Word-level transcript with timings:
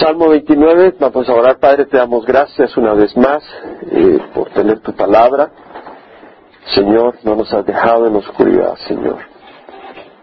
Salmo 0.00 0.28
29, 0.28 0.96
vamos 1.00 1.26
a 1.26 1.32
orar, 1.32 1.58
Padre, 1.58 1.86
te 1.86 1.96
damos 1.96 2.26
gracias 2.26 2.76
una 2.76 2.92
vez 2.92 3.16
más 3.16 3.42
eh, 3.90 4.18
por 4.34 4.50
tener 4.50 4.80
tu 4.80 4.92
palabra. 4.92 5.50
Señor, 6.74 7.14
no 7.22 7.34
nos 7.34 7.50
has 7.54 7.64
dejado 7.64 8.06
en 8.06 8.12
la 8.12 8.18
oscuridad, 8.18 8.76
Señor. 8.86 9.16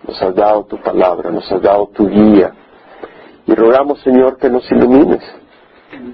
Nos 0.07 0.21
has 0.21 0.35
dado 0.35 0.65
tu 0.65 0.77
palabra, 0.77 1.31
nos 1.31 1.51
has 1.51 1.59
dado 1.59 1.87
tu 1.87 2.07
guía. 2.07 2.53
Y 3.47 3.55
rogamos, 3.55 3.99
Señor, 4.01 4.37
que 4.37 4.47
nos 4.47 4.69
ilumines, 4.71 5.23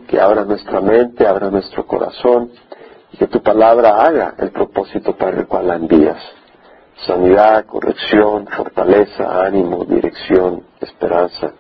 que 0.08 0.22
abra 0.22 0.46
nuestra 0.46 0.80
mente, 0.80 1.28
abra 1.28 1.52
nuestro 1.52 1.86
corazón, 1.86 2.52
y 3.12 3.18
que 3.18 3.28
tu 3.28 3.42
palabra 3.42 4.04
haga 4.04 4.36
el 4.38 4.52
propósito 4.52 5.18
para 5.18 5.38
el 5.38 5.48
cual 5.48 5.68
la 5.68 5.76
envías. 5.76 6.22
Sanidad, 7.06 7.66
corrección, 7.66 8.48
fortaleza, 8.48 9.44
ánimo, 9.44 9.84
dirección, 9.84 10.64
esperanza 10.80 11.52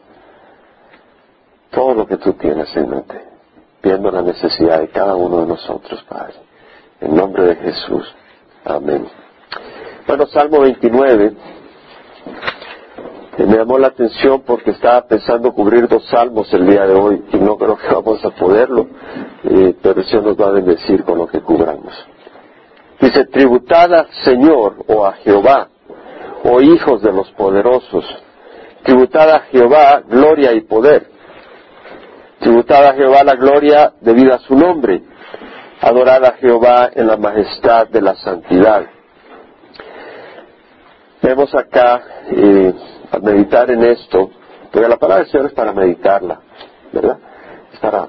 todo 1.72 1.94
lo 1.94 2.08
que 2.08 2.18
tú 2.18 2.34
tienes 2.34 2.76
en 2.76 2.90
mente, 2.90 3.22
viendo 3.82 4.12
la 4.12 4.22
necesidad 4.22 4.80
de 4.80 4.90
cada 4.90 5.16
uno 5.16 5.42
de 5.42 5.48
nosotros, 5.48 6.04
Padre. 6.08 6.34
En 7.02 7.16
nombre 7.16 7.44
de 7.44 7.56
Jesús. 7.56 8.14
Amén. 8.66 9.08
Bueno, 10.08 10.26
Salmo 10.28 10.62
29. 10.62 11.34
me 13.38 13.58
llamó 13.58 13.78
la 13.78 13.88
atención 13.88 14.42
porque 14.46 14.72
estaba 14.72 15.08
pensando 15.08 15.54
cubrir 15.54 15.88
dos 15.88 16.06
salmos 16.08 16.52
el 16.54 16.68
día 16.68 16.86
de 16.86 16.94
hoy 16.94 17.24
y 17.32 17.38
no 17.38 17.58
creo 17.58 17.78
que 17.78 17.88
vamos 17.88 18.24
a 18.26 18.32
poderlo, 18.32 18.88
eh, 19.44 19.76
pero 19.82 20.02
eso 20.02 20.22
nos 20.22 20.36
va 20.36 20.48
a 20.48 20.52
bendecir 20.52 21.04
con 21.04 21.20
lo 21.20 21.28
que 21.28 21.40
cubramos. 21.40 21.94
Dice, 23.00 23.26
tributad 23.26 23.94
al 23.94 24.08
Señor 24.26 24.84
o 24.88 25.06
a 25.06 25.14
Jehová, 25.14 25.70
o 26.44 26.60
hijos 26.60 27.02
de 27.02 27.14
los 27.14 27.32
poderosos, 27.32 28.06
tributad 28.84 29.30
a 29.30 29.40
Jehová 29.52 30.02
gloria 30.06 30.52
y 30.52 30.62
poder 30.62 31.19
Tributad 32.40 32.86
a 32.88 32.94
Jehová 32.94 33.24
la 33.24 33.36
gloria 33.36 33.94
debido 34.02 34.34
a 34.34 34.40
su 34.40 34.56
nombre. 34.56 35.04
Adorad 35.82 36.26
a 36.26 36.32
Jehová 36.34 36.90
en 36.94 37.08
la 37.08 37.18
majestad 37.18 37.88
de 37.88 38.02
la 38.02 38.16
santidad. 38.16 38.86
Vemos 41.22 41.54
acá, 41.54 42.02
eh, 42.32 42.74
meditar 43.22 43.70
en 43.72 43.84
esto, 43.84 44.30
porque 44.72 44.88
la 44.88 44.98
palabra 44.98 45.24
del 45.24 45.32
Señor 45.32 45.48
es 45.48 45.54
para 45.54 45.74
meditarla, 45.74 46.40
¿verdad? 46.94 47.18
Es 47.74 47.80
para 47.80 48.08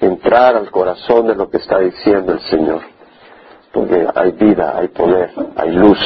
entrar 0.00 0.56
al 0.56 0.70
corazón 0.70 1.26
de 1.26 1.34
lo 1.34 1.50
que 1.50 1.58
está 1.58 1.78
diciendo 1.78 2.32
el 2.32 2.40
Señor. 2.40 2.80
Porque 3.72 4.06
hay 4.14 4.32
vida, 4.32 4.78
hay 4.78 4.88
poder, 4.88 5.30
hay 5.56 5.72
luz. 5.72 5.98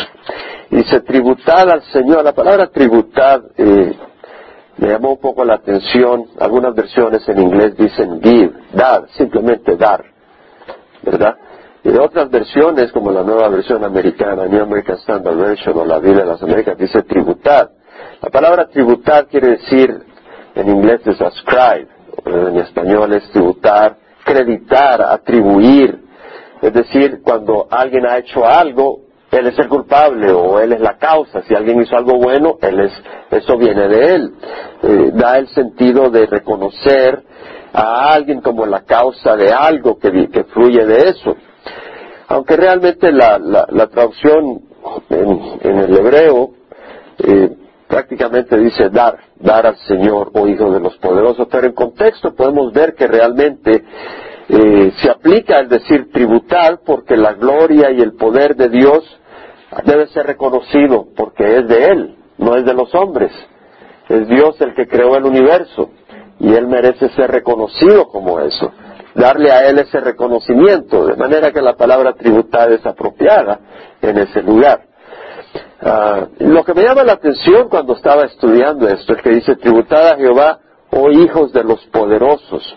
Y 0.70 0.76
dice, 0.76 1.00
tributad 1.00 1.70
al 1.70 1.82
Señor. 1.84 2.24
La 2.24 2.32
palabra 2.32 2.66
tributad 2.68 3.40
eh, 3.56 3.96
me 4.82 4.88
llamó 4.88 5.12
un 5.12 5.20
poco 5.20 5.44
la 5.44 5.54
atención, 5.54 6.26
algunas 6.40 6.74
versiones 6.74 7.28
en 7.28 7.40
inglés 7.40 7.76
dicen 7.76 8.20
give, 8.20 8.52
dar, 8.72 9.06
simplemente 9.16 9.76
dar, 9.76 10.04
¿verdad? 11.04 11.36
Y 11.84 11.90
de 11.90 12.00
otras 12.00 12.28
versiones, 12.28 12.90
como 12.90 13.12
la 13.12 13.22
nueva 13.22 13.48
versión 13.48 13.84
americana, 13.84 14.46
New 14.46 14.60
American 14.60 14.96
Standard 14.96 15.36
Version 15.36 15.78
o 15.78 15.84
la 15.84 16.00
Biblia 16.00 16.24
de 16.24 16.30
las 16.30 16.42
Américas, 16.42 16.76
dice 16.76 17.04
tributar. 17.04 17.70
La 18.20 18.28
palabra 18.30 18.66
tributar 18.66 19.28
quiere 19.28 19.50
decir, 19.50 20.02
en 20.56 20.68
inglés 20.68 21.00
es 21.06 21.20
ascribe, 21.20 21.86
en 22.24 22.56
español 22.56 23.12
es 23.12 23.30
tributar, 23.30 23.96
creditar, 24.24 25.00
atribuir. 25.00 26.02
Es 26.60 26.72
decir, 26.72 27.20
cuando 27.22 27.68
alguien 27.70 28.04
ha 28.04 28.18
hecho 28.18 28.44
algo, 28.44 29.01
él 29.32 29.46
es 29.46 29.58
el 29.58 29.68
culpable 29.68 30.30
o 30.30 30.60
él 30.60 30.74
es 30.74 30.80
la 30.80 30.98
causa. 30.98 31.40
Si 31.42 31.54
alguien 31.54 31.80
hizo 31.80 31.96
algo 31.96 32.18
bueno, 32.18 32.58
él 32.60 32.80
es, 32.80 32.92
eso 33.30 33.56
viene 33.56 33.88
de 33.88 34.14
él. 34.14 34.34
Eh, 34.82 35.10
da 35.14 35.38
el 35.38 35.48
sentido 35.48 36.10
de 36.10 36.26
reconocer 36.26 37.22
a 37.72 38.12
alguien 38.12 38.42
como 38.42 38.66
la 38.66 38.82
causa 38.82 39.34
de 39.34 39.50
algo 39.50 39.98
que, 39.98 40.44
fluye 40.52 40.84
de 40.84 41.08
eso. 41.08 41.34
Aunque 42.28 42.56
realmente 42.56 43.10
la, 43.10 43.38
traducción 43.90 44.60
en, 45.08 45.78
el 45.78 45.96
hebreo 45.96 46.50
eh, 47.18 47.50
prácticamente 47.88 48.58
dice 48.58 48.90
dar, 48.90 49.16
dar 49.36 49.66
al 49.66 49.76
Señor 49.78 50.30
o 50.34 50.46
Hijo 50.46 50.70
de 50.70 50.80
los 50.80 50.98
Poderosos, 50.98 51.48
pero 51.50 51.66
en 51.66 51.72
contexto 51.72 52.34
podemos 52.34 52.70
ver 52.70 52.94
que 52.94 53.06
realmente 53.06 53.82
eh, 54.50 54.92
se 55.00 55.10
aplica 55.10 55.58
el 55.58 55.70
decir 55.70 56.10
tributar 56.12 56.80
porque 56.84 57.16
la 57.16 57.32
gloria 57.32 57.90
y 57.90 58.02
el 58.02 58.12
poder 58.12 58.56
de 58.56 58.68
Dios 58.68 59.02
debe 59.84 60.06
ser 60.08 60.26
reconocido 60.26 61.06
porque 61.16 61.58
es 61.58 61.68
de 61.68 61.84
Él, 61.86 62.16
no 62.38 62.56
es 62.56 62.64
de 62.64 62.74
los 62.74 62.94
hombres. 62.94 63.32
Es 64.08 64.28
Dios 64.28 64.60
el 64.60 64.74
que 64.74 64.86
creó 64.86 65.16
el 65.16 65.24
universo 65.24 65.90
y 66.38 66.52
Él 66.52 66.66
merece 66.66 67.08
ser 67.10 67.30
reconocido 67.30 68.08
como 68.08 68.40
eso. 68.40 68.72
Darle 69.14 69.50
a 69.50 69.68
Él 69.68 69.78
ese 69.78 70.00
reconocimiento, 70.00 71.06
de 71.06 71.16
manera 71.16 71.52
que 71.52 71.62
la 71.62 71.76
palabra 71.76 72.14
tributar 72.14 72.72
es 72.72 72.84
apropiada 72.84 73.60
en 74.00 74.18
ese 74.18 74.42
lugar. 74.42 74.82
Ah, 75.80 76.26
lo 76.38 76.64
que 76.64 76.74
me 76.74 76.82
llama 76.82 77.04
la 77.04 77.14
atención 77.14 77.68
cuando 77.68 77.94
estaba 77.94 78.24
estudiando 78.24 78.88
esto 78.88 79.14
es 79.14 79.22
que 79.22 79.30
dice 79.30 79.56
tributar 79.56 80.14
a 80.14 80.16
Jehová, 80.16 80.60
oh 80.90 81.10
hijos 81.10 81.52
de 81.52 81.64
los 81.64 81.84
poderosos. 81.86 82.76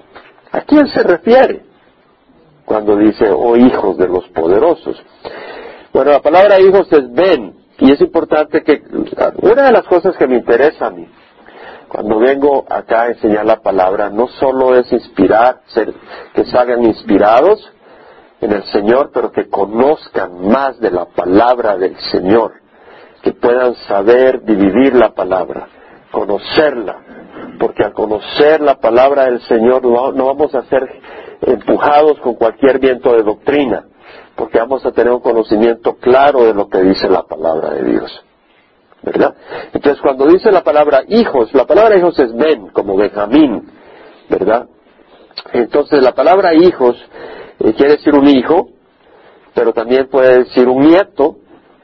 ¿A 0.52 0.62
quién 0.62 0.88
se 0.88 1.04
refiere 1.04 1.64
cuando 2.66 2.96
dice, 2.98 3.30
oh 3.30 3.56
hijos 3.56 3.98
de 3.98 4.08
los 4.08 4.28
poderosos? 4.30 5.02
Bueno, 5.96 6.12
la 6.12 6.20
palabra 6.20 6.60
hijos 6.60 6.92
es 6.92 7.10
ven, 7.14 7.54
y 7.80 7.90
es 7.90 8.02
importante 8.02 8.64
que, 8.64 8.84
una 9.42 9.64
de 9.64 9.72
las 9.72 9.86
cosas 9.86 10.18
que 10.18 10.28
me 10.28 10.36
interesa 10.36 10.88
a 10.88 10.90
mí, 10.90 11.08
cuando 11.88 12.20
vengo 12.20 12.66
acá 12.70 13.04
a 13.04 13.08
enseñar 13.12 13.46
la 13.46 13.62
palabra, 13.62 14.10
no 14.10 14.28
solo 14.28 14.76
es 14.76 14.92
inspirar, 14.92 15.62
ser, 15.68 15.94
que 16.34 16.44
salgan 16.48 16.84
inspirados 16.84 17.72
en 18.42 18.52
el 18.52 18.64
Señor, 18.64 19.12
pero 19.14 19.32
que 19.32 19.48
conozcan 19.48 20.46
más 20.50 20.78
de 20.82 20.92
la 20.92 21.06
palabra 21.06 21.78
del 21.78 21.96
Señor, 22.12 22.56
que 23.22 23.32
puedan 23.32 23.76
saber 23.88 24.44
dividir 24.44 24.96
la 24.96 25.14
palabra, 25.14 25.70
conocerla, 26.12 26.98
porque 27.58 27.86
al 27.86 27.94
conocer 27.94 28.60
la 28.60 28.82
palabra 28.82 29.28
del 29.28 29.40
Señor 29.44 29.86
no 29.86 30.26
vamos 30.26 30.54
a 30.56 30.64
ser 30.64 30.90
empujados 31.40 32.20
con 32.20 32.36
cualquier 32.36 32.80
viento 32.80 33.14
de 33.14 33.24
doctrina, 33.24 33.86
porque 34.36 34.60
vamos 34.60 34.86
a 34.86 34.92
tener 34.92 35.14
un 35.14 35.22
conocimiento 35.22 35.96
claro 35.96 36.44
de 36.44 36.54
lo 36.54 36.68
que 36.68 36.82
dice 36.82 37.10
la 37.10 37.24
palabra 37.24 37.72
de 37.72 37.84
Dios. 37.84 38.24
¿Verdad? 39.02 39.36
Entonces 39.72 40.02
cuando 40.02 40.26
dice 40.26 40.52
la 40.52 40.64
palabra 40.64 41.04
hijos, 41.08 41.54
la 41.54 41.66
palabra 41.66 41.96
hijos 41.96 42.18
es 42.20 42.36
ben, 42.36 42.68
como 42.70 42.98
Benjamín, 42.98 43.70
¿verdad? 44.30 44.68
Entonces 45.54 46.02
la 46.02 46.14
palabra 46.14 46.54
hijos 46.56 46.98
eh, 47.60 47.74
quiere 47.74 47.98
decir 47.98 48.16
un 48.16 48.28
hijo, 48.28 48.70
pero 49.54 49.74
también 49.74 50.08
puede 50.08 50.40
decir 50.40 50.68
un 50.68 50.88
nieto. 50.88 51.38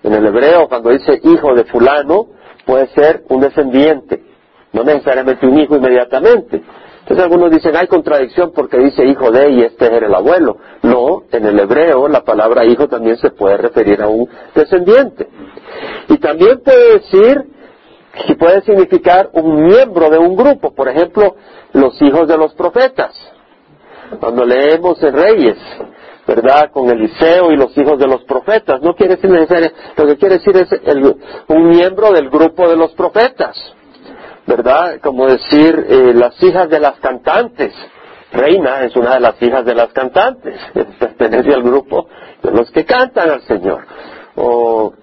En 0.04 0.14
el 0.14 0.26
hebreo, 0.26 0.68
cuando 0.68 0.90
dice 0.90 1.20
hijo 1.24 1.54
de 1.54 1.64
fulano, 1.66 2.30
puede 2.66 2.88
ser 2.88 3.24
un 3.30 3.40
descendiente, 3.40 4.24
no 4.74 4.84
necesariamente 4.84 5.46
un 5.46 5.60
hijo 5.60 5.76
inmediatamente. 5.76 6.64
Entonces 7.02 7.24
algunos 7.24 7.52
dicen, 7.52 7.76
hay 7.76 7.88
contradicción 7.88 8.52
porque 8.54 8.78
dice 8.78 9.06
hijo 9.06 9.32
de 9.32 9.50
y 9.50 9.64
este 9.64 9.86
era 9.86 10.08
el 10.08 10.14
abuelo. 10.14 10.58
No, 10.84 11.24
en 11.32 11.46
el 11.46 11.60
hebreo 11.60 12.08
la 12.08 12.24
palabra 12.24 12.64
hijo 12.66 12.88
también 12.88 13.18
se 13.18 13.32
puede 13.32 13.58
referir 13.58 14.02
a 14.02 14.08
un 14.08 14.30
descendiente. 14.54 15.28
Y 16.10 16.18
también 16.18 16.62
puede 16.64 17.00
decir, 17.00 17.44
y 18.28 18.36
puede 18.36 18.62
significar 18.62 19.30
un 19.34 19.66
miembro 19.66 20.10
de 20.10 20.18
un 20.20 20.36
grupo. 20.36 20.74
Por 20.74 20.90
ejemplo, 20.90 21.36
los 21.74 22.00
hijos 22.02 22.28
de 22.28 22.38
los 22.38 22.54
profetas. 22.54 23.16
Cuando 24.20 24.46
leemos 24.46 25.02
en 25.02 25.16
Reyes, 25.16 25.58
¿verdad? 26.28 26.72
Con 26.72 26.90
Eliseo 26.90 27.52
y 27.52 27.58
los 27.58 27.76
hijos 27.78 27.98
de 27.98 28.08
los 28.08 28.24
profetas. 28.26 28.82
No 28.82 28.94
quiere 28.96 29.16
decir 29.16 29.30
necesariamente, 29.30 29.76
lo 29.98 30.06
que 30.06 30.18
quiere 30.18 30.38
decir 30.38 30.56
es 30.56 30.70
un 31.48 31.70
miembro 31.70 32.12
del 32.12 32.30
grupo 32.30 32.70
de 32.70 32.76
los 32.76 32.94
profetas. 32.94 33.58
¿Verdad? 34.52 35.00
Como 35.02 35.28
decir 35.28 35.86
eh, 35.88 36.14
las 36.14 36.42
hijas 36.44 36.70
de 36.70 36.80
las 36.80 37.00
cantantes. 37.00 37.74
Reina 38.34 38.84
es 38.84 38.96
una 38.96 39.16
de 39.16 39.20
las 39.22 39.42
hijas 39.42 39.66
de 39.66 39.76
las 39.76 39.92
cantantes, 39.94 40.60
pertenece 41.00 41.54
al 41.54 41.64
grupo 41.64 42.08
de 42.44 42.52
los 42.52 42.70
que 42.72 42.86
cantan 42.86 43.30
al 43.30 43.42
Señor. 43.44 43.82
O 44.36 44.94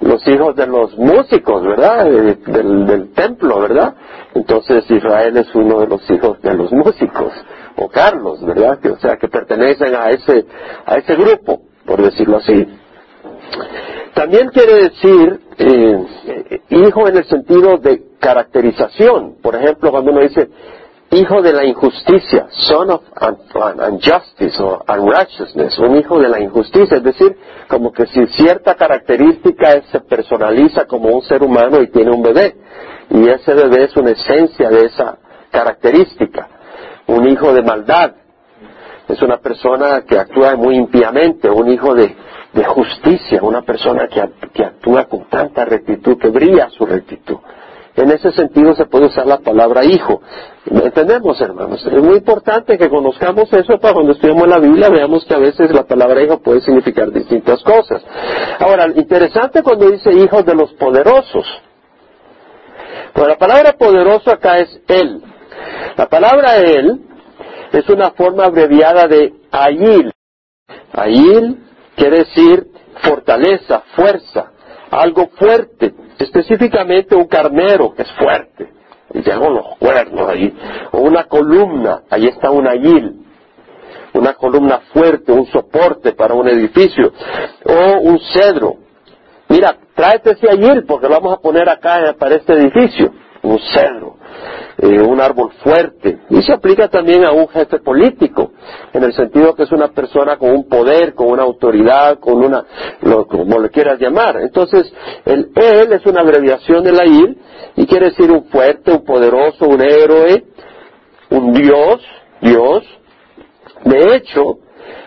los 0.00 0.26
hijos 0.28 0.54
de 0.56 0.66
los 0.66 0.96
músicos, 0.96 1.62
¿verdad? 1.62 2.04
del, 2.04 2.86
del, 2.86 3.12
templo, 3.12 3.60
¿verdad? 3.60 3.94
Entonces 4.34 4.88
Israel 4.90 5.36
es 5.36 5.54
uno 5.54 5.80
de 5.80 5.86
los 5.86 6.10
hijos 6.10 6.40
de 6.40 6.54
los 6.54 6.70
músicos, 6.72 7.32
o 7.76 7.88
Carlos, 7.88 8.44
¿verdad? 8.44 8.78
o 8.86 8.98
sea, 8.98 9.16
que 9.16 9.28
pertenecen 9.28 9.94
a 9.94 10.10
ese, 10.10 10.46
a 10.86 10.96
ese 10.96 11.14
grupo, 11.14 11.62
por 11.84 12.00
decirlo 12.02 12.36
así. 12.36 12.66
También 14.14 14.48
quiere 14.48 14.84
decir 14.84 15.40
eh, 15.58 16.60
hijo 16.70 17.08
en 17.08 17.16
el 17.16 17.24
sentido 17.24 17.78
de 17.78 18.07
caracterización. 18.18 19.36
Por 19.42 19.54
ejemplo, 19.54 19.90
cuando 19.90 20.12
uno 20.12 20.20
dice 20.20 20.48
hijo 21.10 21.40
de 21.40 21.52
la 21.52 21.64
injusticia, 21.64 22.48
son 22.50 22.90
of 22.90 23.02
injustice 23.90 24.62
o 24.62 24.84
unrighteousness, 24.88 25.78
un 25.78 25.96
hijo 25.96 26.18
de 26.18 26.28
la 26.28 26.40
injusticia, 26.40 26.98
es 26.98 27.02
decir, 27.02 27.36
como 27.68 27.92
que 27.92 28.06
si 28.06 28.26
cierta 28.28 28.74
característica 28.74 29.82
se 29.90 30.00
personaliza 30.00 30.86
como 30.86 31.08
un 31.08 31.22
ser 31.22 31.42
humano 31.42 31.80
y 31.80 31.90
tiene 31.90 32.10
un 32.10 32.22
bebé, 32.22 32.56
y 33.10 33.28
ese 33.28 33.54
bebé 33.54 33.84
es 33.84 33.96
una 33.96 34.10
esencia 34.10 34.68
de 34.68 34.86
esa 34.86 35.18
característica. 35.50 36.48
un 37.06 37.26
hijo 37.26 37.54
de 37.54 37.62
maldad. 37.62 38.12
Es 39.08 39.22
una 39.22 39.38
persona 39.38 40.02
que 40.02 40.18
actúa 40.18 40.54
muy 40.56 40.76
impíamente, 40.76 41.48
un 41.48 41.70
hijo 41.70 41.94
de, 41.94 42.14
justicia, 42.66 43.40
una 43.42 43.62
persona 43.62 44.08
que, 44.08 44.22
que 44.52 44.62
actúa 44.62 45.04
con 45.04 45.24
tanta 45.30 45.64
rectitud, 45.64 46.18
que 46.18 46.28
brilla 46.28 46.68
su 46.68 46.84
rectitud. 46.84 47.38
En 47.98 48.12
ese 48.12 48.30
sentido 48.30 48.76
se 48.76 48.84
puede 48.86 49.06
usar 49.06 49.26
la 49.26 49.38
palabra 49.38 49.84
hijo. 49.84 50.22
¿Entendemos, 50.66 51.40
hermanos? 51.40 51.84
Es 51.84 52.00
muy 52.00 52.18
importante 52.18 52.78
que 52.78 52.88
conozcamos 52.88 53.52
eso 53.52 53.76
para 53.80 53.94
cuando 53.94 54.12
estudiamos 54.12 54.46
la 54.46 54.60
Biblia 54.60 54.88
veamos 54.88 55.24
que 55.24 55.34
a 55.34 55.38
veces 55.38 55.72
la 55.72 55.82
palabra 55.82 56.22
hijo 56.22 56.38
puede 56.38 56.60
significar 56.60 57.10
distintas 57.10 57.60
cosas. 57.64 58.00
Ahora, 58.60 58.86
interesante 58.94 59.64
cuando 59.64 59.90
dice 59.90 60.12
hijos 60.12 60.46
de 60.46 60.54
los 60.54 60.72
poderosos. 60.74 61.44
Pues 63.14 63.26
la 63.26 63.36
palabra 63.36 63.72
poderoso 63.72 64.30
acá 64.30 64.60
es 64.60 64.80
él. 64.86 65.20
La 65.96 66.06
palabra 66.06 66.54
él 66.58 67.00
es 67.72 67.88
una 67.88 68.12
forma 68.12 68.44
abreviada 68.44 69.08
de 69.08 69.34
ayil. 69.50 70.12
Ayil 70.92 71.64
quiere 71.96 72.18
decir 72.18 72.68
fortaleza, 73.02 73.82
fuerza, 73.96 74.52
algo 74.90 75.28
fuerte 75.38 75.94
específicamente 76.18 77.14
un 77.14 77.26
carnero 77.26 77.94
que 77.94 78.02
es 78.02 78.12
fuerte, 78.12 78.68
y 79.14 79.22
tengo 79.22 79.50
los 79.50 79.78
cuernos 79.78 80.28
ahí, 80.28 80.54
o 80.92 81.00
una 81.00 81.24
columna, 81.24 82.02
ahí 82.10 82.26
está 82.26 82.50
un 82.50 82.66
ayil, 82.66 83.24
una 84.14 84.34
columna 84.34 84.80
fuerte, 84.92 85.32
un 85.32 85.46
soporte 85.46 86.12
para 86.12 86.34
un 86.34 86.48
edificio, 86.48 87.12
o 87.64 87.98
un 88.00 88.18
cedro. 88.18 88.76
Mira, 89.48 89.76
tráete 89.94 90.32
ese 90.32 90.50
ayil 90.50 90.84
porque 90.86 91.08
lo 91.08 91.14
vamos 91.14 91.34
a 91.34 91.40
poner 91.40 91.68
acá 91.68 92.14
para 92.18 92.34
este 92.36 92.52
edificio, 92.54 93.12
un 93.42 93.58
cedro. 93.58 94.17
Eh, 94.80 95.00
un 95.00 95.20
árbol 95.20 95.50
fuerte. 95.64 96.20
Y 96.30 96.40
se 96.42 96.52
aplica 96.52 96.86
también 96.86 97.24
a 97.24 97.32
un 97.32 97.48
jefe 97.48 97.80
político, 97.80 98.52
en 98.92 99.02
el 99.02 99.12
sentido 99.12 99.52
que 99.56 99.64
es 99.64 99.72
una 99.72 99.88
persona 99.88 100.36
con 100.36 100.50
un 100.50 100.68
poder, 100.68 101.14
con 101.14 101.32
una 101.32 101.42
autoridad, 101.42 102.20
con 102.20 102.44
una, 102.44 102.64
lo, 103.00 103.26
como 103.26 103.58
le 103.58 103.70
quieras 103.70 103.98
llamar. 103.98 104.36
Entonces, 104.40 104.92
el 105.24 105.50
él 105.56 105.92
es 105.92 106.06
una 106.06 106.20
abreviación 106.20 106.84
de 106.84 106.92
la 106.92 107.04
il 107.06 107.38
y 107.74 107.86
quiere 107.88 108.10
decir 108.10 108.30
un 108.30 108.44
fuerte, 108.44 108.92
un 108.92 109.04
poderoso, 109.04 109.66
un 109.66 109.80
héroe, 109.80 110.44
un 111.30 111.52
dios, 111.52 112.00
dios. 112.40 112.84
De 113.82 114.14
hecho, 114.14 114.58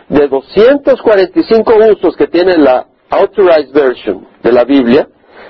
de 0.09 0.27
245 0.27 1.73
usos 1.93 2.17
que 2.17 2.27
tiene 2.27 2.57
la 2.57 2.87
Authorized 3.09 3.71
Version 3.71 4.27
de 4.43 4.51
la 4.51 4.65
Biblia, 4.65 5.07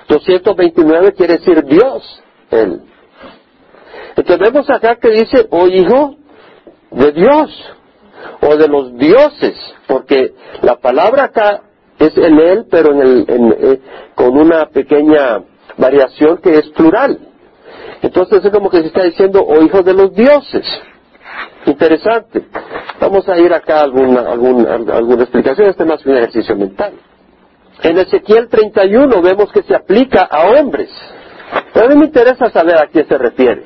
229 0.08 1.14
quiere 1.14 1.38
decir 1.40 1.64
Dios, 1.64 2.24
él. 2.52 2.82
Entonces 4.16 4.40
vemos 4.40 4.70
acá 4.70 4.96
que 4.96 5.10
dice, 5.10 5.48
oh, 5.50 5.68
hijo 5.68 6.16
de 6.92 7.12
Dios, 7.12 7.76
o 8.42 8.56
de 8.56 8.68
los 8.68 8.98
dioses, 8.98 9.56
porque 9.88 10.34
la 10.62 10.76
palabra 10.78 11.26
acá 11.26 11.62
es 12.00 12.18
en 12.18 12.40
él, 12.40 12.66
pero 12.70 12.94
en 12.94 13.02
el, 13.02 13.26
eh, 13.28 13.82
con 14.16 14.38
una 14.38 14.68
pequeña 14.68 15.44
variación 15.78 16.38
que 16.38 16.58
es 16.58 16.70
plural. 16.70 17.20
Entonces 18.02 18.44
es 18.44 18.52
como 18.52 18.70
que 18.70 18.78
se 18.78 18.88
está 18.88 19.04
diciendo, 19.04 19.46
oh, 19.48 19.62
hijo 19.62 19.84
de 19.84 19.94
los 19.94 20.14
dioses. 20.14 20.66
Interesante. 21.66 22.46
Vamos 23.00 23.28
a 23.30 23.38
ir 23.38 23.54
acá 23.54 23.80
a 23.80 23.84
alguna, 23.84 24.22
alguna, 24.22 24.74
alguna 24.74 25.24
explicación, 25.24 25.70
este 25.70 25.84
es 25.84 25.90
más 25.90 26.06
un 26.06 26.16
ejercicio 26.16 26.56
mental. 26.56 26.94
En 27.84 27.98
Ezequiel 27.98 28.48
31 28.48 29.22
vemos 29.22 29.52
que 29.52 29.64
se 29.64 29.76
aplica 29.76 30.24
a 30.24 30.52
hombres. 30.52 30.90
A 31.76 31.88
mí 31.88 31.96
me 31.96 32.06
interesa 32.06 32.50
saber 32.52 32.78
a 32.78 32.88
quién 32.88 33.08
se 33.08 33.18
refiere. 33.18 33.64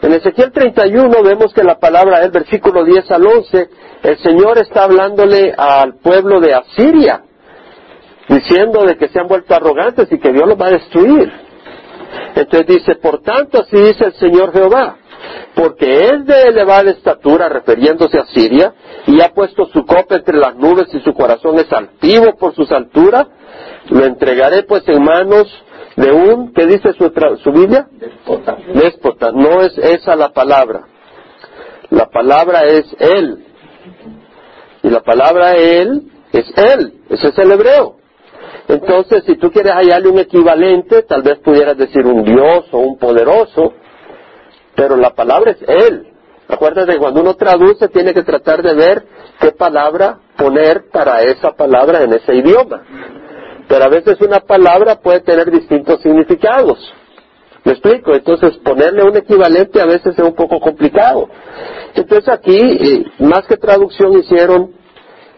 En 0.00 0.12
Ezequiel 0.12 0.52
31 0.52 1.22
vemos 1.24 1.52
que 1.52 1.64
la 1.64 1.78
palabra 1.78 2.22
es 2.22 2.30
versículo 2.30 2.84
10 2.84 3.10
al 3.10 3.26
11, 3.26 3.68
el 4.04 4.18
Señor 4.18 4.58
está 4.58 4.84
hablándole 4.84 5.52
al 5.56 5.96
pueblo 5.98 6.40
de 6.40 6.54
Asiria, 6.54 7.22
diciendo 8.28 8.84
de 8.84 8.96
que 8.96 9.08
se 9.08 9.18
han 9.18 9.26
vuelto 9.26 9.54
arrogantes 9.54 10.06
y 10.12 10.18
que 10.18 10.32
Dios 10.32 10.46
los 10.46 10.60
va 10.60 10.66
a 10.66 10.72
destruir. 10.72 11.32
Entonces 12.36 12.66
dice, 12.66 12.94
por 12.96 13.22
tanto 13.22 13.60
así 13.60 13.76
dice 13.76 14.04
el 14.04 14.14
Señor 14.14 14.52
Jehová, 14.52 14.98
porque 15.54 16.04
es 16.04 16.24
de 16.26 16.42
elevada 16.42 16.90
estatura, 16.90 17.48
refiriéndose 17.48 18.18
a 18.18 18.26
Siria, 18.26 18.72
y 19.06 19.20
ha 19.20 19.30
puesto 19.30 19.66
su 19.66 19.84
copa 19.84 20.14
entre 20.14 20.36
las 20.36 20.54
nubes 20.54 20.86
y 20.94 21.00
su 21.00 21.12
corazón 21.12 21.58
es 21.58 21.72
altivo 21.72 22.36
por 22.38 22.54
sus 22.54 22.70
alturas, 22.70 23.26
lo 23.90 24.04
entregaré 24.04 24.62
pues 24.62 24.86
en 24.86 25.02
manos 25.02 25.48
de 25.98 26.12
un, 26.12 26.52
¿qué 26.52 26.66
dice 26.66 26.92
su, 26.92 27.12
su 27.42 27.50
Biblia? 27.50 27.88
Déspota. 27.90 28.56
Déspota. 28.72 29.32
No 29.32 29.62
es 29.62 29.76
esa 29.78 30.14
la 30.14 30.28
palabra. 30.28 30.84
La 31.90 32.06
palabra 32.06 32.64
es 32.66 32.84
Él. 33.00 33.44
Y 34.84 34.90
la 34.90 35.00
palabra 35.00 35.56
Él 35.56 36.04
es 36.32 36.46
Él. 36.56 37.00
Ese 37.10 37.28
es 37.28 37.38
el 37.38 37.50
hebreo. 37.50 37.96
Entonces, 38.68 39.24
si 39.24 39.36
tú 39.36 39.50
quieres 39.50 39.72
hallarle 39.72 40.08
un 40.08 40.18
equivalente, 40.18 41.02
tal 41.02 41.22
vez 41.22 41.38
pudieras 41.38 41.76
decir 41.76 42.06
un 42.06 42.22
Dios 42.22 42.66
o 42.70 42.78
un 42.78 42.98
poderoso, 42.98 43.72
pero 44.76 44.96
la 44.96 45.10
palabra 45.10 45.50
es 45.52 45.62
Él. 45.66 46.06
Acuérdate 46.46 46.92
que 46.92 46.98
cuando 46.98 47.22
uno 47.22 47.34
traduce 47.34 47.88
tiene 47.88 48.14
que 48.14 48.22
tratar 48.22 48.62
de 48.62 48.74
ver 48.74 49.04
qué 49.40 49.50
palabra 49.50 50.18
poner 50.36 50.90
para 50.92 51.22
esa 51.22 51.50
palabra 51.56 52.02
en 52.02 52.12
ese 52.12 52.36
idioma. 52.36 52.82
Pero 53.68 53.84
a 53.84 53.88
veces 53.88 54.20
una 54.20 54.40
palabra 54.40 54.96
puede 54.96 55.20
tener 55.20 55.50
distintos 55.50 56.00
significados. 56.00 56.78
¿Me 57.64 57.72
explico? 57.72 58.14
Entonces 58.14 58.56
ponerle 58.64 59.04
un 59.04 59.16
equivalente 59.16 59.80
a 59.80 59.86
veces 59.86 60.18
es 60.18 60.24
un 60.24 60.34
poco 60.34 60.58
complicado. 60.58 61.28
Entonces 61.94 62.28
aquí, 62.28 62.56
eh, 62.56 63.04
más 63.18 63.46
que 63.46 63.56
traducción, 63.56 64.18
hicieron 64.18 64.72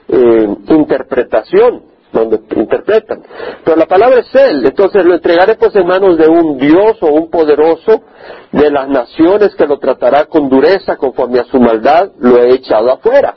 eh, 0.09 0.49
interpretación, 0.69 1.83
donde 2.13 2.41
interpretan. 2.57 3.23
Pero 3.65 3.77
la 3.77 3.87
palabra 3.87 4.21
es 4.21 4.35
Él, 4.35 4.65
entonces 4.65 5.05
lo 5.05 5.15
entregaré 5.15 5.55
pues 5.57 5.75
en 5.75 5.87
manos 5.87 6.19
de 6.19 6.29
un 6.29 6.59
Dios 6.59 6.99
o 7.01 7.07
un 7.09 7.31
poderoso 7.31 8.03
de 8.53 8.71
las 8.71 8.89
naciones 8.89 9.55
que 9.57 9.67
lo 9.67 9.79
tratará 9.79 10.27
con 10.27 10.49
dureza 10.49 10.97
conforme 10.97 11.41
a 11.41 11.45
su 11.45 11.59
maldad, 11.59 12.11
lo 12.19 12.39
he 12.39 12.55
echado 12.55 12.93
afuera. 12.93 13.37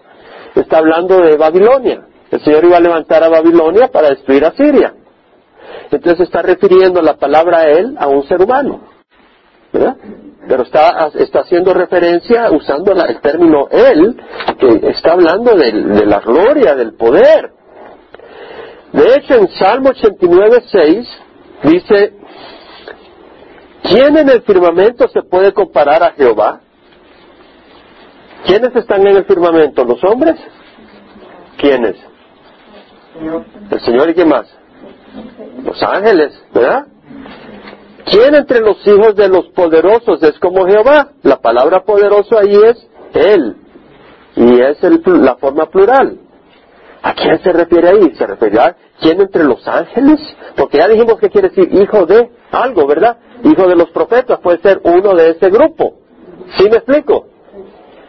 Está 0.56 0.78
hablando 0.78 1.18
de 1.18 1.38
Babilonia. 1.38 2.13
El 2.34 2.44
Señor 2.44 2.66
iba 2.66 2.78
a 2.78 2.80
levantar 2.80 3.24
a 3.24 3.30
Babilonia 3.30 3.90
para 3.90 4.10
destruir 4.10 4.44
a 4.44 4.54
Siria. 4.54 4.96
Entonces 5.92 6.22
está 6.22 6.42
refiriendo 6.42 7.00
la 7.00 7.16
palabra 7.18 7.66
él 7.66 7.96
a 8.00 8.08
un 8.08 8.24
ser 8.28 8.42
humano. 8.42 8.82
¿verdad? 9.72 9.98
Pero 10.48 10.64
está, 10.64 11.12
está 11.14 11.42
haciendo 11.42 11.76
referencia 11.76 12.50
usando 12.50 12.92
el 12.92 13.22
término 13.22 13.68
él, 13.70 14.20
que 14.60 14.90
está 14.90 15.12
hablando 15.12 15.56
de, 15.56 15.74
de 15.74 16.06
la 16.08 16.22
gloria, 16.22 16.74
del 16.74 16.96
poder. 16.96 17.52
De 18.94 19.14
hecho, 19.14 19.36
en 19.36 19.48
Salmo 19.50 19.90
89, 19.90 20.64
6 20.72 21.08
dice, 21.66 22.14
¿quién 23.84 24.18
en 24.18 24.30
el 24.30 24.42
firmamento 24.42 25.08
se 25.08 25.22
puede 25.22 25.54
comparar 25.54 26.02
a 26.02 26.14
Jehová? 26.14 26.62
¿Quiénes 28.44 28.76
están 28.76 29.06
en 29.06 29.18
el 29.18 29.26
firmamento? 29.26 29.86
¿Los 29.86 30.04
hombres? 30.04 30.36
¿Quiénes? 31.58 32.13
El 33.72 33.80
Señor 33.82 34.10
y 34.10 34.14
quién 34.14 34.30
más? 34.30 34.48
Los 35.64 35.82
ángeles, 35.84 36.34
¿verdad? 36.54 36.88
¿Quién 38.06 38.36
entre 38.36 38.60
los 38.60 38.86
hijos 38.86 39.16
de 39.16 39.30
los 39.30 39.48
poderosos 39.50 40.22
es 40.24 40.38
como 40.40 40.66
Jehová? 40.66 41.10
La 41.22 41.38
palabra 41.40 41.84
poderoso 41.84 42.38
ahí 42.38 42.56
es 42.56 42.88
Él. 43.14 43.56
Y 44.36 44.60
es 44.60 44.78
la 45.06 45.36
forma 45.36 45.70
plural. 45.70 46.20
¿A 47.02 47.14
quién 47.14 47.38
se 47.44 47.52
refiere 47.52 47.90
ahí? 47.90 48.16
¿Se 48.16 48.26
refiere 48.26 48.60
a 48.60 48.76
quién 49.00 49.22
entre 49.22 49.44
los 49.44 49.68
ángeles? 49.68 50.20
Porque 50.56 50.80
ya 50.80 50.88
dijimos 50.88 51.20
que 51.20 51.30
quiere 51.30 51.50
decir 51.50 51.70
hijo 51.74 52.06
de 52.06 52.32
algo, 52.52 52.88
¿verdad? 52.88 53.18
Hijo 53.44 53.68
de 53.68 53.76
los 53.76 53.90
profetas 53.90 54.40
puede 54.40 54.60
ser 54.60 54.82
uno 54.84 55.14
de 55.14 55.32
ese 55.32 55.50
grupo. 55.50 55.96
¿Sí 56.58 56.64
me 56.70 56.78
explico? 56.78 57.28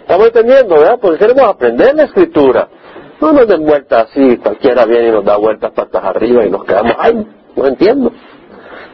Estamos 0.01 0.27
entendiendo, 0.27 0.77
¿verdad? 0.77 0.99
Porque 1.01 1.19
queremos 1.19 1.45
aprender 1.49 1.95
la 1.95 2.05
escritura. 2.05 2.69
No 3.21 3.33
nos 3.33 3.47
den 3.47 3.65
vueltas 3.65 4.09
así, 4.11 4.37
cualquiera 4.39 4.85
viene 4.85 5.09
y 5.09 5.13
nos 5.13 5.25
da 5.25 5.37
vueltas 5.37 5.73
patas 5.73 6.05
arriba 6.05 6.45
y 6.45 6.51
nos 6.51 6.65
quedamos, 6.65 6.95
ay, 6.99 7.27
no 7.57 7.67
entiendo. 7.67 8.13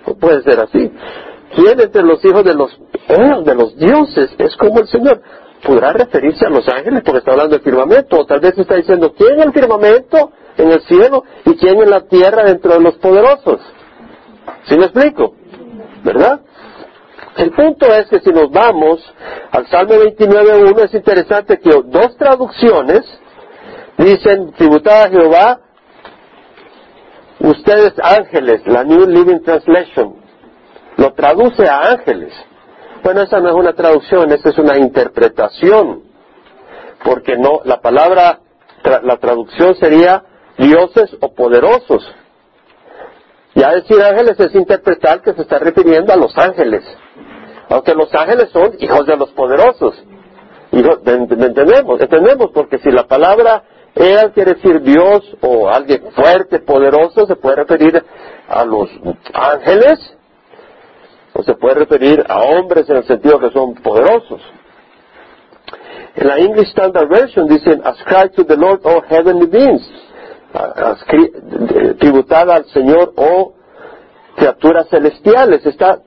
No 0.06 0.14
puede 0.14 0.42
ser 0.42 0.60
así. 0.60 0.90
¿Quién 1.54 1.80
entre 1.80 2.02
los 2.02 2.24
hijos 2.24 2.44
de 2.44 2.54
los, 2.54 2.78
oh, 3.08 3.42
de 3.42 3.54
los 3.54 3.76
dioses 3.76 4.30
es 4.38 4.56
como 4.56 4.80
el 4.80 4.88
Señor? 4.88 5.20
Podrá 5.64 5.92
referirse 5.92 6.46
a 6.46 6.50
los 6.50 6.66
ángeles 6.68 7.02
porque 7.04 7.18
está 7.18 7.32
hablando 7.32 7.56
del 7.56 7.64
firmamento, 7.64 8.20
o 8.20 8.24
tal 8.24 8.40
vez 8.40 8.56
está 8.56 8.76
diciendo, 8.76 9.12
¿quién 9.16 9.34
en 9.34 9.48
el 9.48 9.52
firmamento, 9.52 10.32
en 10.56 10.70
el 10.70 10.80
cielo, 10.82 11.24
y 11.44 11.56
quién 11.56 11.82
en 11.82 11.90
la 11.90 12.02
tierra 12.02 12.44
dentro 12.44 12.74
de 12.74 12.80
los 12.80 12.94
poderosos? 12.96 13.60
¿Sí 14.64 14.76
me 14.76 14.84
explico? 14.84 15.34
¿Verdad? 16.04 16.40
El 17.36 17.50
punto 17.52 17.86
es 17.86 18.08
que 18.08 18.20
si 18.20 18.30
nos 18.30 18.50
vamos 18.50 19.00
al 19.50 19.66
Salmo 19.68 19.94
29.1 19.94 20.84
es 20.84 20.94
interesante 20.94 21.58
que 21.58 21.70
dos 21.84 22.16
traducciones 22.16 23.02
Dicen, 24.00 24.52
tributad 24.52 25.02
a 25.02 25.10
Jehová, 25.10 25.60
ustedes 27.40 27.92
ángeles, 28.02 28.62
la 28.64 28.82
New 28.82 29.06
Living 29.06 29.40
Translation, 29.42 30.16
lo 30.96 31.12
traduce 31.12 31.68
a 31.68 31.82
ángeles. 31.82 32.32
Bueno, 33.04 33.20
esa 33.20 33.40
no 33.40 33.50
es 33.50 33.54
una 33.54 33.74
traducción, 33.74 34.32
esa 34.32 34.48
es 34.48 34.58
una 34.58 34.78
interpretación, 34.78 36.04
porque 37.04 37.36
no, 37.36 37.60
la 37.64 37.82
palabra, 37.82 38.40
la 39.02 39.18
traducción 39.18 39.74
sería 39.74 40.24
dioses 40.56 41.14
o 41.20 41.34
poderosos. 41.34 42.02
Ya 43.54 43.72
decir 43.72 44.02
ángeles 44.02 44.40
es 44.40 44.54
interpretar 44.54 45.20
que 45.20 45.34
se 45.34 45.42
está 45.42 45.58
refiriendo 45.58 46.10
a 46.14 46.16
los 46.16 46.34
ángeles, 46.38 46.84
aunque 47.68 47.94
los 47.94 48.14
ángeles 48.14 48.48
son 48.50 48.76
hijos 48.78 49.04
de 49.04 49.16
los 49.18 49.30
poderosos. 49.32 50.02
Hijos, 50.72 51.00
entendemos, 51.04 52.00
entendemos, 52.00 52.50
porque 52.54 52.78
si 52.78 52.90
la 52.90 53.06
palabra 53.06 53.64
él 54.00 54.32
quiere 54.32 54.54
decir 54.54 54.80
Dios 54.82 55.36
o 55.40 55.68
alguien 55.68 56.10
fuerte, 56.12 56.60
poderoso, 56.60 57.26
se 57.26 57.36
puede 57.36 57.56
referir 57.56 58.02
a 58.48 58.64
los 58.64 58.88
ángeles 59.32 59.98
o 61.34 61.42
se 61.42 61.54
puede 61.54 61.74
referir 61.74 62.24
a 62.28 62.40
hombres 62.40 62.88
en 62.88 62.96
el 62.96 63.06
sentido 63.06 63.38
que 63.38 63.50
son 63.50 63.74
poderosos. 63.74 64.40
En 66.16 66.26
la 66.26 66.38
English 66.38 66.68
Standard 66.70 67.08
Version 67.08 67.46
dicen, 67.46 67.80
ascribe 67.84 68.30
to 68.30 68.44
the 68.44 68.56
Lord 68.56 68.80
all 68.84 69.02
heavenly 69.08 69.46
beings. 69.46 69.88
Tributada 71.98 72.56
al 72.56 72.64
Señor 72.66 73.12
o 73.16 73.54
criaturas 74.34 74.88
celestiales. 74.88 75.64
Está, 75.64 76.00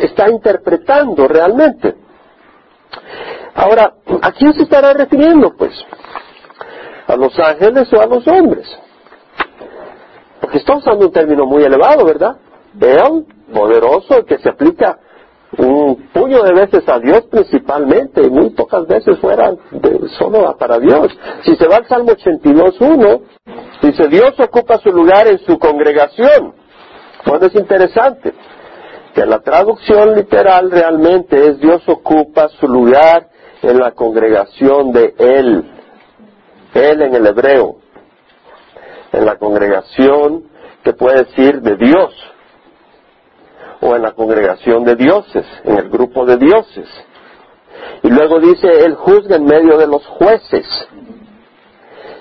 está 0.00 0.30
interpretando 0.30 1.26
realmente. 1.26 1.96
Ahora, 3.54 3.94
¿a 4.22 4.32
quién 4.32 4.52
se 4.52 4.62
estará 4.62 4.92
refiriendo? 4.92 5.54
Pues, 5.56 5.72
a 7.08 7.16
los 7.16 7.36
ángeles 7.38 7.92
o 7.92 8.00
a 8.00 8.06
los 8.06 8.26
hombres. 8.28 8.66
Porque 10.40 10.58
está 10.58 10.76
usando 10.76 11.06
un 11.06 11.12
término 11.12 11.46
muy 11.46 11.64
elevado, 11.64 12.04
¿verdad? 12.04 12.36
Él, 12.80 13.26
poderoso, 13.52 14.24
que 14.24 14.38
se 14.38 14.48
aplica 14.48 14.98
un 15.56 15.96
puño 16.12 16.42
de 16.42 16.52
veces 16.52 16.86
a 16.88 16.98
Dios 16.98 17.22
principalmente 17.30 18.22
y 18.22 18.30
muy 18.30 18.50
pocas 18.50 18.86
veces 18.86 19.18
fuera 19.18 19.52
de, 19.70 20.08
solo 20.18 20.54
para 20.58 20.78
Dios. 20.78 21.08
Si 21.42 21.56
se 21.56 21.66
va 21.66 21.76
al 21.76 21.88
Salmo 21.88 22.10
82.1, 22.12 23.20
dice 23.82 24.08
Dios 24.08 24.38
ocupa 24.38 24.78
su 24.78 24.90
lugar 24.90 25.26
en 25.26 25.38
su 25.40 25.58
congregación. 25.58 26.54
Bueno, 27.24 27.46
es 27.46 27.54
interesante 27.54 28.34
que 29.14 29.24
la 29.24 29.40
traducción 29.40 30.14
literal 30.14 30.70
realmente 30.70 31.48
es 31.48 31.58
Dios 31.58 31.82
ocupa 31.88 32.48
su 32.60 32.68
lugar 32.68 33.28
en 33.62 33.78
la 33.78 33.92
congregación 33.92 34.92
de 34.92 35.14
Él. 35.18 35.77
Él 36.74 37.02
en 37.02 37.14
el 37.14 37.26
hebreo, 37.26 37.76
en 39.12 39.24
la 39.24 39.36
congregación 39.36 40.44
que 40.84 40.92
puede 40.92 41.24
decir 41.24 41.60
de 41.60 41.76
Dios, 41.76 42.14
o 43.80 43.94
en 43.94 44.02
la 44.02 44.12
congregación 44.12 44.84
de 44.84 44.96
dioses, 44.96 45.46
en 45.64 45.78
el 45.78 45.88
grupo 45.88 46.24
de 46.26 46.36
dioses. 46.36 46.88
Y 48.02 48.10
luego 48.10 48.40
dice, 48.40 48.84
Él 48.84 48.94
juzga 48.94 49.36
en 49.36 49.44
medio 49.44 49.78
de 49.78 49.86
los 49.86 50.04
jueces. 50.06 50.66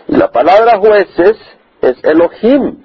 Y 0.08 0.16
la 0.16 0.32
palabra 0.32 0.80
jueces 0.80 1.38
es 1.82 2.04
Elohim. 2.04 2.84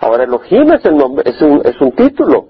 Ahora 0.00 0.24
Elohim 0.24 0.72
es, 0.72 0.84
el 0.84 0.96
nombre, 0.96 1.28
es, 1.28 1.40
un, 1.42 1.62
es 1.64 1.80
un 1.80 1.92
título. 1.92 2.48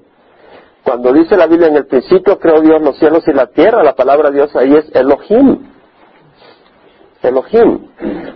Cuando 0.85 1.12
dice 1.12 1.37
la 1.37 1.47
Biblia 1.47 1.68
en 1.68 1.76
el 1.76 1.87
principio 1.87 2.38
creó 2.38 2.61
Dios 2.61 2.80
los 2.82 2.99
cielos 2.99 3.26
y 3.26 3.32
la 3.32 3.47
tierra, 3.47 3.82
la 3.82 3.94
palabra 3.94 4.30
Dios 4.30 4.54
ahí 4.56 4.73
es 4.75 4.94
Elohim. 4.94 5.77
Elohim. 7.22 7.88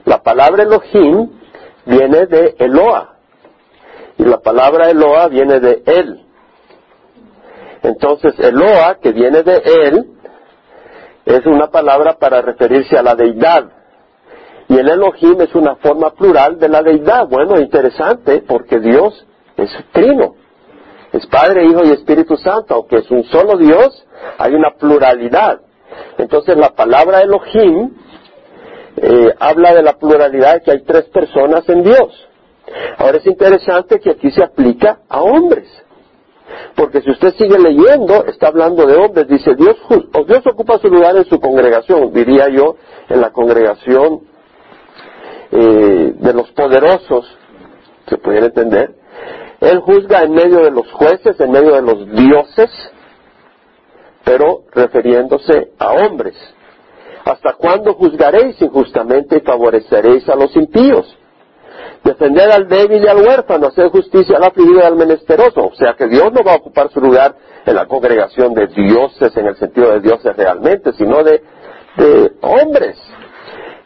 La 0.05 0.23
palabra 0.23 0.63
Elohim 0.63 1.31
viene 1.87 2.27
de 2.27 2.57
Eloa. 2.59 3.17
Y 4.19 4.25
la 4.25 4.39
palabra 4.39 4.91
Eloa 4.91 5.29
viene 5.29 5.61
de 5.61 5.83
Él. 5.87 6.21
Entonces, 7.83 8.39
Eloa, 8.39 8.99
que 9.03 9.13
viene 9.13 9.43
de 9.43 9.63
Él, 9.65 10.07
es 11.25 11.47
una 11.47 11.69
palabra 11.69 12.19
para 12.19 12.43
referirse 12.43 12.97
a 12.97 13.03
la 13.03 13.15
deidad. 13.15 13.71
Y 14.69 14.79
el 14.79 14.89
Elohim 14.89 15.41
es 15.41 15.55
una 15.55 15.77
forma 15.77 16.11
plural 16.11 16.59
de 16.59 16.69
la 16.69 16.83
deidad. 16.83 17.27
Bueno, 17.29 17.59
interesante, 17.59 18.43
porque 18.47 18.79
Dios 18.79 19.27
es 19.57 19.71
trino. 19.93 20.35
Es 21.13 21.27
Padre, 21.27 21.67
Hijo 21.67 21.85
y 21.85 21.91
Espíritu 21.91 22.37
Santo. 22.37 22.75
Aunque 22.75 22.99
es 22.99 23.11
un 23.11 23.25
solo 23.25 23.59
Dios, 23.59 24.07
hay 24.39 24.55
una 24.55 24.71
pluralidad. 24.71 25.61
Entonces, 26.17 26.57
la 26.57 26.71
palabra 26.71 27.21
Elohim 27.21 27.91
eh, 28.97 29.35
habla 29.39 29.75
de 29.75 29.83
la 29.83 29.95
pluralidad 29.95 30.55
de 30.55 30.61
que 30.63 30.71
hay 30.73 30.83
tres 30.83 31.05
personas 31.05 31.69
en 31.69 31.83
Dios. 31.83 32.29
Ahora 32.99 33.19
es 33.19 33.27
interesante 33.27 33.99
que 34.01 34.11
aquí 34.11 34.31
se 34.31 34.43
aplica 34.43 35.01
a 35.09 35.23
hombres. 35.23 35.69
Porque 36.75 37.01
si 37.01 37.11
usted 37.11 37.35
sigue 37.35 37.59
leyendo, 37.59 38.25
está 38.27 38.49
hablando 38.49 38.87
de 38.87 38.97
hombres, 38.97 39.27
dice 39.29 39.55
Dios, 39.55 39.77
Dios 40.27 40.47
ocupa 40.47 40.79
su 40.79 40.89
lugar 40.89 41.17
en 41.17 41.25
su 41.25 41.41
congregación, 41.41 42.13
diría 42.13 42.49
yo, 42.49 42.77
en 43.09 43.21
la 43.21 43.31
congregación 43.31 44.21
eh, 45.51 46.15
de 46.17 46.33
los 46.35 46.51
poderosos, 46.53 47.27
se 48.07 48.19
pudiera 48.19 48.47
entender. 48.47 48.95
Él 49.61 49.79
juzga 49.81 50.23
en 50.23 50.33
medio 50.33 50.59
de 50.59 50.71
los 50.71 50.91
jueces, 50.93 51.39
en 51.41 51.53
medio 51.53 51.75
de 51.75 51.83
los 51.83 52.11
dioses, 52.11 52.71
pero 54.25 54.65
refiriéndose 54.73 55.73
a 55.79 55.93
hombres. 55.93 56.35
¿Hasta 57.25 57.55
cuándo 57.55 57.95
juzgaréis 57.95 58.61
injustamente 58.61 59.39
y 59.39 59.41
favoreceréis 59.41 60.29
a 60.29 60.35
los 60.35 60.55
impíos? 60.57 61.19
defender 62.05 62.51
al 62.51 62.69
débil 62.69 63.03
y 63.05 63.09
al 63.09 63.19
huérfano, 63.19 63.69
hacer 63.69 63.89
justicia 63.89 64.37
al 64.37 64.45
afligido 64.45 64.81
y 64.81 64.83
al 64.83 64.97
menesteroso. 64.97 65.67
O 65.67 65.75
sea 65.75 65.95
que 65.95 66.09
Dios 66.09 66.33
no 66.33 66.43
va 66.45 66.53
a 66.53 66.57
ocupar 66.57 66.91
su 66.91 67.01
lugar 67.01 67.35
en 67.65 67.75
la 67.75 67.87
congregación 67.87 68.55
de 68.55 68.67
dioses, 68.67 69.37
en 69.37 69.47
el 69.47 69.57
sentido 69.57 69.93
de 69.93 70.01
dioses 70.01 70.37
realmente, 70.37 70.93
sino 70.95 71.23
de, 71.23 71.43
de 71.97 72.33
hombres 72.41 72.99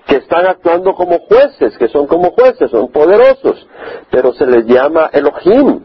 que 0.06 0.16
están 0.16 0.46
actuando 0.46 0.94
como 0.94 1.18
jueces, 1.20 1.76
que 1.78 1.88
son 1.88 2.06
como 2.06 2.30
jueces, 2.30 2.70
son 2.70 2.88
poderosos, 2.88 3.66
pero 4.10 4.32
se 4.32 4.46
les 4.46 4.64
llama 4.66 5.10
Elohim. 5.12 5.80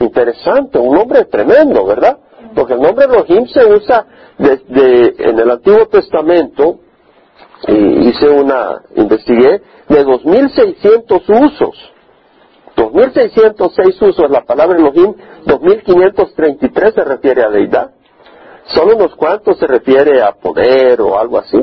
Interesante, 0.00 0.78
un 0.78 0.94
nombre 0.94 1.24
tremendo, 1.24 1.86
¿verdad? 1.86 2.18
Porque 2.54 2.74
el 2.74 2.80
nombre 2.80 3.06
Elohim 3.06 3.46
se 3.46 3.64
usa 3.64 4.06
desde 4.38 5.28
en 5.28 5.38
el 5.38 5.50
Antiguo 5.50 5.86
Testamento, 5.86 6.80
y 7.68 8.08
hice 8.08 8.28
una, 8.28 8.82
investigué, 8.96 9.62
de 9.88 10.04
2.600 10.04 11.46
usos. 11.46 11.92
2.606 12.76 14.08
usos, 14.08 14.30
la 14.30 14.44
palabra 14.44 14.78
Elohim, 14.78 15.14
2.533 15.46 16.94
se 16.94 17.04
refiere 17.04 17.42
a 17.44 17.50
deidad. 17.50 17.90
Solo 18.64 18.96
unos 18.96 19.14
cuantos 19.16 19.58
se 19.58 19.66
refiere 19.66 20.22
a 20.22 20.32
poder 20.32 21.00
o 21.00 21.18
algo 21.18 21.38
así. 21.38 21.58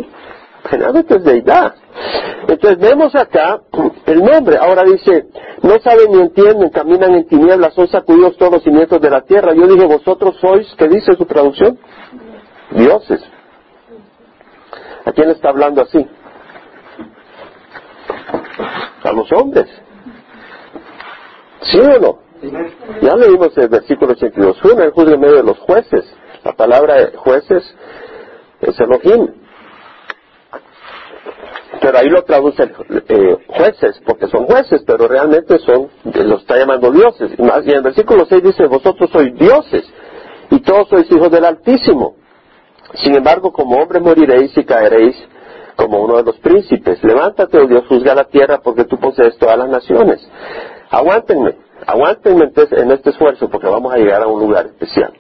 Generalmente 0.66 1.16
es 1.16 1.24
deidad. 1.24 1.76
Entonces 2.48 2.80
vemos 2.80 3.16
acá 3.16 3.62
el 4.06 4.24
nombre. 4.24 4.58
Ahora 4.58 4.84
dice, 4.84 5.28
no 5.62 5.80
saben 5.80 6.12
ni 6.12 6.20
entienden, 6.22 6.70
caminan 6.70 7.14
en 7.14 7.28
tinieblas, 7.28 7.74
son 7.74 7.88
sacudidos 7.88 8.38
todos 8.38 8.54
los 8.54 8.64
cimientos 8.64 9.00
de 9.00 9.10
la 9.10 9.22
tierra. 9.22 9.54
Yo 9.54 9.68
dije, 9.68 9.86
vosotros 9.86 10.36
sois, 10.42 10.68
¿qué 10.78 10.88
dice 10.88 11.14
su 11.16 11.26
traducción? 11.26 11.78
Dioses. 12.72 13.22
¿A 15.06 15.12
quién 15.12 15.30
está 15.30 15.50
hablando 15.50 15.82
así? 15.82 16.08
a 19.04 19.12
los 19.12 19.32
hombres. 19.32 19.68
¿Sí 21.62 21.80
o 21.80 22.00
no? 22.00 22.20
Ya 23.02 23.16
leímos 23.16 23.58
el 23.58 23.68
versículo 23.68 24.14
82. 24.14 24.64
Uno, 24.64 24.84
el 24.84 24.92
juzga 24.92 25.14
en 25.14 25.20
medio 25.20 25.36
de 25.36 25.44
los 25.44 25.60
jueces. 25.60 26.06
La 26.44 26.54
palabra 26.54 27.12
jueces 27.18 27.64
es 28.62 28.80
Elohim. 28.80 29.28
Pero 31.82 31.98
ahí 31.98 32.10
lo 32.10 32.24
traduce 32.24 32.64
eh, 32.64 33.38
jueces, 33.48 34.02
porque 34.06 34.28
son 34.28 34.46
jueces, 34.46 34.84
pero 34.86 35.08
realmente 35.08 35.60
son, 35.60 35.90
los 36.04 36.42
está 36.42 36.58
llamando 36.58 36.92
dioses. 36.92 37.32
Y, 37.38 37.42
más, 37.42 37.66
y 37.66 37.72
en 37.72 37.78
el 37.78 37.84
versículo 37.84 38.26
6 38.26 38.44
dice, 38.44 38.66
vosotros 38.66 39.10
sois 39.12 39.34
dioses, 39.36 39.86
y 40.52 40.60
todos 40.60 40.90
sois 40.90 41.10
hijos 41.12 41.32
del 41.32 41.46
Altísimo. 41.46 42.16
Sin 42.96 43.16
embargo, 43.16 43.52
como 43.54 43.78
hombres 43.78 44.02
moriréis 44.02 44.58
y 44.58 44.64
caeréis, 44.66 45.16
como 45.76 46.04
uno 46.04 46.18
de 46.18 46.24
los 46.24 46.38
príncipes. 46.40 47.02
Levántate, 47.04 47.58
oh 47.58 47.68
Dios, 47.68 47.86
juzga 47.88 48.14
la 48.14 48.26
tierra 48.26 48.60
porque 48.62 48.84
tú 48.84 48.98
posees 48.98 49.38
todas 49.38 49.58
las 49.58 49.70
naciones. 49.70 50.28
Aguántenme, 50.90 51.56
aguántenme 51.86 52.52
en 52.72 52.92
este 52.92 53.12
esfuerzo 53.12 53.50
porque 53.50 53.68
vamos 53.68 53.94
a 53.94 53.98
llegar 53.98 54.22
a 54.22 54.28
un 54.28 54.42
lugar 54.42 54.66
especial. 54.66 55.14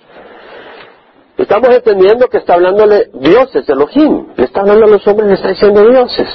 Estamos 1.37 1.69
entendiendo 1.69 2.27
que 2.27 2.39
está 2.39 2.55
hablándole 2.55 3.09
dioses, 3.13 3.69
Elohim. 3.69 4.33
Le 4.35 4.43
está 4.43 4.59
hablando 4.59 4.85
a 4.85 4.89
los 4.89 5.07
hombres, 5.07 5.29
le 5.29 5.35
está 5.35 5.47
diciendo 5.47 5.87
dioses. 5.89 6.27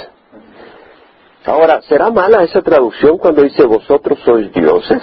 Ahora, 1.45 1.83
¿será 1.83 2.11
mala 2.11 2.43
esa 2.43 2.63
traducción 2.63 3.19
cuando 3.19 3.43
dice 3.43 3.65
vosotros 3.65 4.19
sois 4.25 4.51
dioses? 4.53 5.03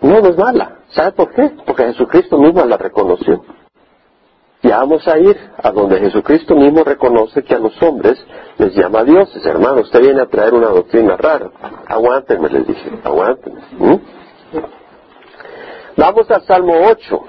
No, 0.00 0.20
no 0.20 0.28
es 0.28 0.36
mala. 0.36 0.78
¿Sabe 0.88 1.12
por 1.12 1.32
qué? 1.32 1.52
Porque 1.64 1.84
Jesucristo 1.84 2.36
mismo 2.38 2.64
la 2.64 2.76
reconoció. 2.76 3.44
Ya 4.62 4.78
vamos 4.78 5.06
a 5.08 5.18
ir 5.18 5.36
a 5.60 5.70
donde 5.70 5.98
Jesucristo 5.98 6.54
mismo 6.54 6.84
reconoce 6.84 7.42
que 7.42 7.54
a 7.54 7.58
los 7.58 7.80
hombres 7.82 8.24
les 8.58 8.74
llama 8.74 9.04
dioses. 9.04 9.44
Hermano, 9.44 9.80
usted 9.80 10.00
viene 10.00 10.22
a 10.22 10.26
traer 10.26 10.54
una 10.54 10.68
doctrina 10.68 11.16
rara. 11.16 11.50
Aguántenme, 11.86 12.48
les 12.48 12.66
dije, 12.66 12.90
aguántenme. 13.04 13.60
Vamos 15.96 16.30
al 16.30 16.42
Salmo 16.42 16.74
8. 16.90 17.20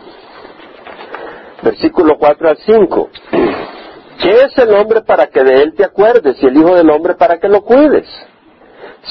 Versículo 1.63 2.17
4 2.17 2.49
al 2.49 2.57
5. 2.57 3.09
¿Qué 4.23 4.31
es 4.45 4.57
el 4.57 4.73
hombre 4.73 5.01
para 5.01 5.27
que 5.27 5.43
de 5.43 5.61
él 5.61 5.73
te 5.75 5.83
acuerdes 5.83 6.41
y 6.41 6.45
el 6.45 6.55
Hijo 6.55 6.73
del 6.75 6.89
hombre 6.89 7.15
para 7.15 7.39
que 7.39 7.49
lo 7.49 7.61
cuides? 7.61 8.07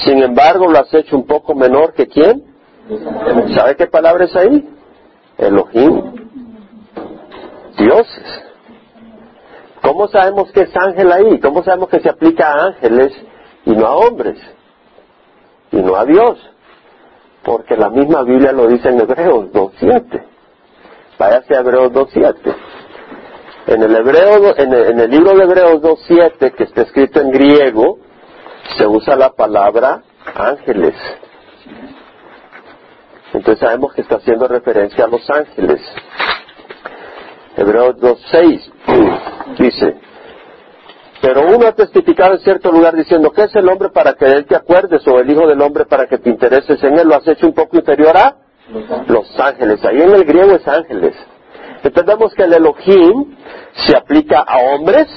Sin 0.03 0.17
embargo, 0.23 0.67
lo 0.67 0.79
has 0.79 0.91
hecho 0.91 1.15
un 1.15 1.27
poco 1.27 1.53
menor 1.53 1.93
que 1.93 2.07
quién? 2.07 2.43
¿Sabe 3.55 3.75
qué 3.75 3.85
palabra 3.85 4.25
es 4.25 4.35
ahí? 4.35 4.67
Elohim. 5.37 6.15
Dioses. 7.77 8.43
¿Cómo 9.83 10.07
sabemos 10.07 10.51
que 10.51 10.61
es 10.61 10.75
ángel 10.75 11.11
ahí? 11.11 11.39
¿Cómo 11.39 11.63
sabemos 11.63 11.89
que 11.89 11.99
se 11.99 12.09
aplica 12.09 12.47
a 12.47 12.65
ángeles 12.67 13.13
y 13.65 13.71
no 13.71 13.85
a 13.85 13.95
hombres? 13.97 14.39
Y 15.71 15.77
no 15.77 15.95
a 15.95 16.05
Dios. 16.05 16.39
Porque 17.43 17.77
la 17.77 17.91
misma 17.91 18.23
Biblia 18.23 18.51
lo 18.51 18.65
dice 18.65 18.89
en 18.89 18.99
Hebreos 18.99 19.51
2.7. 19.51 20.23
Váyase 21.19 21.55
a 21.55 21.59
Hebreos 21.59 21.91
2.7. 21.91 22.55
En 23.65 23.81
el, 23.81 23.95
hebreo, 23.95 24.57
en 24.57 24.73
el, 24.73 24.85
en 24.91 24.99
el 24.99 25.09
libro 25.09 25.35
de 25.35 25.43
Hebreos 25.43 25.81
2.7, 25.81 26.53
que 26.53 26.63
está 26.63 26.81
escrito 26.81 27.21
en 27.21 27.31
griego, 27.31 27.99
se 28.77 28.85
usa 28.85 29.15
la 29.15 29.31
palabra 29.31 30.01
ángeles. 30.35 30.95
Entonces 33.33 33.59
sabemos 33.59 33.93
que 33.93 34.01
está 34.01 34.17
haciendo 34.17 34.47
referencia 34.47 35.05
a 35.05 35.07
los 35.07 35.27
ángeles. 35.29 35.81
Hebreos 37.55 37.95
2.6 37.97 39.57
dice, 39.57 39.97
pero 41.21 41.47
uno 41.47 41.67
ha 41.67 41.71
testificado 41.71 42.33
en 42.33 42.39
cierto 42.39 42.71
lugar 42.71 42.95
diciendo, 42.95 43.31
¿qué 43.31 43.43
es 43.43 43.55
el 43.55 43.69
hombre 43.69 43.89
para 43.89 44.13
que 44.13 44.25
él 44.25 44.45
te 44.45 44.57
acuerdes? 44.57 45.07
O 45.07 45.19
el 45.19 45.31
hijo 45.31 45.47
del 45.47 45.61
hombre 45.61 45.85
para 45.85 46.05
que 46.05 46.17
te 46.17 46.29
intereses 46.29 46.83
en 46.83 46.99
él. 46.99 47.07
Lo 47.07 47.15
has 47.15 47.27
hecho 47.27 47.47
un 47.47 47.53
poco 47.53 47.77
inferior 47.77 48.17
a 48.17 48.35
los 49.07 49.39
ángeles. 49.39 49.83
Ahí 49.85 50.01
en 50.01 50.11
el 50.11 50.25
griego 50.25 50.51
es 50.51 50.67
ángeles. 50.67 51.15
Entendemos 51.83 52.33
que 52.33 52.43
el 52.43 52.53
Elohim 52.53 53.35
se 53.73 53.97
aplica 53.97 54.39
a 54.39 54.59
hombres, 54.59 55.07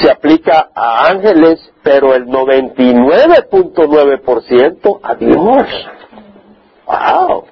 se 0.00 0.10
aplica 0.10 0.70
a 0.74 1.08
ángeles, 1.08 1.72
pero 1.82 2.14
el 2.14 2.26
99.9% 2.26 5.00
a 5.02 5.14
Dios. 5.14 5.88
¡Wow! 6.86 7.46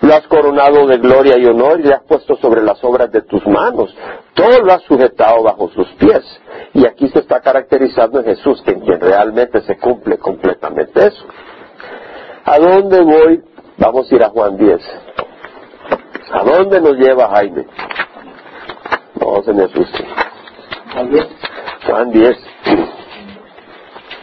Lo 0.00 0.14
has 0.14 0.26
coronado 0.28 0.86
de 0.86 0.96
gloria 0.98 1.36
y 1.38 1.46
honor 1.46 1.80
y 1.80 1.84
le 1.84 1.94
has 1.94 2.02
puesto 2.04 2.36
sobre 2.36 2.62
las 2.62 2.82
obras 2.84 3.10
de 3.10 3.22
tus 3.22 3.44
manos. 3.46 3.92
Todo 4.34 4.60
lo 4.60 4.72
has 4.72 4.82
sujetado 4.82 5.42
bajo 5.42 5.68
sus 5.70 5.88
pies. 5.94 6.22
Y 6.72 6.86
aquí 6.86 7.08
se 7.08 7.18
está 7.20 7.40
caracterizando 7.40 8.20
en 8.20 8.26
Jesús, 8.26 8.62
que 8.62 8.72
en 8.72 8.80
quien 8.80 9.00
realmente 9.00 9.60
se 9.62 9.76
cumple 9.76 10.18
completamente 10.18 11.08
eso. 11.08 11.26
¿A 12.44 12.58
dónde 12.58 13.02
voy? 13.02 13.42
Vamos 13.76 14.10
a 14.10 14.14
ir 14.14 14.22
a 14.22 14.28
Juan 14.30 14.56
10. 14.56 14.80
¿A 16.30 16.44
dónde 16.44 16.80
nos 16.80 16.94
lleva 16.96 17.30
Jaime? 17.30 17.66
No 19.20 19.42
se 19.42 19.52
me 19.52 19.64
asuste. 19.64 20.04
Juan 21.86 22.10
10, 22.10 22.36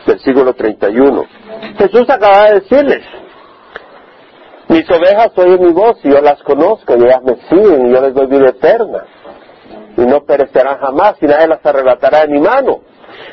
versículo 0.05 0.53
31. 0.53 1.25
Jesús 1.77 2.09
acaba 2.09 2.43
de 2.43 2.59
decirles, 2.59 3.01
mis 4.67 4.89
ovejas 4.89 5.31
oyen 5.35 5.61
mi 5.61 5.71
voz 5.71 5.97
y 6.03 6.11
yo 6.11 6.21
las 6.21 6.41
conozco 6.43 6.95
y 6.95 7.03
ellas 7.03 7.23
me 7.23 7.35
siguen 7.49 7.87
y 7.87 7.93
yo 7.93 8.01
les 8.01 8.13
doy 8.13 8.27
vida 8.27 8.49
eterna. 8.49 9.05
Y 9.97 10.01
no 10.01 10.25
perecerán 10.25 10.79
jamás 10.79 11.15
y 11.21 11.25
nadie 11.25 11.47
las 11.47 11.65
arrebatará 11.65 12.21
de 12.21 12.27
mi 12.27 12.39
mano. 12.39 12.81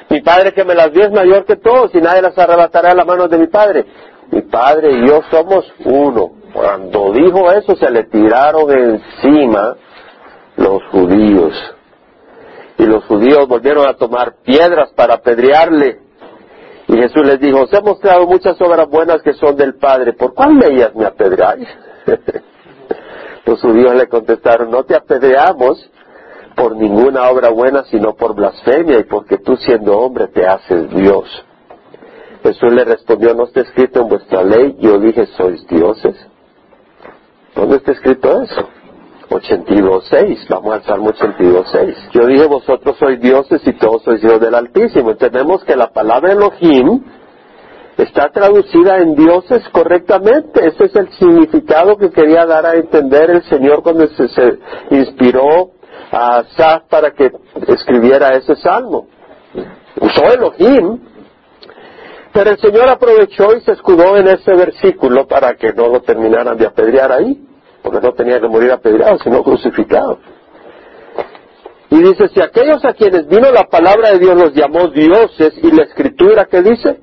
Mi 0.08 0.20
Padre 0.20 0.52
que 0.52 0.64
me 0.64 0.74
las 0.74 0.92
dio 0.92 1.04
es 1.04 1.10
mayor 1.10 1.44
que 1.44 1.56
todos 1.56 1.94
y 1.94 1.98
nadie 1.98 2.22
las 2.22 2.38
arrebatará 2.38 2.90
de 2.90 2.96
las 2.96 3.06
manos 3.06 3.28
de 3.28 3.38
mi 3.38 3.48
Padre. 3.48 3.84
Mi 4.30 4.42
Padre 4.42 4.92
y 4.92 5.08
yo 5.08 5.20
somos 5.30 5.64
uno. 5.84 6.41
Cuando 6.52 7.12
dijo 7.12 7.50
eso 7.50 7.74
se 7.76 7.90
le 7.90 8.04
tiraron 8.04 8.70
encima 8.70 9.76
los 10.56 10.82
judíos. 10.90 11.54
Y 12.78 12.84
los 12.84 13.04
judíos 13.04 13.48
volvieron 13.48 13.86
a 13.86 13.94
tomar 13.94 14.36
piedras 14.42 14.92
para 14.94 15.14
apedrearle. 15.14 16.00
Y 16.88 16.96
Jesús 16.96 17.24
les 17.24 17.40
dijo, 17.40 17.62
os 17.62 17.72
he 17.72 17.80
mostrado 17.80 18.26
muchas 18.26 18.60
obras 18.60 18.88
buenas 18.88 19.22
que 19.22 19.32
son 19.34 19.56
del 19.56 19.76
Padre. 19.76 20.12
¿Por 20.12 20.34
cuál 20.34 20.58
de 20.58 20.74
ellas 20.74 20.94
me 20.94 21.06
apedreáis? 21.06 21.68
los 23.46 23.60
judíos 23.60 23.94
le 23.94 24.08
contestaron, 24.08 24.70
no 24.70 24.84
te 24.84 24.94
apedreamos 24.94 25.90
por 26.54 26.76
ninguna 26.76 27.30
obra 27.30 27.48
buena, 27.50 27.84
sino 27.84 28.14
por 28.14 28.34
blasfemia 28.34 28.98
y 28.98 29.04
porque 29.04 29.38
tú 29.38 29.56
siendo 29.56 29.98
hombre 29.98 30.28
te 30.28 30.46
haces 30.46 30.90
Dios. 30.90 31.28
Jesús 32.42 32.72
le 32.72 32.84
respondió, 32.84 33.34
no 33.34 33.44
está 33.44 33.60
escrito 33.60 34.00
en 34.00 34.08
vuestra 34.08 34.42
ley, 34.42 34.76
yo 34.80 34.98
dije, 34.98 35.26
sois 35.26 35.66
dioses. 35.68 36.16
¿Dónde 37.54 37.76
está 37.76 37.92
escrito 37.92 38.42
eso? 38.42 38.68
82.6, 39.28 40.46
vamos 40.48 40.74
al 40.74 40.82
Salmo 40.84 41.12
82.6. 41.12 42.10
Yo 42.12 42.26
dije, 42.26 42.46
vosotros 42.46 42.96
sois 42.98 43.20
dioses 43.20 43.62
y 43.66 43.72
todos 43.74 44.02
sois 44.02 44.22
hijos 44.22 44.40
del 44.40 44.54
Altísimo. 44.54 45.10
Entendemos 45.10 45.64
que 45.64 45.76
la 45.76 45.88
palabra 45.92 46.32
Elohim 46.32 47.02
está 47.96 48.28
traducida 48.30 48.98
en 48.98 49.14
dioses 49.14 49.66
correctamente. 49.70 50.66
Ese 50.66 50.84
es 50.84 50.96
el 50.96 51.10
significado 51.12 51.96
que 51.96 52.10
quería 52.10 52.44
dar 52.46 52.66
a 52.66 52.74
entender 52.74 53.30
el 53.30 53.42
Señor 53.44 53.82
cuando 53.82 54.06
se, 54.08 54.58
inspiró 54.90 55.70
a 56.10 56.38
Asaf 56.38 56.84
para 56.88 57.12
que 57.12 57.30
escribiera 57.68 58.30
ese 58.36 58.56
salmo. 58.56 59.06
Usó 60.00 60.24
Elohim, 60.32 61.00
pero 62.32 62.50
el 62.50 62.58
Señor 62.58 62.88
aprovechó 62.88 63.54
y 63.56 63.60
se 63.60 63.72
escudó 63.72 64.16
en 64.16 64.28
ese 64.28 64.52
versículo 64.54 65.26
para 65.26 65.54
que 65.54 65.72
no 65.72 65.88
lo 65.88 66.00
terminaran 66.00 66.56
de 66.56 66.66
apedrear 66.66 67.12
ahí, 67.12 67.46
porque 67.82 68.00
no 68.00 68.12
tenía 68.14 68.40
que 68.40 68.48
morir 68.48 68.72
apedreado, 68.72 69.18
sino 69.18 69.42
crucificado. 69.42 70.18
Y 71.90 72.02
dice, 72.02 72.28
si 72.28 72.40
aquellos 72.40 72.82
a 72.86 72.94
quienes 72.94 73.26
vino 73.28 73.50
la 73.50 73.64
palabra 73.64 74.12
de 74.12 74.18
Dios 74.18 74.34
los 74.34 74.54
llamó 74.54 74.88
dioses, 74.88 75.52
y 75.62 75.70
la 75.72 75.82
escritura 75.82 76.46
que 76.46 76.62
dice, 76.62 77.00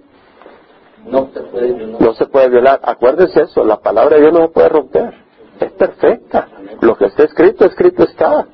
No 1.05 1.29
se 1.31 1.41
puede 1.41 1.73
violar. 1.73 2.01
no 2.01 2.13
se 2.13 2.25
puede 2.25 2.49
violar. 2.49 2.79
Acuérdense 2.81 3.41
eso, 3.41 3.63
la 3.63 3.77
palabra 3.77 4.15
de 4.15 4.23
Dios 4.23 4.33
no 4.33 4.41
se 4.41 4.47
puede 4.47 4.69
romper. 4.69 5.13
Es 5.59 5.71
perfecta. 5.73 6.47
Lo 6.81 6.95
que 6.95 7.05
está 7.05 7.23
escrito, 7.23 7.65
escrito 7.65 8.03
está. 8.03 8.47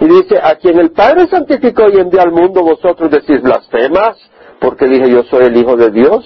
Y 0.00 0.04
dice, 0.04 0.38
a 0.42 0.56
quien 0.56 0.78
el 0.78 0.90
Padre 0.90 1.26
santificó 1.28 1.88
y 1.88 2.00
envió 2.00 2.20
al 2.20 2.32
mundo, 2.32 2.62
vosotros 2.62 3.10
decís 3.10 3.40
blasfemas, 3.40 4.18
porque 4.60 4.86
dije 4.86 5.10
yo 5.10 5.22
soy 5.24 5.46
el 5.46 5.56
Hijo 5.56 5.76
de 5.76 5.90
Dios. 5.90 6.24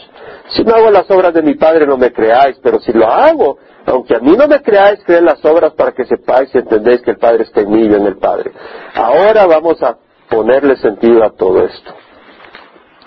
Si 0.50 0.64
no 0.64 0.74
hago 0.74 0.90
las 0.90 1.10
obras 1.10 1.32
de 1.34 1.42
mi 1.42 1.54
Padre 1.54 1.86
no 1.86 1.96
me 1.96 2.12
creáis, 2.12 2.58
pero 2.62 2.80
si 2.80 2.92
lo 2.92 3.06
hago, 3.06 3.58
aunque 3.86 4.16
a 4.16 4.20
mí 4.20 4.36
no 4.36 4.46
me 4.46 4.60
creáis, 4.62 5.00
creen 5.04 5.24
las 5.24 5.44
obras 5.44 5.72
para 5.74 5.92
que 5.92 6.04
sepáis 6.04 6.54
y 6.54 6.58
entendéis 6.58 7.02
que 7.02 7.12
el 7.12 7.18
Padre 7.18 7.44
está 7.44 7.60
en 7.60 7.70
mí 7.70 7.82
y 7.82 7.94
en 7.94 8.06
el 8.06 8.16
Padre. 8.18 8.52
Ahora 8.94 9.46
vamos 9.46 9.82
a 9.82 9.96
ponerle 10.28 10.76
sentido 10.76 11.24
a 11.24 11.30
todo 11.30 11.64
esto. 11.64 11.92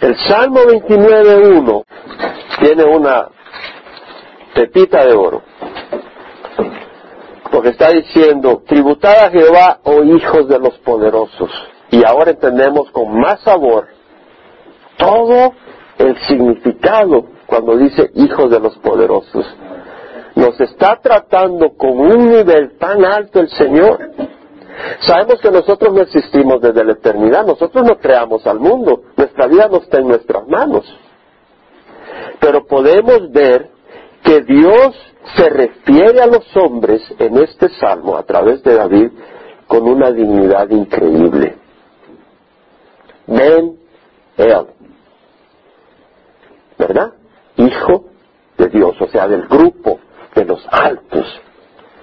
El 0.02 0.18
Salmo 0.18 0.60
29.1 0.62 1.84
tiene 2.62 2.84
una 2.84 3.30
pepita 4.54 5.06
de 5.06 5.14
oro. 5.14 5.42
Porque 7.52 7.70
está 7.70 7.90
diciendo, 7.90 8.64
tributad 8.68 9.26
a 9.26 9.30
Jehová, 9.30 9.80
oh 9.84 10.04
hijos 10.04 10.48
de 10.48 10.60
los 10.60 10.78
poderosos. 10.80 11.50
Y 11.92 12.04
ahora 12.04 12.32
entendemos 12.32 12.90
con 12.92 13.18
más 13.20 13.42
sabor 13.42 13.88
todo 14.98 15.54
el 15.98 16.18
significado 16.28 17.26
cuando 17.46 17.78
dice 17.78 18.12
hijos 18.16 18.50
de 18.50 18.60
los 18.60 18.78
poderosos. 18.80 19.46
Nos 20.36 20.60
está 20.60 21.00
tratando 21.02 21.76
con 21.78 22.00
un 22.00 22.32
nivel 22.32 22.78
tan 22.78 23.06
alto 23.06 23.40
el 23.40 23.50
Señor. 23.50 24.12
Sabemos 25.02 25.40
que 25.40 25.52
nosotros 25.52 25.94
no 25.94 26.02
existimos 26.02 26.60
desde 26.62 26.84
la 26.84 26.94
eternidad, 26.94 27.46
nosotros 27.46 27.84
no 27.84 27.98
creamos 27.98 28.46
al 28.48 28.60
mundo, 28.60 29.04
nuestra 29.16 29.48
vida 29.48 29.68
no 29.68 29.78
está 29.78 30.00
en 30.00 30.08
nuestras 30.08 30.48
manos. 30.48 30.84
Pero 32.40 32.66
podemos 32.66 33.32
ver 33.32 33.70
que 34.24 34.42
Dios 34.42 34.96
se 35.36 35.50
refiere 35.50 36.22
a 36.22 36.28
los 36.28 36.46
hombres 36.58 37.02
en 37.20 37.38
este 37.38 37.70
salmo 37.70 38.18
a 38.18 38.24
través 38.24 38.64
de 38.64 38.76
David 38.76 39.12
con 39.68 39.88
una 39.88 40.12
dignidad 40.12 40.70
increíble. 40.70 41.58
Ben 43.28 43.78
El, 44.38 44.68
¿verdad? 46.88 47.14
Hijo 47.58 48.06
de 48.58 48.68
Dios, 48.68 48.96
o 49.00 49.08
sea, 49.08 49.28
del 49.28 49.48
grupo 49.48 50.00
de 50.36 50.46
los 50.46 50.66
altos. 50.72 51.42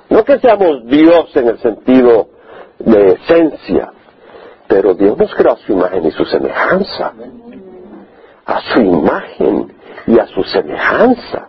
No 0.09 0.25
que 0.25 0.39
seamos 0.39 0.87
Dios 0.87 1.35
en 1.37 1.49
el 1.49 1.59
sentido 1.59 2.29
de 2.79 3.13
esencia, 3.13 3.93
pero 4.67 4.95
Dios 4.95 5.17
nos 5.17 5.35
creó 5.35 5.53
a 5.53 5.57
su 5.57 5.73
imagen 5.73 6.07
y 6.07 6.11
su 6.11 6.25
semejanza. 6.25 7.13
A 8.47 8.61
su 8.73 8.81
imagen 8.81 9.73
y 10.07 10.19
a 10.19 10.27
su 10.27 10.43
semejanza. 10.45 11.49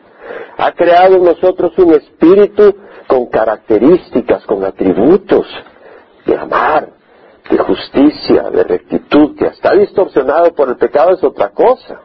Ha 0.57 0.71
creado 0.73 1.15
en 1.15 1.23
nosotros 1.23 1.71
un 1.77 1.93
espíritu 1.93 2.75
con 3.07 3.27
características, 3.27 4.45
con 4.45 4.63
atributos 4.63 5.47
de 6.25 6.37
amar, 6.37 6.89
de 7.49 7.57
justicia, 7.57 8.49
de 8.51 8.63
rectitud, 8.63 9.35
que 9.35 9.47
está 9.47 9.73
distorsionado 9.73 10.53
por 10.53 10.69
el 10.69 10.77
pecado 10.77 11.13
es 11.13 11.23
otra 11.23 11.49
cosa. 11.49 11.99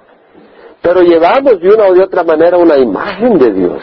Pero 0.86 1.00
llevamos 1.00 1.58
de 1.58 1.68
una 1.68 1.88
o 1.88 1.94
de 1.94 2.04
otra 2.04 2.22
manera 2.22 2.58
una 2.58 2.78
imagen 2.78 3.38
de 3.38 3.52
Dios. 3.52 3.82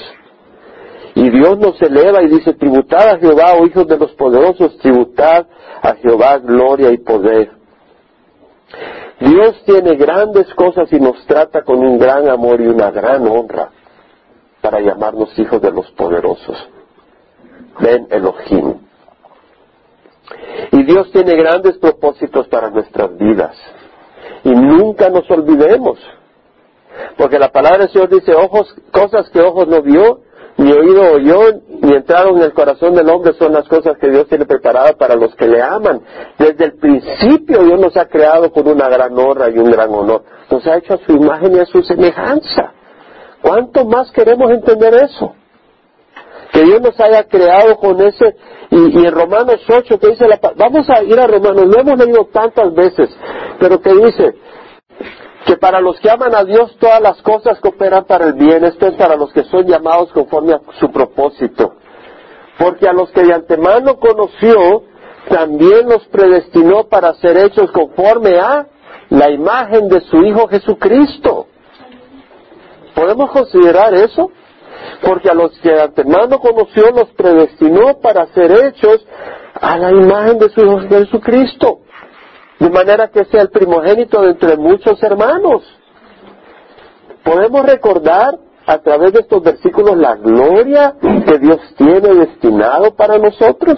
Y 1.16 1.30
Dios 1.32 1.60
nos 1.60 1.82
eleva 1.82 2.24
y 2.24 2.30
dice, 2.30 2.54
tributad 2.54 3.10
a 3.10 3.18
Jehová, 3.18 3.56
oh 3.60 3.66
hijos 3.66 3.86
de 3.88 3.98
los 3.98 4.14
poderosos, 4.14 4.78
tributad 4.78 5.46
a 5.82 5.96
Jehová 5.96 6.38
gloria 6.38 6.92
y 6.92 6.98
poder. 7.00 7.52
Dios 9.20 9.62
tiene 9.66 9.98
grandes 9.98 10.48
cosas 10.54 10.94
y 10.94 11.00
nos 11.02 11.26
trata 11.26 11.64
con 11.64 11.80
un 11.80 12.00
gran 12.00 12.30
amor 12.30 12.62
y 12.62 12.68
una 12.68 12.90
gran 12.90 13.28
honra 13.28 13.70
para 14.62 14.80
llamarnos 14.80 15.38
hijos 15.38 15.62
de 15.62 15.72
los 15.72 15.92
poderosos. 15.92 16.70
Ven 17.82 18.08
Elohim. 18.12 18.76
Y 20.72 20.84
Dios 20.84 21.12
tiene 21.12 21.36
grandes 21.36 21.78
propósitos 21.80 22.48
para 22.48 22.70
nuestras 22.70 23.18
vidas. 23.18 23.58
Y 24.46 24.52
nunca 24.52 25.10
nos 25.10 25.30
olvidemos. 25.30 26.00
Porque 27.18 27.40
la 27.40 27.50
palabra 27.50 27.80
del 27.80 27.90
Señor 27.90 28.10
dice, 28.10 28.34
ojos, 28.34 28.74
cosas 28.92 29.30
que 29.30 29.42
ojos 29.42 29.68
no 29.68 29.82
vio, 29.82 30.22
ni 30.58 30.72
oído 30.72 31.14
oyó, 31.14 31.62
ni 31.82 31.96
entraron 31.96 32.38
en 32.38 32.44
el 32.44 32.54
corazón 32.54 32.94
del 32.94 33.10
hombre 33.10 33.34
son 33.34 33.54
las 33.54 33.68
cosas 33.68 33.98
que 33.98 34.10
Dios 34.10 34.28
tiene 34.28 34.46
preparadas 34.46 34.94
para 34.94 35.16
los 35.16 35.34
que 35.36 35.48
le 35.48 35.62
aman. 35.62 36.02
Desde 36.38 36.66
el 36.66 36.74
principio 36.74 37.64
Dios 37.64 37.80
nos 37.80 37.98
ha 37.98 38.06
creado 38.06 38.52
con 38.52 38.68
una 38.68 38.88
gran 38.88 39.18
honra 39.18 39.50
y 39.50 39.58
un 39.58 39.72
gran 39.72 39.90
honor. 39.94 40.24
Nos 40.52 40.66
ha 40.68 40.78
hecho 40.78 40.94
a 40.94 40.98
su 40.98 41.12
imagen 41.14 41.56
y 41.56 41.60
a 41.60 41.66
su 41.66 41.82
semejanza. 41.82 42.72
¿Cuánto 43.42 43.86
más 43.86 44.12
queremos 44.12 44.52
entender 44.52 44.94
eso? 44.94 45.34
Que 46.52 46.62
Dios 46.62 46.82
nos 46.82 47.00
haya 47.00 47.24
creado 47.24 47.78
con 47.78 48.00
ese, 48.02 48.36
y, 48.70 49.06
en 49.06 49.12
Romanos 49.12 49.60
8 49.68 50.00
que 50.00 50.08
dice 50.10 50.28
la, 50.28 50.40
vamos 50.56 50.88
a 50.90 51.04
ir 51.04 51.20
a 51.20 51.26
Romanos, 51.26 51.66
lo 51.66 51.80
hemos 51.80 51.98
leído 51.98 52.26
tantas 52.32 52.74
veces, 52.76 53.10
pero 53.60 53.82
que 53.82 53.92
dice, 53.92 54.36
que 55.46 55.58
para 55.58 55.82
los 55.82 56.00
que 56.00 56.10
aman 56.10 56.34
a 56.36 56.44
Dios 56.44 56.76
todas 56.80 57.02
las 57.02 57.22
cosas 57.22 57.60
cooperan 57.60 58.06
para 58.06 58.26
el 58.26 58.34
bien, 58.34 58.64
esto 58.64 58.88
es 58.88 58.96
para 58.96 59.16
los 59.16 59.32
que 59.34 59.44
son 59.46 59.66
llamados 59.66 60.12
conforme 60.14 60.54
a 60.54 60.62
su 60.80 60.90
propósito. 60.92 61.76
Porque 62.58 62.88
a 62.88 62.94
los 62.94 63.12
que 63.12 63.24
de 63.24 63.34
antemano 63.34 63.98
conoció, 63.98 64.84
también 65.30 65.90
los 65.90 66.06
predestinó 66.08 66.86
para 66.86 67.14
ser 67.16 67.38
hechos 67.38 67.72
conforme 67.72 68.40
a 68.40 68.68
la 69.10 69.32
imagen 69.32 69.90
de 69.90 70.02
su 70.02 70.18
Hijo 70.18 70.48
Jesucristo. 70.48 71.48
¿Podemos 72.96 73.32
considerar 73.32 73.94
eso? 73.94 74.32
Porque 75.02 75.30
a 75.30 75.34
los 75.34 75.58
que 75.60 75.72
de 75.72 75.82
antemano 75.82 76.40
conoció, 76.40 76.92
los 76.92 77.10
predestinó 77.12 78.00
para 78.02 78.28
ser 78.28 78.52
hechos 78.52 79.06
a 79.60 79.78
la 79.78 79.92
imagen 79.92 80.40
de 80.40 80.50
su 80.50 80.62
Hijo 80.62 80.80
Jesucristo 80.88 81.83
de 82.64 82.70
manera 82.70 83.10
que 83.10 83.26
sea 83.26 83.42
el 83.42 83.50
primogénito 83.50 84.22
de 84.22 84.32
entre 84.32 84.56
muchos 84.56 85.02
hermanos. 85.04 85.64
Podemos 87.22 87.66
recordar 87.66 88.40
a 88.66 88.78
través 88.78 89.12
de 89.12 89.20
estos 89.20 89.44
versículos 89.44 89.98
la 89.98 90.16
gloria 90.16 90.96
que 91.02 91.40
Dios 91.40 91.60
tiene 91.78 92.14
destinado 92.14 92.96
para 92.96 93.18
nosotros. 93.18 93.76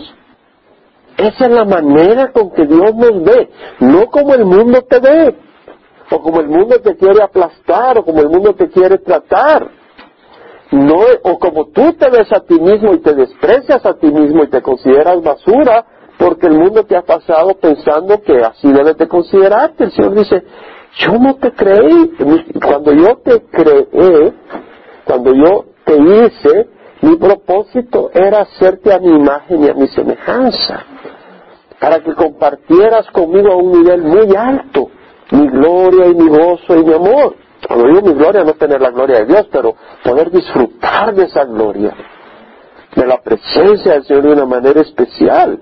Esa 1.17 1.45
es 1.45 1.52
la 1.52 1.65
manera 1.65 2.32
con 2.32 2.52
que 2.52 2.67
Dios 2.67 2.93
nos 2.93 3.24
ve, 3.24 3.50
no 3.80 4.06
como 4.08 4.36
el 4.36 4.45
mundo 4.45 4.84
te 4.84 5.00
ve, 5.00 5.36
o 6.12 6.21
como 6.21 6.41
el 6.41 6.48
mundo 6.48 6.80
te 6.80 6.95
quiere 6.95 7.24
aplastar, 7.24 7.98
o 7.98 8.06
como 8.06 8.21
el 8.21 8.30
mundo 8.30 8.54
te 8.54 8.69
quiere 8.69 9.00
tratar. 9.00 9.67
No, 10.71 11.00
o 11.24 11.39
como 11.39 11.69
tú 11.69 11.93
te 11.93 12.10
ves 12.12 12.32
a 12.32 12.41
ti 12.41 12.60
mismo 12.60 12.93
y 12.93 13.00
te 13.00 13.15
desprecias 13.15 13.84
a 13.84 13.95
ti 13.95 14.12
mismo 14.12 14.43
y 14.43 14.50
te 14.50 14.62
consideras 14.62 15.24
basura, 15.24 15.86
porque 16.17 16.47
el 16.47 16.54
mundo 16.54 16.84
te 16.84 16.95
ha 16.95 17.01
pasado 17.01 17.56
pensando 17.60 18.21
que 18.21 18.38
así 18.39 18.71
debes 18.71 18.97
de 18.97 19.08
considerarte. 19.08 19.86
El 19.86 19.91
Señor 19.91 20.15
dice, 20.15 20.43
yo 20.97 21.13
no 21.19 21.36
te 21.36 21.51
creí. 21.51 22.12
Cuando 22.63 22.93
yo 22.93 23.17
te 23.17 23.41
creé, 23.51 24.34
cuando 25.04 25.34
yo 25.34 25.65
te 25.84 25.97
hice, 25.97 26.67
mi 27.01 27.17
propósito 27.17 28.10
era 28.13 28.41
hacerte 28.41 28.93
a 28.93 28.99
mi 28.99 29.10
imagen 29.10 29.63
y 29.63 29.69
a 29.69 29.73
mi 29.73 29.88
semejanza, 29.88 30.86
para 31.80 31.99
que 31.99 32.13
compartieras 32.13 33.06
conmigo 33.12 33.51
a 33.51 33.58
un 33.58 33.71
nivel 33.73 34.01
muy 34.01 34.36
alto, 34.36 34.89
mi 35.32 35.47
gloria 35.47 36.08
y 36.08 36.15
mi 36.15 36.28
gozo 36.30 36.75
y 36.75 36.84
mi 36.84 36.93
amor. 36.93 37.36
Cuando 37.67 37.88
digo 37.88 38.01
mi 38.01 38.13
gloria, 38.13 38.43
no 38.43 38.54
tener 38.54 38.82
la 38.82 38.91
gloria 38.91 39.19
de 39.19 39.25
Dios, 39.25 39.47
pero 39.51 39.75
poder 40.04 40.32
disfrutar 40.32 41.13
de 41.13 41.25
esa 41.25 41.45
gloria, 41.45 41.93
de 42.95 43.06
la 43.06 43.21
presencia 43.21 43.93
del 43.93 44.04
Señor 44.06 44.23
de 44.23 44.34
una 44.34 44.45
manera 44.45 44.82
especial. 44.82 45.60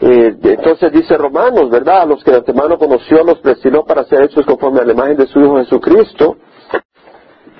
Eh, 0.00 0.36
entonces 0.42 0.92
dice 0.92 1.16
Romanos, 1.16 1.70
¿verdad? 1.70 2.02
A 2.02 2.06
los 2.06 2.22
que 2.22 2.30
de 2.30 2.38
antemano 2.38 2.78
conoció, 2.78 3.22
los 3.24 3.38
predestinó 3.38 3.84
para 3.84 4.04
ser 4.04 4.22
hechos 4.22 4.44
conforme 4.44 4.80
a 4.80 4.84
la 4.84 4.92
imagen 4.92 5.16
de 5.16 5.26
su 5.26 5.40
Hijo 5.40 5.56
Jesucristo. 5.58 6.36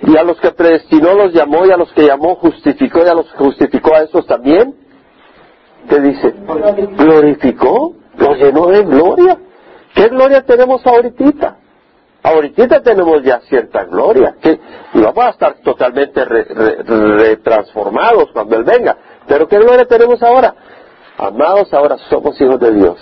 Y 0.02 0.16
a 0.16 0.22
los 0.22 0.38
que 0.40 0.50
predestinó 0.50 1.14
los 1.14 1.32
llamó, 1.32 1.64
y 1.64 1.70
a 1.70 1.76
los 1.76 1.90
que 1.92 2.06
llamó 2.06 2.34
justificó, 2.36 3.04
y 3.04 3.08
a 3.08 3.14
los 3.14 3.30
que 3.32 3.38
justificó 3.38 3.94
a 3.94 4.02
esos 4.02 4.26
también. 4.26 4.74
¿Qué 5.88 6.00
dice? 6.00 6.34
Glorificó, 6.96 7.94
los 8.18 8.38
llenó 8.38 8.68
de 8.68 8.82
gloria. 8.82 9.38
¿Qué 9.94 10.08
gloria 10.08 10.42
tenemos 10.42 10.84
ahorita? 10.86 11.58
Ahorita 12.22 12.82
tenemos 12.82 13.22
ya 13.22 13.40
cierta 13.40 13.84
gloria, 13.84 14.36
que 14.40 14.58
vamos 14.94 15.26
a 15.26 15.30
estar 15.30 15.56
totalmente 15.62 16.24
retransformados 16.24 18.30
cuando 18.32 18.56
Él 18.56 18.64
venga. 18.64 18.96
Pero 19.26 19.46
¿qué 19.46 19.58
gloria 19.58 19.84
tenemos 19.84 20.22
ahora? 20.22 20.54
Amados, 21.16 21.72
ahora 21.72 21.96
somos 22.10 22.40
hijos 22.40 22.58
de 22.60 22.72
Dios. 22.72 22.98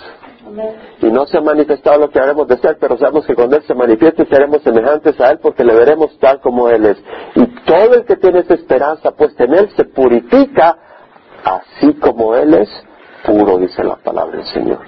Y 1.01 1.05
no 1.07 1.25
se 1.25 1.37
ha 1.37 1.41
manifestado 1.41 1.99
lo 1.99 2.09
que 2.09 2.19
haremos 2.19 2.47
de 2.47 2.57
ser, 2.57 2.77
pero 2.79 2.97
sabemos 2.97 3.25
que 3.25 3.33
cuando 3.33 3.55
Él 3.55 3.63
se 3.63 3.73
manifieste 3.73 4.25
seremos 4.25 4.61
semejantes 4.61 5.19
a 5.19 5.31
Él 5.31 5.39
porque 5.41 5.63
le 5.63 5.73
veremos 5.73 6.17
tal 6.19 6.39
como 6.41 6.69
Él 6.69 6.85
es. 6.85 6.97
Y 7.35 7.45
todo 7.65 7.95
el 7.95 8.05
que 8.05 8.17
tiene 8.17 8.39
esa 8.39 8.53
esperanza 8.53 9.11
puesta 9.11 9.45
en 9.45 9.53
Él 9.53 9.69
se 9.75 9.85
purifica 9.85 10.77
así 11.43 11.93
como 11.95 12.35
Él 12.35 12.53
es 12.53 12.69
puro, 13.25 13.57
dice 13.57 13.83
la 13.83 13.95
palabra 13.95 14.37
del 14.37 14.47
Señor. 14.47 14.81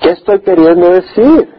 ¿Qué 0.00 0.10
estoy 0.10 0.40
queriendo 0.40 0.90
decir? 0.90 1.54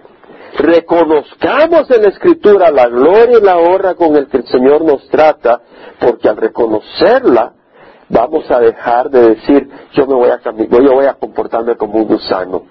Reconozcamos 0.57 1.91
en 1.91 2.01
la 2.01 2.09
Escritura 2.09 2.71
la 2.71 2.87
gloria 2.87 3.37
y 3.37 3.41
la 3.41 3.57
honra 3.57 3.95
con 3.95 4.15
el 4.15 4.27
que 4.27 4.37
el 4.37 4.47
Señor 4.47 4.83
nos 4.83 5.07
trata, 5.09 5.61
porque 5.99 6.29
al 6.29 6.37
reconocerla, 6.37 7.53
vamos 8.09 8.49
a 8.49 8.59
dejar 8.59 9.09
de 9.09 9.35
decir 9.35 9.69
yo 9.93 10.07
me 10.07 10.15
voy 10.15 10.29
a 10.29 10.39
yo 10.41 10.93
voy 10.93 11.05
a 11.05 11.13
comportarme 11.13 11.75
como 11.75 11.99
un 11.99 12.07
gusano. 12.07 12.63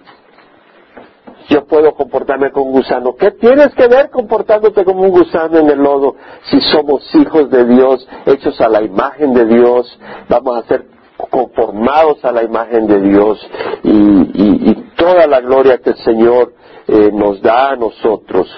Yo 1.48 1.64
puedo 1.64 1.94
comportarme 1.94 2.50
como 2.50 2.66
un 2.66 2.72
gusano. 2.72 3.14
¿Qué 3.14 3.30
tienes 3.30 3.74
que 3.74 3.88
ver 3.88 4.10
comportándote 4.10 4.84
como 4.84 5.02
un 5.02 5.10
gusano 5.10 5.58
en 5.58 5.70
el 5.70 5.78
lodo 5.78 6.16
si 6.42 6.60
somos 6.60 7.02
hijos 7.14 7.48
de 7.50 7.64
Dios, 7.64 8.06
hechos 8.26 8.60
a 8.60 8.68
la 8.68 8.82
imagen 8.82 9.32
de 9.32 9.46
Dios? 9.46 9.98
Vamos 10.28 10.58
a 10.58 10.68
ser 10.68 10.84
conformados 11.30 12.22
a 12.24 12.32
la 12.32 12.44
imagen 12.44 12.86
de 12.86 13.00
Dios 13.00 13.50
y, 13.82 14.88
toda 14.98 15.28
la 15.28 15.40
gloria 15.40 15.78
que 15.78 15.90
el 15.90 15.96
Señor 15.98 16.52
eh, 16.88 17.10
nos 17.12 17.40
da 17.40 17.70
a 17.70 17.76
nosotros 17.76 18.48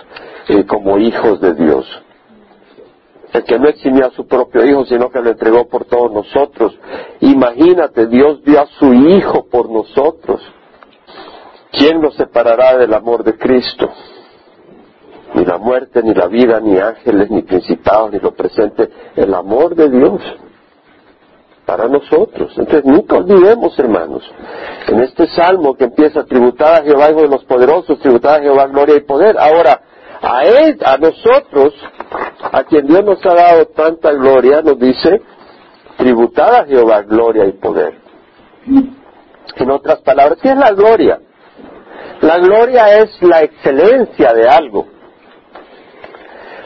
eh, 0.49 0.65
como 0.65 0.97
hijos 0.99 1.39
de 1.41 1.53
Dios 1.53 1.87
el 3.33 3.45
que 3.45 3.59
no 3.59 3.69
eximió 3.69 4.07
a 4.07 4.11
su 4.11 4.27
propio 4.27 4.65
Hijo, 4.67 4.85
sino 4.85 5.11
que 5.11 5.21
lo 5.21 5.31
entregó 5.31 5.69
por 5.69 5.85
todos 5.85 6.13
nosotros. 6.13 6.77
Imagínate, 7.21 8.07
Dios 8.07 8.43
dio 8.43 8.61
a 8.61 8.67
su 8.67 8.93
Hijo 8.93 9.47
por 9.51 9.71
nosotros. 9.71 10.41
¿Quién 11.73 12.01
nos 12.01 12.15
separará 12.17 12.77
del 12.77 12.93
amor 12.95 13.23
de 13.23 13.39
Cristo? 13.39 13.89
Ni 15.35 15.45
la 15.45 15.59
muerte, 15.59 16.03
ni 16.03 16.13
la 16.13 16.27
vida, 16.27 16.59
ni 16.61 16.77
ángeles, 16.79 17.31
ni 17.31 17.43
principados, 17.43 18.11
ni 18.13 18.19
lo 18.19 18.33
presente, 18.33 18.91
el 19.15 19.33
amor 19.33 19.77
de 19.77 19.89
Dios 19.89 20.21
para 21.65 21.87
nosotros. 21.87 22.53
Entonces 22.57 22.85
nunca 22.85 23.17
olvidemos, 23.17 23.79
hermanos, 23.79 24.25
en 24.89 25.01
este 25.05 25.29
salmo 25.29 25.75
que 25.75 25.85
empieza 25.85 26.25
tributada 26.25 26.79
a 26.79 26.83
Jehová, 26.83 27.11
Hijo 27.11 27.23
de 27.23 27.29
los 27.29 27.45
poderosos, 27.45 28.01
tributada 28.01 28.39
a 28.39 28.41
Jehová, 28.41 28.67
gloria 28.67 28.97
y 28.97 29.03
poder. 29.03 29.39
Ahora, 29.39 29.81
a 30.23 30.45
él, 30.45 30.79
a 30.85 30.97
nosotros, 30.99 31.75
a 32.53 32.65
quien 32.65 32.87
Dios 32.87 33.05
nos 33.05 33.25
ha 33.25 33.35
dado 33.35 33.67
tanta 33.67 34.13
gloria, 34.13 34.63
nos 34.63 34.79
dice, 34.79 35.23
tributada 35.97 36.61
a 36.61 36.67
Jehová 36.67 37.03
gloria 37.03 37.47
y 37.47 37.53
poder. 37.53 37.95
En 39.57 39.71
otras 39.71 40.01
palabras, 40.01 40.39
¿qué 40.43 40.51
es 40.51 40.57
la 40.57 40.73
gloria? 40.73 41.21
La 42.21 42.39
gloria 42.39 42.99
es 42.99 43.11
la 43.23 43.43
excelencia 43.43 44.33
de 44.35 44.49
algo. 44.49 44.87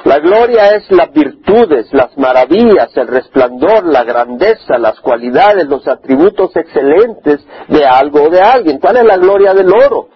La 0.05 0.19
gloria 0.19 0.75
es 0.77 0.91
las 0.91 1.11
virtudes, 1.13 1.89
las 1.93 2.17
maravillas, 2.19 2.95
el 2.97 3.09
resplandor, 3.09 3.87
la 3.87 4.05
grandeza, 4.05 4.77
las 4.79 5.01
cualidades, 5.01 5.67
los 5.67 5.89
atributos 5.89 6.55
excelentes 6.57 7.41
de 7.69 7.87
algo 7.87 8.25
o 8.25 8.31
de 8.31 8.41
alguien. 8.41 8.79
¿Cuál 8.79 8.99
es 8.99 9.05
la 9.05 9.17
gloria 9.17 9.55
del 9.55 9.73
oro? 9.73 10.09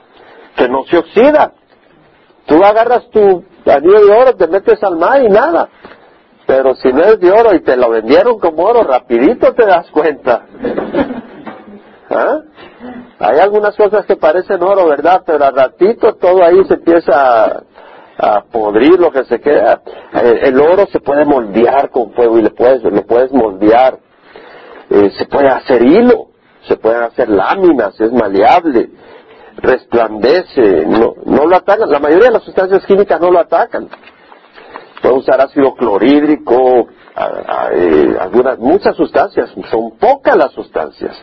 Que 0.57 0.68
no 0.68 0.85
se 0.85 0.98
oxida, 0.98 1.55
Tú 2.48 2.64
agarras 2.64 3.08
tu 3.11 3.44
anillo 3.66 4.06
de 4.06 4.12
oro, 4.12 4.32
te 4.34 4.48
metes 4.48 4.82
al 4.82 4.96
mar 4.96 5.22
y 5.22 5.28
nada. 5.28 5.68
Pero 6.46 6.74
si 6.76 6.90
no 6.90 7.02
es 7.04 7.20
de 7.20 7.30
oro 7.30 7.54
y 7.54 7.61
te 7.61 7.76
lo 7.76 7.90
vendieron 7.90 8.38
como 8.38 8.64
oro, 8.64 8.82
rapidito 8.84 9.52
te 9.52 9.66
das 9.66 9.90
cuenta. 9.90 10.46
¿Ah? 12.11 12.40
Hay 13.18 13.38
algunas 13.38 13.76
cosas 13.76 14.06
que 14.06 14.16
parecen 14.16 14.62
oro, 14.62 14.88
¿verdad? 14.88 15.22
Pero 15.26 15.44
a 15.44 15.50
ratito 15.50 16.14
todo 16.14 16.42
ahí 16.42 16.64
se 16.64 16.74
empieza 16.74 17.64
a 18.16 18.40
podrir 18.50 18.98
lo 18.98 19.11
que 19.11 19.24
se 19.24 19.40
queda. 19.40 19.82
Eh, 20.14 20.40
el 20.44 20.58
oro 20.58 20.87
se 20.90 21.00
puede 21.00 21.26
moldear 21.26 21.90
con 21.90 22.12
fuego 22.12 22.38
y 22.38 22.42
le 22.42 22.50
puedes, 22.50 22.82
lo 22.82 23.02
puedes 23.02 23.30
moldear. 23.30 23.98
Eh, 24.88 25.11
se 25.18 25.26
puede 25.26 25.48
hacer 25.48 25.82
hilo, 25.82 26.28
se 26.66 26.78
pueden 26.78 27.02
hacer 27.02 27.28
láminas, 27.28 28.00
es 28.00 28.11
maleable, 28.11 28.88
resplandece, 29.59 30.87
no, 30.87 31.14
no 31.25 31.47
lo 31.47 31.57
atacan. 31.57 31.90
La 31.90 31.99
mayoría 31.99 32.27
de 32.27 32.33
las 32.33 32.44
sustancias 32.44 32.85
químicas 32.87 33.21
no 33.21 33.31
lo 33.31 33.40
atacan. 33.40 33.88
Puede 35.03 35.14
usar 35.14 35.40
ácido 35.40 35.75
clorhídrico, 35.75 36.88
eh, 37.73 38.16
algunas, 38.21 38.59
muchas 38.59 38.97
sustancias, 38.97 39.51
son 39.71 39.97
pocas 39.99 40.37
las 40.37 40.53
sustancias. 40.53 41.16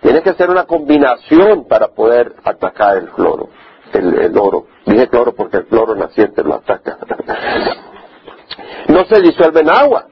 Tiene 0.00 0.22
que 0.22 0.34
ser 0.34 0.48
una 0.50 0.64
combinación 0.64 1.66
para 1.68 1.88
poder 1.88 2.34
atacar 2.44 2.96
el 2.96 3.10
cloro, 3.10 3.48
el, 3.92 4.36
oro. 4.38 4.66
Dije 4.86 5.08
cloro 5.08 5.34
porque 5.34 5.58
el 5.58 5.66
cloro 5.66 5.94
naciente 5.94 6.42
lo 6.42 6.54
ataca. 6.54 6.98
no 8.88 9.04
se 9.04 9.20
disuelve 9.20 9.60
en 9.60 9.70
agua. 9.70 10.06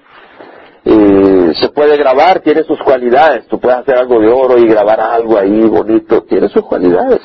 Se 1.54 1.68
puede 1.68 1.96
grabar, 1.96 2.40
tiene 2.40 2.62
sus 2.64 2.78
cualidades. 2.80 3.46
Tú 3.48 3.60
puedes 3.60 3.78
hacer 3.78 3.96
algo 3.96 4.20
de 4.20 4.28
oro 4.28 4.58
y 4.58 4.66
grabar 4.66 5.00
algo 5.00 5.38
ahí 5.38 5.60
bonito, 5.68 6.22
tiene 6.22 6.48
sus 6.48 6.62
cualidades. 6.64 7.20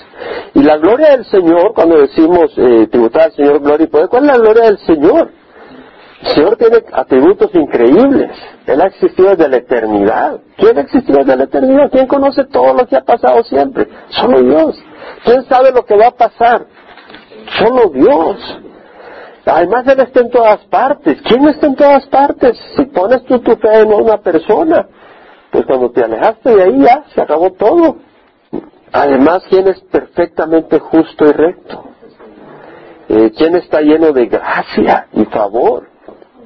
Y 0.53 0.63
la 0.63 0.77
gloria 0.77 1.11
del 1.11 1.25
Señor, 1.25 1.73
cuando 1.73 1.99
decimos 1.99 2.51
eh, 2.57 2.87
tributar 2.91 3.23
al 3.23 3.31
Señor 3.33 3.61
gloria 3.61 3.85
y 3.85 3.87
poder, 3.87 4.09
¿cuál 4.09 4.23
es 4.23 4.31
la 4.31 4.37
gloria 4.37 4.63
del 4.63 4.77
Señor? 4.79 5.29
El 6.21 6.35
Señor 6.35 6.57
tiene 6.57 6.83
atributos 6.91 7.53
increíbles. 7.53 8.31
Él 8.65 8.81
ha 8.81 8.87
existido 8.87 9.29
desde 9.29 9.49
la 9.49 9.57
eternidad. 9.57 10.39
¿Quién 10.57 10.77
ha 10.77 10.81
existido 10.81 11.19
desde 11.19 11.35
la 11.35 11.43
eternidad? 11.43 11.89
¿Quién 11.91 12.07
conoce 12.07 12.45
todo 12.45 12.73
lo 12.73 12.85
que 12.87 12.95
ha 12.95 13.03
pasado 13.03 13.43
siempre? 13.43 13.87
Solo 14.09 14.41
Dios. 14.41 14.81
¿Quién 15.25 15.43
sabe 15.45 15.71
lo 15.71 15.85
que 15.85 15.95
va 15.95 16.07
a 16.07 16.11
pasar? 16.11 16.65
Solo 17.59 17.89
Dios. 17.93 18.59
Además 19.45 19.85
Él 19.87 19.99
está 19.99 20.21
en 20.21 20.29
todas 20.29 20.63
partes. 20.65 21.21
¿Quién 21.23 21.47
está 21.47 21.67
en 21.67 21.75
todas 21.75 22.07
partes? 22.07 22.57
Si 22.75 22.85
pones 22.85 23.23
tú 23.25 23.39
tu 23.39 23.55
fe 23.57 23.79
en 23.81 23.93
una 23.93 24.17
persona, 24.17 24.87
pues 25.51 25.65
cuando 25.65 25.91
te 25.91 26.03
alejaste 26.03 26.55
de 26.55 26.63
ahí 26.63 26.79
ya 26.79 27.03
se 27.13 27.21
acabó 27.21 27.51
todo. 27.51 27.97
Además, 28.91 29.43
¿quién 29.49 29.67
es 29.67 29.81
perfectamente 29.81 30.79
justo 30.79 31.25
y 31.25 31.31
recto? 31.31 31.83
Eh, 33.09 33.31
¿Quién 33.35 33.55
está 33.55 33.81
lleno 33.81 34.13
de 34.13 34.27
gracia 34.27 35.07
y 35.13 35.25
favor? 35.25 35.87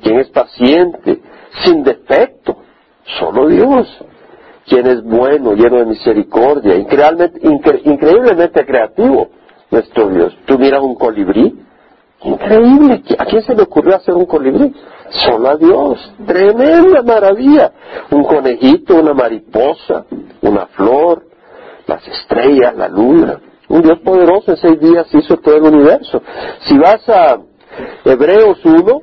¿Quién 0.02 0.20
es 0.20 0.30
paciente, 0.30 1.22
sin 1.64 1.84
defecto? 1.84 2.58
Solo 3.20 3.48
Dios. 3.48 3.88
¿Quién 4.66 4.88
es 4.88 5.04
bueno, 5.04 5.54
lleno 5.54 5.78
de 5.78 5.86
misericordia, 5.86 6.76
increíblemente 6.76 8.66
creativo? 8.66 9.30
Nuestro 9.72 10.10
Dios. 10.10 10.38
Tú 10.46 10.58
miras 10.60 10.82
un 10.82 10.96
colibrí, 10.96 11.67
increíble. 12.24 13.04
¿A 13.18 13.26
quién 13.26 13.42
se 13.42 13.56
le 13.56 13.64
ocurrió 13.64 13.96
hacer 13.96 14.16
un 14.16 14.26
colibrí? 14.26 14.74
Solo 15.10 15.50
a 15.50 15.56
Dios. 15.56 16.14
Tremenda 16.26 17.02
maravilla. 17.04 17.72
Un 18.12 18.24
conejito, 18.24 18.96
una 18.96 19.14
mariposa, 19.14 20.06
una 20.42 20.68
flor, 20.68 21.24
las 21.86 22.06
estrellas, 22.08 22.76
la 22.76 22.88
luna. 22.88 23.40
Un 23.70 23.82
Dios 23.82 24.00
poderoso 24.00 24.52
en 24.52 24.58
seis 24.58 24.80
días 24.80 25.08
hizo 25.14 25.38
todo 25.38 25.56
el 25.56 25.64
universo. 25.64 26.22
Si 26.62 26.78
vas 26.78 27.08
a 27.10 27.38
Hebreos 28.06 28.60
1, 28.64 29.02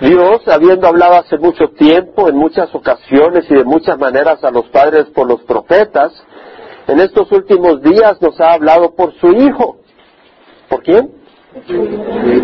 Dios, 0.00 0.46
habiendo 0.46 0.86
hablado 0.86 1.16
hace 1.16 1.36
mucho 1.38 1.68
tiempo, 1.76 2.28
en 2.28 2.36
muchas 2.36 2.72
ocasiones 2.74 3.50
y 3.50 3.54
de 3.54 3.64
muchas 3.64 3.98
maneras 3.98 4.42
a 4.44 4.50
los 4.50 4.66
padres 4.68 5.06
por 5.06 5.26
los 5.26 5.42
profetas, 5.42 6.12
en 6.86 7.00
estos 7.00 7.30
últimos 7.32 7.82
días 7.82 8.20
nos 8.22 8.40
ha 8.40 8.52
hablado 8.52 8.94
por 8.94 9.12
su 9.14 9.28
Hijo. 9.28 9.78
¿Por 10.68 10.82
quién? 10.82 11.17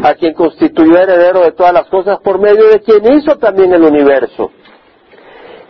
A 0.03 0.14
quien 0.14 0.35
constituyó 0.35 0.98
heredero 0.98 1.40
de 1.40 1.53
todas 1.53 1.72
las 1.72 1.87
cosas, 1.88 2.18
por 2.20 2.40
medio 2.40 2.68
de 2.68 2.81
quien 2.81 3.12
hizo 3.14 3.37
también 3.37 3.72
el 3.72 3.83
universo. 3.83 4.50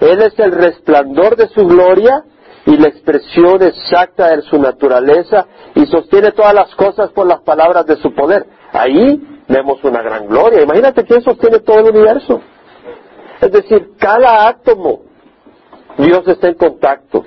Él 0.00 0.22
es 0.22 0.38
el 0.38 0.52
resplandor 0.52 1.36
de 1.36 1.48
su 1.48 1.66
gloria 1.66 2.24
y 2.66 2.76
la 2.76 2.88
expresión 2.88 3.62
exacta 3.62 4.34
de 4.36 4.42
su 4.42 4.58
naturaleza 4.58 5.46
y 5.74 5.86
sostiene 5.86 6.32
todas 6.32 6.54
las 6.54 6.74
cosas 6.74 7.10
por 7.10 7.26
las 7.26 7.40
palabras 7.42 7.86
de 7.86 7.96
su 7.96 8.14
poder. 8.14 8.46
Ahí 8.72 9.22
vemos 9.48 9.82
una 9.84 10.02
gran 10.02 10.26
gloria. 10.26 10.62
Imagínate 10.62 11.04
quién 11.04 11.22
sostiene 11.22 11.60
todo 11.60 11.80
el 11.80 11.90
universo. 11.94 12.40
Es 13.40 13.52
decir, 13.52 13.92
cada 13.98 14.48
átomo, 14.48 15.02
Dios 15.98 16.26
está 16.26 16.48
en 16.48 16.54
contacto. 16.54 17.24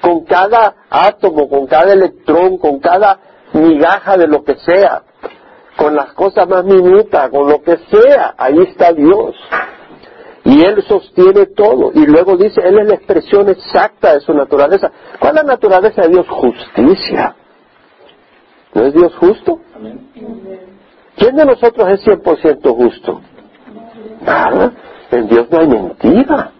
Con 0.00 0.24
cada 0.24 0.74
átomo, 0.90 1.48
con 1.48 1.66
cada 1.66 1.92
electrón, 1.92 2.58
con 2.58 2.80
cada 2.80 3.18
migaja 3.52 4.16
de 4.16 4.26
lo 4.26 4.42
que 4.44 4.56
sea, 4.56 5.02
con 5.76 5.94
las 5.94 6.12
cosas 6.12 6.48
más 6.48 6.64
minutas, 6.64 7.30
con 7.30 7.48
lo 7.48 7.62
que 7.62 7.76
sea, 7.90 8.34
ahí 8.38 8.58
está 8.68 8.92
Dios. 8.92 9.34
Y 10.44 10.62
Él 10.62 10.82
sostiene 10.86 11.46
todo. 11.46 11.90
Y 11.94 12.06
luego 12.06 12.36
dice, 12.36 12.60
Él 12.62 12.78
es 12.80 12.88
la 12.88 12.94
expresión 12.94 13.48
exacta 13.48 14.14
de 14.14 14.20
su 14.20 14.34
naturaleza. 14.34 14.90
¿Cuál 15.18 15.38
es 15.38 15.44
la 15.44 15.52
naturaleza 15.52 16.02
de 16.02 16.08
Dios? 16.08 16.28
Justicia. 16.28 17.34
¿No 18.74 18.84
es 18.84 18.92
Dios 18.92 19.14
justo? 19.16 19.60
¿Quién 21.16 21.36
de 21.36 21.44
nosotros 21.44 21.88
es 21.88 22.04
100% 22.06 22.76
justo? 22.76 23.20
Nada. 24.20 24.72
En 25.10 25.28
Dios 25.28 25.48
no 25.50 25.60
hay 25.60 25.68
mentira. 25.68 26.50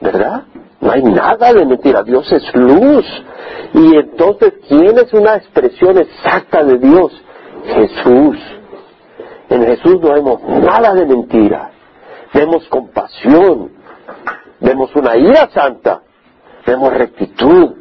¿Verdad? 0.00 0.42
No 0.80 0.90
hay 0.90 1.02
nada 1.02 1.52
de 1.52 1.64
mentira. 1.64 2.02
Dios 2.02 2.30
es 2.32 2.54
luz. 2.54 3.06
Y 3.74 3.96
entonces, 3.96 4.54
¿quién 4.68 4.98
es 4.98 5.12
una 5.12 5.36
expresión 5.36 5.96
exacta 5.98 6.62
de 6.64 6.78
Dios? 6.78 7.21
Jesús. 7.64 8.38
En 9.48 9.64
Jesús 9.64 10.00
no 10.00 10.12
vemos 10.12 10.42
nada 10.42 10.94
de 10.94 11.06
mentira. 11.06 11.70
Vemos 12.32 12.66
compasión. 12.68 13.72
Vemos 14.60 14.94
una 14.96 15.16
ira 15.16 15.48
santa. 15.50 16.02
Vemos 16.66 16.92
rectitud. 16.92 17.74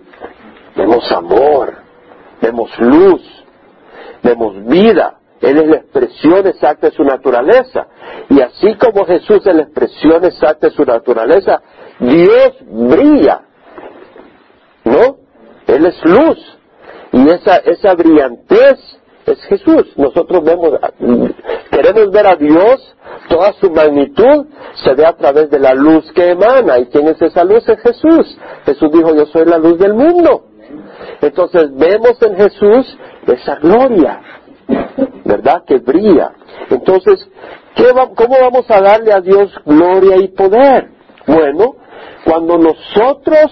Vemos 0.76 1.12
amor. 1.12 1.78
Vemos 2.42 2.72
luz. 2.80 3.22
Vemos 4.22 4.66
vida 4.66 5.18
él 5.42 5.58
es 5.58 5.68
la 5.68 5.78
expresión 5.78 6.46
exacta 6.46 6.88
de 6.88 6.96
su 6.96 7.04
naturaleza. 7.04 7.88
Y 8.30 8.40
así 8.42 8.76
como 8.76 9.06
Jesús 9.06 9.46
es 9.46 9.56
la 9.56 9.64
expresión 9.64 10.24
exacta 10.24 10.68
de 10.68 10.76
su 10.76 10.86
naturaleza, 10.86 11.62
Dios 12.00 12.54
brilla. 12.62 13.42
¿No? 14.84 15.18
Él 15.68 15.86
es 15.86 16.06
luz. 16.06 16.58
Y 17.12 17.28
esa, 17.28 17.58
esa 17.58 17.94
brillantez 17.96 18.80
es 19.26 19.42
Jesús. 19.46 19.94
Nosotros 19.96 20.44
vemos, 20.44 20.80
queremos 21.72 22.12
ver 22.12 22.28
a 22.28 22.36
Dios, 22.36 22.96
toda 23.30 23.54
su 23.54 23.70
magnitud 23.72 24.48
se 24.84 24.94
ve 24.94 25.06
a 25.06 25.14
través 25.14 25.50
de 25.50 25.60
la 25.60 25.74
luz 25.74 26.12
que 26.14 26.32
emana. 26.32 26.80
¿Y 26.80 26.88
quién 26.88 27.08
es 27.08 27.22
esa 27.22 27.44
luz? 27.44 27.68
Es 27.68 27.80
Jesús. 27.82 28.38
Jesús 28.66 28.92
dijo, 28.92 29.14
yo 29.16 29.26
soy 29.28 29.46
la 29.46 29.58
luz 29.58 29.78
del 29.78 29.94
mundo. 29.94 30.46
Entonces 31.22 31.76
vemos 31.76 32.22
en 32.22 32.36
Jesús 32.36 32.98
esa 33.28 33.56
gloria. 33.56 34.22
¿verdad? 35.26 35.64
Que 35.66 35.78
brilla. 35.78 36.32
Entonces, 36.70 37.28
¿cómo 38.16 38.36
vamos 38.40 38.70
a 38.70 38.82
darle 38.82 39.14
a 39.14 39.22
Dios 39.22 39.52
gloria 39.66 40.18
y 40.18 40.30
poder? 40.30 40.90
Bueno, 41.28 41.76
cuando 42.26 42.58
nosotros 42.58 43.52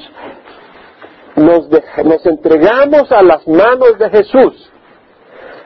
nos, 1.36 1.70
nos 1.70 2.26
entregamos 2.26 3.12
a 3.12 3.22
las 3.22 3.48
manos 3.48 3.98
de 3.98 4.10
Jesús, 4.10 4.69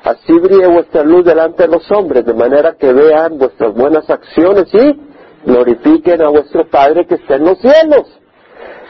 así 0.04 0.34
brille 0.40 0.68
vuestra 0.68 1.04
luz 1.04 1.26
delante 1.26 1.64
de 1.64 1.70
los 1.70 1.90
hombres, 1.92 2.26
de 2.26 2.34
manera 2.34 2.76
que 2.78 2.92
vean 2.92 3.38
vuestras 3.38 3.74
buenas 3.74 4.10
acciones 4.10 4.66
y 4.74 5.00
glorifiquen 5.46 6.26
a 6.26 6.30
vuestro 6.30 6.68
Padre 6.70 7.06
que 7.06 7.16
está 7.16 7.36
en 7.36 7.46
los 7.46 7.60
cielos. 7.60 8.20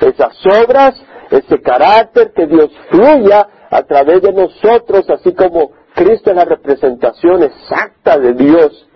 Esas 0.01 0.35
obras, 0.45 0.95
ese 1.29 1.61
carácter 1.61 2.31
que 2.33 2.47
Dios 2.47 2.69
fluya 2.89 3.47
a 3.69 3.83
través 3.83 4.21
de 4.21 4.33
nosotros, 4.33 5.09
así 5.09 5.33
como 5.33 5.71
Cristo 5.95 6.31
es 6.31 6.35
la 6.35 6.45
representación 6.45 7.43
exacta 7.43 8.17
de 8.17 8.33
Dios 8.33 8.87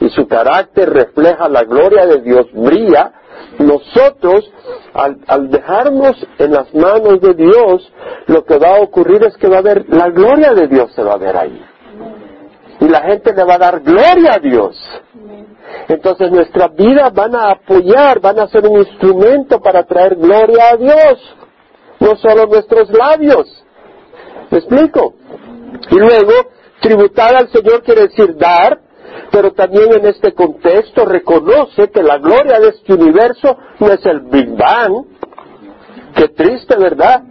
y 0.00 0.08
su 0.10 0.26
carácter 0.26 0.90
refleja 0.90 1.48
la 1.48 1.62
gloria 1.64 2.06
de 2.06 2.22
Dios, 2.22 2.46
brilla, 2.52 3.12
nosotros, 3.60 4.50
al, 4.94 5.50
dejarnos 5.50 6.16
en 6.38 6.52
las 6.52 6.74
manos 6.74 7.20
de 7.20 7.34
Dios, 7.34 7.92
lo 8.26 8.44
que 8.44 8.58
va 8.58 8.76
a 8.76 8.80
ocurrir 8.80 9.22
es 9.24 9.36
que 9.36 9.48
va 9.48 9.56
a 9.56 9.60
haber, 9.60 9.84
la 9.88 10.08
gloria 10.08 10.52
de 10.54 10.66
Dios 10.66 10.92
se 10.94 11.02
va 11.02 11.12
a 11.12 11.18
ver 11.18 11.36
ahí. 11.36 11.62
Y 12.80 12.88
la 12.88 13.02
gente 13.02 13.34
le 13.34 13.44
va 13.44 13.54
a 13.54 13.58
dar 13.58 13.80
gloria 13.80 14.36
a 14.36 14.38
Dios. 14.38 14.76
Entonces 15.88 16.30
nuestras 16.30 16.74
vidas 16.74 17.12
van 17.12 17.34
a 17.34 17.50
apoyar, 17.52 18.20
van 18.20 18.38
a 18.40 18.48
ser 18.48 18.66
un 18.66 18.78
instrumento 18.78 19.60
para 19.60 19.84
traer 19.84 20.16
gloria 20.16 20.70
a 20.72 20.76
Dios. 20.76 21.36
No 22.00 22.16
solo 22.16 22.46
nuestros 22.46 22.90
labios. 22.90 23.46
¿Me 24.50 24.58
explico? 24.58 25.14
Y 25.90 25.96
luego, 25.96 26.32
tributar 26.80 27.34
al 27.36 27.48
Señor 27.50 27.82
quiere 27.82 28.08
decir 28.08 28.36
dar, 28.36 28.80
pero 29.30 29.52
también 29.52 29.92
en 29.92 30.06
este 30.06 30.32
contexto 30.34 31.04
reconoce 31.04 31.90
que 31.90 32.02
la 32.02 32.18
gloria 32.18 32.58
de 32.60 32.68
este 32.68 32.94
universo 32.94 33.56
no 33.78 33.92
es 33.92 34.04
el 34.06 34.20
Big 34.20 34.50
Bang. 34.56 35.04
Qué 36.14 36.28
triste, 36.28 36.76
¿verdad? 36.76 37.22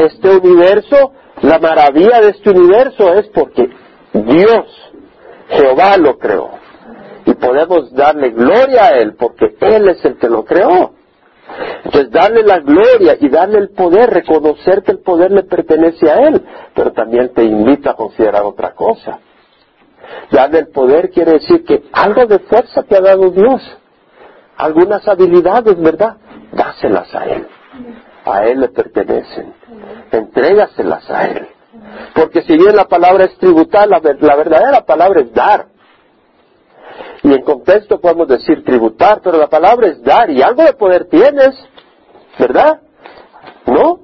Este 0.00 0.36
universo, 0.36 1.12
la 1.42 1.58
maravilla 1.58 2.20
de 2.20 2.30
este 2.30 2.50
universo 2.50 3.12
es 3.14 3.28
porque 3.28 3.68
Dios 4.12 4.84
Jehová 5.48 5.96
lo 5.96 6.18
creó. 6.18 6.50
Y 7.26 7.34
podemos 7.34 7.92
darle 7.92 8.30
gloria 8.30 8.86
a 8.86 8.98
Él 8.98 9.14
porque 9.18 9.56
Él 9.60 9.88
es 9.88 10.04
el 10.04 10.16
que 10.16 10.28
lo 10.28 10.44
creó. 10.44 10.92
Entonces, 11.84 12.10
darle 12.10 12.42
la 12.42 12.58
gloria 12.60 13.16
y 13.20 13.28
darle 13.28 13.58
el 13.58 13.70
poder, 13.70 14.10
reconocer 14.10 14.82
que 14.82 14.92
el 14.92 14.98
poder 15.00 15.30
le 15.30 15.44
pertenece 15.44 16.10
a 16.10 16.26
Él, 16.26 16.42
pero 16.74 16.92
también 16.92 17.32
te 17.34 17.44
invita 17.44 17.90
a 17.90 17.94
considerar 17.94 18.42
otra 18.42 18.72
cosa. 18.74 19.20
Darle 20.30 20.60
el 20.60 20.68
poder 20.68 21.10
quiere 21.10 21.32
decir 21.32 21.64
que 21.64 21.84
algo 21.92 22.26
de 22.26 22.38
fuerza 22.40 22.82
te 22.82 22.96
ha 22.96 23.00
dado 23.00 23.30
Dios, 23.30 23.62
algunas 24.56 25.06
habilidades, 25.06 25.80
¿verdad? 25.80 26.16
Dáselas 26.52 27.14
a 27.14 27.24
Él. 27.24 27.46
A 28.24 28.44
Él 28.46 28.60
le 28.60 28.68
pertenecen. 28.68 29.54
Entrégaselas 30.10 31.10
a 31.10 31.26
Él. 31.26 31.48
Porque 32.14 32.42
si 32.42 32.56
bien 32.56 32.76
la 32.76 32.86
palabra 32.86 33.24
es 33.24 33.36
tributar, 33.38 33.88
la, 33.88 34.00
la 34.00 34.36
verdadera 34.36 34.84
palabra 34.84 35.20
es 35.20 35.32
dar. 35.32 35.66
Y 37.22 37.32
en 37.32 37.42
contexto 37.42 38.00
podemos 38.00 38.28
decir 38.28 38.64
tributar, 38.64 39.20
pero 39.22 39.38
la 39.38 39.48
palabra 39.48 39.88
es 39.88 40.02
dar 40.02 40.30
y 40.30 40.42
algo 40.42 40.62
de 40.62 40.74
poder 40.74 41.06
tienes, 41.06 41.56
¿verdad? 42.38 42.80
¿No? 43.66 44.00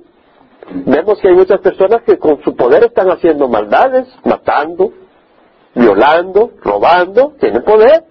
Vemos 0.73 1.21
que 1.21 1.29
hay 1.29 1.35
muchas 1.35 1.61
personas 1.61 2.03
que 2.03 2.19
con 2.19 2.43
su 2.43 2.55
poder 2.57 2.85
están 2.85 3.11
haciendo 3.11 3.49
maldades, 3.49 4.09
matando, 4.25 4.93
violando, 5.75 6.53
robando, 6.63 7.35
tienen 7.41 7.63
poder. 7.63 8.05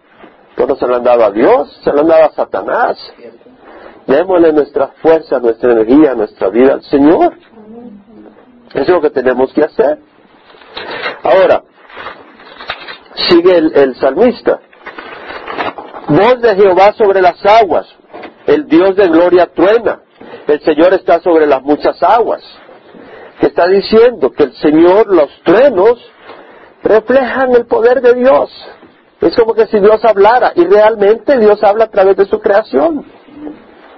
Pero 0.55 0.75
se 0.75 0.87
lo 0.87 0.97
han 0.97 1.03
dado 1.03 1.25
a 1.25 1.31
Dios, 1.31 1.79
se 1.83 1.91
lo 1.91 2.01
han 2.01 2.07
dado 2.07 2.25
a 2.25 2.31
Satanás. 2.31 2.97
Démosle 4.07 4.51
nuestra 4.51 4.87
fuerza, 5.01 5.39
nuestra 5.39 5.71
energía, 5.71 6.15
nuestra 6.15 6.49
vida 6.49 6.73
al 6.73 6.83
Señor. 6.83 7.33
Eso 8.73 8.81
es 8.81 8.89
lo 8.89 9.01
que 9.01 9.09
tenemos 9.09 9.53
que 9.53 9.63
hacer. 9.63 9.99
Ahora, 11.23 11.63
sigue 13.15 13.57
el, 13.57 13.71
el 13.75 13.95
salmista. 13.95 14.59
Voz 16.07 16.41
de 16.41 16.55
Jehová 16.55 16.93
sobre 16.93 17.21
las 17.21 17.43
aguas. 17.45 17.87
El 18.45 18.67
Dios 18.67 18.95
de 18.95 19.07
gloria 19.07 19.47
truena. 19.53 20.01
El 20.47 20.59
Señor 20.61 20.93
está 20.93 21.21
sobre 21.21 21.45
las 21.45 21.61
muchas 21.61 22.01
aguas. 22.01 22.41
¿Qué 23.39 23.47
está 23.47 23.67
diciendo? 23.67 24.31
Que 24.31 24.43
el 24.43 24.53
Señor, 24.55 25.07
los 25.07 25.29
truenos, 25.43 25.99
reflejan 26.83 27.53
el 27.55 27.65
poder 27.65 28.01
de 28.01 28.13
Dios. 28.13 28.51
Es 29.21 29.35
como 29.35 29.53
que 29.53 29.67
si 29.67 29.79
Dios 29.79 30.03
hablara, 30.05 30.53
y 30.55 30.65
realmente 30.65 31.37
Dios 31.37 31.61
habla 31.63 31.85
a 31.85 31.89
través 31.89 32.15
de 32.15 32.25
su 32.25 32.39
creación. 32.39 33.05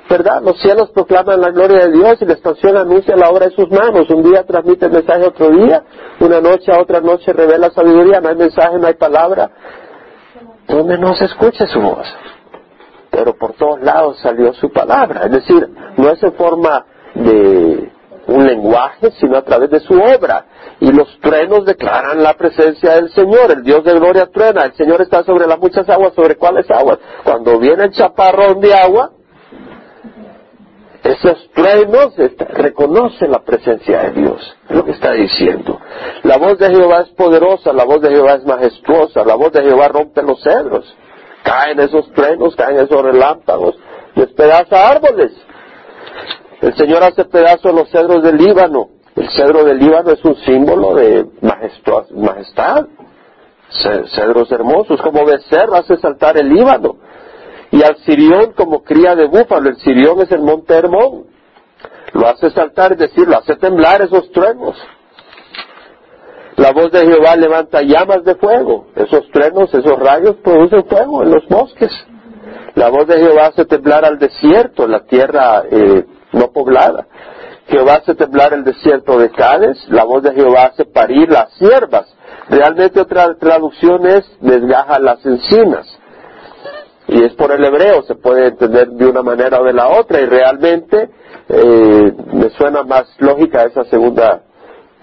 ¿Verdad? 0.10 0.42
Los 0.42 0.60
cielos 0.60 0.90
proclaman 0.92 1.40
la 1.40 1.52
gloria 1.52 1.86
de 1.86 1.92
Dios 1.94 2.22
y 2.22 2.26
la 2.26 2.34
expansión 2.34 2.76
anuncia 2.76 3.16
la 3.16 3.30
obra 3.30 3.46
de 3.46 3.56
sus 3.56 3.70
manos. 3.72 4.10
Un 4.10 4.24
día 4.24 4.44
transmite 4.44 4.88
el 4.88 4.92
mensaje 4.92 5.24
a 5.24 5.28
otro 5.30 5.50
día, 5.52 5.84
una 6.20 6.42
noche 6.42 6.72
a 6.74 6.82
otra 6.82 7.00
noche 7.00 7.32
revela 7.32 7.70
sabiduría, 7.70 8.20
no 8.20 8.28
hay 8.28 8.36
mensaje, 8.36 8.78
no 8.78 8.88
hay 8.88 8.96
palabra, 8.96 9.50
donde 10.68 10.98
no 10.98 11.16
se 11.16 11.26
escuche 11.26 11.66
su 11.68 11.80
voz. 11.80 12.06
Pero 13.10 13.38
por 13.38 13.54
todos 13.54 13.82
lados 13.82 14.20
salió 14.20 14.54
su 14.54 14.70
palabra. 14.70 15.22
Es 15.26 15.32
decir, 15.32 15.70
no 15.96 16.10
es 16.10 16.22
en 16.24 16.34
forma 16.34 16.86
de 17.14 17.92
un 18.28 18.46
lenguaje, 18.46 19.12
sino 19.20 19.38
a 19.38 19.44
través 19.44 19.70
de 19.70 19.80
su 19.80 19.94
obra. 19.94 20.46
Y 20.80 20.92
los 20.92 21.20
truenos 21.20 21.66
declaran 21.66 22.22
la 22.22 22.34
presencia 22.34 22.96
del 22.96 23.10
Señor. 23.12 23.52
El 23.52 23.64
Dios 23.64 23.84
de 23.84 23.94
gloria 23.94 24.28
truena. 24.28 24.64
El 24.64 24.74
Señor 24.74 25.02
está 25.02 25.24
sobre 25.24 25.48
las 25.48 25.60
muchas 25.60 25.88
aguas. 25.90 26.14
¿Sobre 26.14 26.36
cuáles 26.36 26.70
aguas? 26.70 27.00
Cuando 27.24 27.60
viene 27.60 27.86
el 27.86 27.92
chaparrón 27.92 28.60
de 28.60 28.74
agua, 28.74 29.12
esos 31.04 31.50
truenos 31.54 32.14
reconocen 32.50 33.32
la 33.32 33.40
presencia 33.40 34.04
de 34.04 34.22
Dios, 34.22 34.56
es 34.70 34.76
lo 34.76 34.86
que 34.86 34.92
está 34.92 35.14
diciendo. 35.14 35.80
La 36.24 36.38
voz 36.38 36.60
de 36.60 36.70
Jehová 36.70 37.02
es 37.02 37.10
poderosa, 37.10 37.74
la 37.74 37.86
voz 37.86 38.02
de 38.02 38.10
Jehová 38.10 38.34
es 38.34 38.46
majestuosa, 38.46 39.26
la 39.26 39.34
voz 39.34 39.52
de 39.52 39.64
Jehová 39.64 39.88
rompe 39.88 40.22
los 40.22 40.42
cedros. 40.44 40.96
Caen 41.44 41.80
esos 41.80 42.12
truenos, 42.14 42.56
caen 42.56 42.78
esos 42.78 43.02
relámpagos, 43.02 43.76
despedaza 44.16 44.90
árboles. 44.90 45.32
El 46.62 46.76
Señor 46.76 47.04
hace 47.04 47.26
pedazos 47.26 47.74
los 47.74 47.90
cedros 47.90 48.24
del 48.24 48.38
Líbano. 48.38 48.90
El 49.16 49.30
cedro 49.30 49.64
del 49.64 49.80
Líbano 49.80 50.12
es 50.12 50.24
un 50.24 50.36
símbolo 50.38 50.96
de 50.96 51.26
majestad. 51.42 52.86
Cedros 53.70 54.52
hermosos, 54.52 55.02
como 55.02 55.26
becerro 55.26 55.76
hace 55.76 55.98
saltar 55.98 56.38
el 56.38 56.50
Líbano 56.50 56.98
y 57.72 57.82
al 57.84 57.96
Sirión 58.06 58.52
como 58.52 58.84
cría 58.84 59.16
de 59.16 59.28
búfalo. 59.28 59.70
El 59.70 59.78
Sirión 59.78 60.22
es 60.22 60.32
el 60.32 60.42
monte 60.42 60.74
Hermón. 60.74 61.26
Lo 62.14 62.28
hace 62.28 62.52
saltar, 62.52 62.92
es 62.92 63.00
decir, 63.00 63.28
lo 63.28 63.38
hace 63.38 63.56
temblar 63.56 64.02
esos 64.02 64.30
truenos. 64.32 64.76
La 66.58 66.72
voz 66.74 66.92
de 66.92 67.00
Jehová 67.00 67.36
levanta 67.38 67.82
llamas 67.82 68.24
de 68.26 68.36
fuego. 68.36 68.88
Esos 68.96 69.28
truenos, 69.32 69.74
esos 69.74 69.98
rayos 69.98 70.36
producen 70.44 70.86
fuego 70.86 71.24
en 71.24 71.32
los 71.32 71.48
bosques. 71.48 71.92
La 72.76 72.90
voz 72.90 73.08
de 73.08 73.18
Jehová 73.18 73.48
hace 73.48 73.66
temblar 73.66 74.04
al 74.06 74.20
desierto, 74.20 74.88
la 74.88 75.06
tierra 75.06 75.64
eh, 75.72 76.06
no 76.32 76.52
poblada. 76.52 77.08
Jehová 77.68 77.96
hace 77.96 78.16
temblar 78.16 78.54
el 78.54 78.64
desierto 78.64 79.18
de 79.18 79.30
Cádiz. 79.30 79.78
La 79.90 80.04
voz 80.04 80.24
de 80.24 80.34
Jehová 80.34 80.72
hace 80.72 80.86
parir 80.86 81.30
las 81.30 81.54
siervas. 81.54 82.14
Realmente 82.50 83.00
otra 83.00 83.34
traducción 83.36 84.06
es 84.06 84.24
desgaja 84.42 85.00
las 85.00 85.26
encinas 85.26 85.88
y 87.12 87.24
es 87.24 87.34
por 87.34 87.52
el 87.52 87.64
hebreo, 87.64 88.04
se 88.04 88.16
puede 88.16 88.48
entender 88.48 88.90
de 88.90 89.06
una 89.06 89.22
manera 89.22 89.60
o 89.60 89.66
de 89.66 89.74
la 89.74 89.90
otra, 89.90 90.22
y 90.22 90.26
realmente 90.26 91.10
eh, 91.50 92.14
me 92.34 92.50
suena 92.52 92.84
más 92.84 93.04
lógica 93.20 93.64
esa 93.64 93.84
segunda 93.86 94.44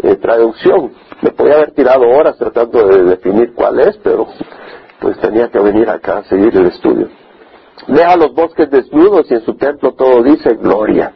eh, 0.02 0.16
traducción. 0.16 0.92
Me 1.20 1.32
podía 1.32 1.56
haber 1.56 1.72
tirado 1.72 2.08
horas 2.08 2.38
tratando 2.38 2.86
de 2.86 3.04
definir 3.04 3.52
cuál 3.54 3.80
es, 3.80 3.98
pero 4.02 4.26
pues 5.00 5.18
tenía 5.20 5.48
que 5.48 5.58
venir 5.58 5.90
acá 5.90 6.18
a 6.18 6.24
seguir 6.24 6.56
el 6.56 6.66
estudio. 6.68 7.08
Deja 7.86 8.16
los 8.16 8.34
bosques 8.34 8.70
desnudos 8.70 9.30
y 9.30 9.34
en 9.34 9.44
su 9.44 9.54
templo 9.54 9.92
todo 9.92 10.22
dice 10.22 10.54
gloria. 10.54 11.12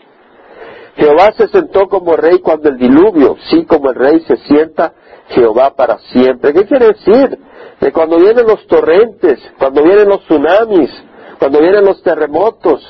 Jehová 0.97 1.33
se 1.37 1.49
sentó 1.49 1.89
como 1.89 2.17
rey 2.17 2.39
cuando 2.41 2.69
el 2.69 2.79
diluvio, 2.79 3.37
sí 3.51 3.65
como 3.65 3.91
el 3.91 3.97
rey 3.97 4.21
se 4.21 4.37
sienta 4.37 4.93
Jehová 5.29 5.75
para 5.75 5.99
siempre. 5.99 6.53
¿Qué 6.53 6.67
quiere 6.67 6.89
decir? 6.89 7.39
De 7.81 7.93
cuando 7.93 8.19
vienen 8.19 8.47
los 8.47 8.67
torrentes, 8.67 9.41
cuando 9.59 9.83
vienen 9.83 10.09
los 10.09 10.23
tsunamis, 10.25 10.91
cuando 11.39 11.61
vienen 11.61 11.85
los 11.85 12.03
terremotos, 12.03 12.87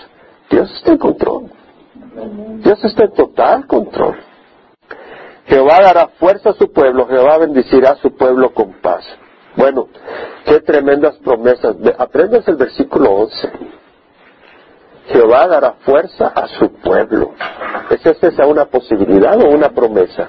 Dios 0.50 0.70
está 0.74 0.92
en 0.92 0.98
control. 0.98 1.50
Dios 2.62 2.84
está 2.84 3.04
en 3.04 3.14
total 3.14 3.66
control. 3.66 4.16
Jehová 5.46 5.80
dará 5.82 6.08
fuerza 6.18 6.50
a 6.50 6.54
su 6.54 6.72
pueblo, 6.72 7.06
Jehová 7.06 7.38
bendecirá 7.38 7.90
a 7.92 7.96
su 7.96 8.14
pueblo 8.14 8.52
con 8.52 8.74
paz. 8.80 9.04
Bueno, 9.56 9.88
qué 10.44 10.60
tremendas 10.60 11.16
promesas. 11.18 11.76
Aprendes 11.98 12.46
el 12.48 12.56
versículo 12.56 13.10
11. 13.10 13.52
Jehová 15.08 15.46
dará 15.48 15.72
fuerza 15.84 16.28
a 16.28 16.46
su 16.46 16.72
pueblo. 16.74 17.32
¿Es 17.90 18.04
esa 18.06 18.46
una 18.46 18.66
posibilidad 18.66 19.40
o 19.40 19.50
una 19.50 19.68
promesa? 19.70 20.28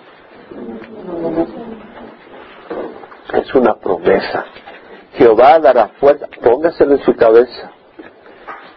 Es 3.34 3.54
una 3.56 3.76
promesa. 3.76 4.46
Jehová 5.14 5.60
dará 5.60 5.90
fuerza. 6.00 6.28
Póngaselo 6.42 6.94
en 6.94 7.04
su 7.04 7.16
cabeza. 7.16 7.72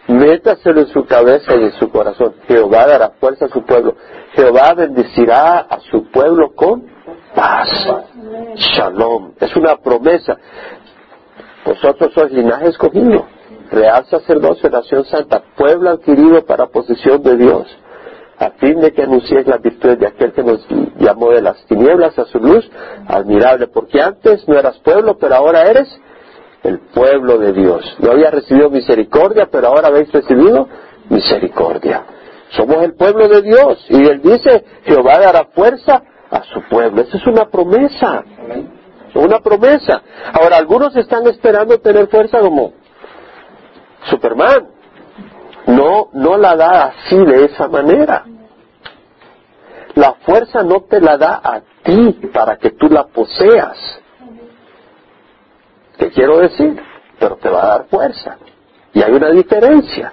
Métaselo 0.08 0.82
en 0.82 0.86
su 0.88 1.04
cabeza 1.06 1.56
y 1.56 1.64
en 1.64 1.72
su 1.72 1.90
corazón. 1.90 2.34
Jehová 2.46 2.86
dará 2.86 3.10
fuerza 3.18 3.46
a 3.46 3.48
su 3.48 3.64
pueblo. 3.64 3.96
Jehová 4.34 4.74
bendecirá 4.74 5.60
a 5.60 5.80
su 5.80 6.10
pueblo 6.10 6.54
con 6.54 6.86
paz. 7.34 7.68
Shalom. 8.54 9.32
Es 9.40 9.56
una 9.56 9.76
promesa. 9.76 10.36
Vosotros 11.66 12.12
sois 12.14 12.32
linaje 12.32 12.68
escogido, 12.68 13.26
real 13.70 14.06
sacerdocio, 14.06 14.70
nación 14.70 15.04
santa, 15.04 15.42
pueblo 15.56 15.90
adquirido 15.90 16.44
para 16.46 16.68
posesión 16.68 17.22
de 17.22 17.36
Dios 17.36 17.66
a 18.38 18.50
fin 18.50 18.80
de 18.80 18.92
que 18.92 19.02
anunciéis 19.02 19.46
la 19.46 19.58
virtud 19.58 19.96
de 19.96 20.06
aquel 20.06 20.32
que 20.32 20.42
nos 20.42 20.66
llamó 20.98 21.30
de 21.30 21.40
las 21.40 21.64
tinieblas 21.66 22.18
a 22.18 22.26
su 22.26 22.38
luz 22.38 22.70
admirable, 23.06 23.68
porque 23.68 24.00
antes 24.00 24.46
no 24.46 24.58
eras 24.58 24.78
pueblo, 24.80 25.16
pero 25.18 25.36
ahora 25.36 25.62
eres 25.62 25.88
el 26.62 26.80
pueblo 26.94 27.38
de 27.38 27.52
Dios. 27.52 27.96
No 27.98 28.12
habías 28.12 28.32
recibido 28.32 28.68
misericordia, 28.68 29.48
pero 29.50 29.68
ahora 29.68 29.88
habéis 29.88 30.12
recibido 30.12 30.68
misericordia. 31.08 32.04
Somos 32.50 32.82
el 32.82 32.94
pueblo 32.94 33.28
de 33.28 33.42
Dios 33.42 33.86
y 33.88 34.06
Él 34.06 34.20
dice, 34.22 34.64
Jehová 34.84 35.18
dará 35.18 35.46
fuerza 35.54 36.02
a 36.30 36.42
su 36.42 36.60
pueblo. 36.68 37.02
Esa 37.02 37.16
es 37.16 37.26
una 37.26 37.46
promesa. 37.46 38.22
Una 39.16 39.40
promesa. 39.40 40.02
Ahora, 40.32 40.56
algunos 40.56 40.94
están 40.96 41.26
esperando 41.26 41.78
tener 41.80 42.08
fuerza 42.08 42.40
como 42.40 42.72
Superman, 44.10 44.68
no, 45.66 46.10
no 46.12 46.36
la 46.36 46.54
da 46.54 46.84
así 46.86 47.16
de 47.16 47.44
esa 47.46 47.68
manera. 47.68 48.24
La 49.94 50.14
fuerza 50.24 50.62
no 50.62 50.82
te 50.82 51.00
la 51.00 51.16
da 51.16 51.40
a 51.42 51.62
ti 51.82 52.12
para 52.32 52.56
que 52.56 52.70
tú 52.70 52.88
la 52.88 53.06
poseas. 53.06 53.76
¿Qué 55.98 56.10
quiero 56.10 56.38
decir? 56.38 56.80
Pero 57.18 57.36
te 57.36 57.48
va 57.48 57.62
a 57.62 57.66
dar 57.66 57.86
fuerza. 57.86 58.36
Y 58.92 59.02
hay 59.02 59.12
una 59.12 59.30
diferencia. 59.30 60.12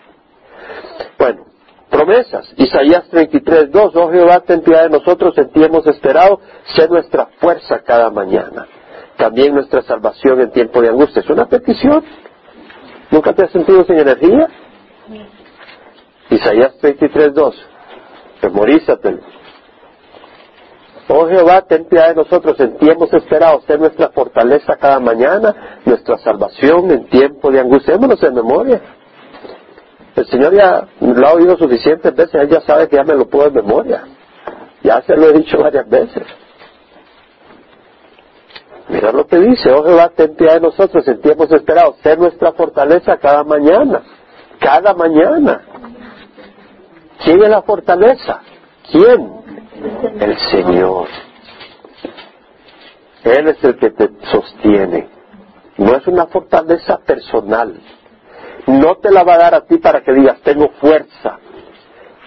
Bueno, 1.17 1.45
promesas. 1.89 2.53
Isaías 2.57 3.07
33, 3.09 3.71
2. 3.71 3.95
Oh 3.95 4.11
Jehová, 4.11 4.39
ten 4.39 4.61
piedad 4.61 4.83
de 4.83 4.89
nosotros, 4.89 5.37
en 5.37 5.51
ti 5.51 5.63
hemos 5.63 5.85
esperado, 5.85 6.39
sé 6.75 6.87
nuestra 6.87 7.27
fuerza 7.39 7.79
cada 7.79 8.09
mañana. 8.09 8.65
También 9.23 9.53
nuestra 9.53 9.81
salvación 9.83 10.41
en 10.41 10.51
tiempo 10.51 10.81
de 10.81 10.89
angustia. 10.89 11.21
Es 11.21 11.29
una 11.29 11.45
petición. 11.45 12.03
¿Nunca 13.09 13.31
te 13.31 13.45
has 13.45 13.51
sentido 13.51 13.85
sin 13.85 13.97
energía? 13.97 14.49
Isaías 16.29 16.73
33.2. 16.81 17.53
Memorízatelo. 18.41 19.19
Oh 21.07 21.25
Jehová, 21.29 21.61
ten 21.61 21.85
piedad 21.85 22.09
de 22.09 22.15
nosotros 22.15 22.59
en 22.59 22.77
tiempos 22.77 23.13
esperados, 23.13 23.63
ser 23.63 23.79
nuestra 23.79 24.09
fortaleza 24.09 24.75
cada 24.75 24.99
mañana, 24.99 25.79
nuestra 25.85 26.17
salvación 26.17 26.91
en 26.91 27.07
tiempo 27.07 27.49
de 27.49 27.61
angustia. 27.61 27.93
Démonos 27.93 28.21
en 28.23 28.33
memoria. 28.33 28.81
El 30.17 30.27
Señor 30.27 30.53
ya 30.53 30.85
lo 30.99 31.27
ha 31.27 31.33
oído 31.33 31.57
suficientes 31.57 32.13
veces, 32.13 32.35
Él 32.35 32.49
ya 32.49 32.59
sabe 32.59 32.89
que 32.89 32.97
ya 32.97 33.05
me 33.05 33.15
lo 33.15 33.25
puedo 33.25 33.47
en 33.47 33.53
memoria. 33.53 34.03
Ya 34.83 35.01
se 35.03 35.15
lo 35.15 35.29
he 35.29 35.33
dicho 35.33 35.59
varias 35.59 35.87
veces. 35.87 36.23
Mira 38.89 39.11
lo 39.11 39.25
que 39.25 39.37
dice, 39.37 39.71
oh 39.71 39.83
Jehová, 39.83 40.09
ten 40.09 40.35
piedad 40.35 40.55
de 40.55 40.61
nosotros 40.61 41.07
en 41.07 41.21
tiempos 41.21 41.51
esperados, 41.51 41.97
ser 42.03 42.19
nuestra 42.19 42.51
fortaleza 42.51 43.17
cada 43.17 43.43
mañana, 43.43 44.01
cada 44.59 44.93
mañana. 44.93 45.61
¿Quién 47.23 47.41
es 47.41 47.49
la 47.49 47.61
fortaleza? 47.61 48.41
¿Quién? 48.91 49.43
El 50.19 50.37
Señor. 50.37 51.07
Él 53.23 53.47
es 53.47 53.63
el 53.63 53.77
que 53.77 53.91
te 53.91 54.09
sostiene. 54.31 55.09
No 55.77 55.95
es 55.95 56.05
una 56.07 56.27
fortaleza 56.27 56.97
personal. 56.97 57.79
No 58.67 58.95
te 58.97 59.11
la 59.11 59.23
va 59.23 59.35
a 59.35 59.39
dar 59.39 59.55
a 59.55 59.65
ti 59.65 59.77
para 59.77 60.01
que 60.01 60.13
digas, 60.13 60.39
tengo 60.41 60.69
fuerza, 60.79 61.39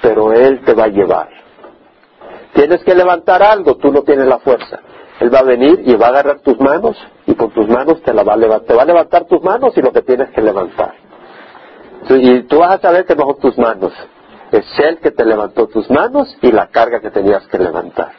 pero 0.02 0.32
Él 0.32 0.62
te 0.64 0.74
va 0.74 0.84
a 0.84 0.88
llevar. 0.88 1.28
Tienes 2.54 2.82
que 2.84 2.94
levantar 2.94 3.42
algo, 3.42 3.76
tú 3.76 3.92
no 3.92 4.02
tienes 4.02 4.26
la 4.26 4.38
fuerza. 4.38 4.80
Él 5.20 5.34
va 5.34 5.38
a 5.38 5.44
venir 5.44 5.82
y 5.84 5.94
va 5.94 6.06
a 6.06 6.08
agarrar 6.10 6.40
tus 6.40 6.58
manos 6.60 6.96
y 7.26 7.34
con 7.34 7.50
tus 7.50 7.68
manos 7.68 8.02
te 8.02 8.12
la 8.12 8.22
va 8.22 8.34
a 8.34 8.36
levantar. 8.36 8.66
Te 8.66 8.74
va 8.74 8.82
a 8.82 8.86
levantar 8.86 9.24
tus 9.24 9.42
manos 9.42 9.76
y 9.76 9.80
lo 9.80 9.92
que 9.92 10.02
tienes 10.02 10.30
que 10.30 10.42
levantar. 10.42 10.94
Y 12.08 12.42
tú 12.42 12.58
vas 12.58 12.76
a 12.76 12.80
saber 12.80 13.04
que 13.04 13.16
no 13.16 13.24
son 13.24 13.40
tus 13.40 13.58
manos. 13.58 13.92
Es 14.52 14.64
Él 14.78 14.98
que 14.98 15.10
te 15.10 15.24
levantó 15.24 15.66
tus 15.66 15.90
manos 15.90 16.36
y 16.42 16.52
la 16.52 16.68
carga 16.68 17.00
que 17.00 17.10
tenías 17.10 17.46
que 17.48 17.58
levantar. 17.58 18.12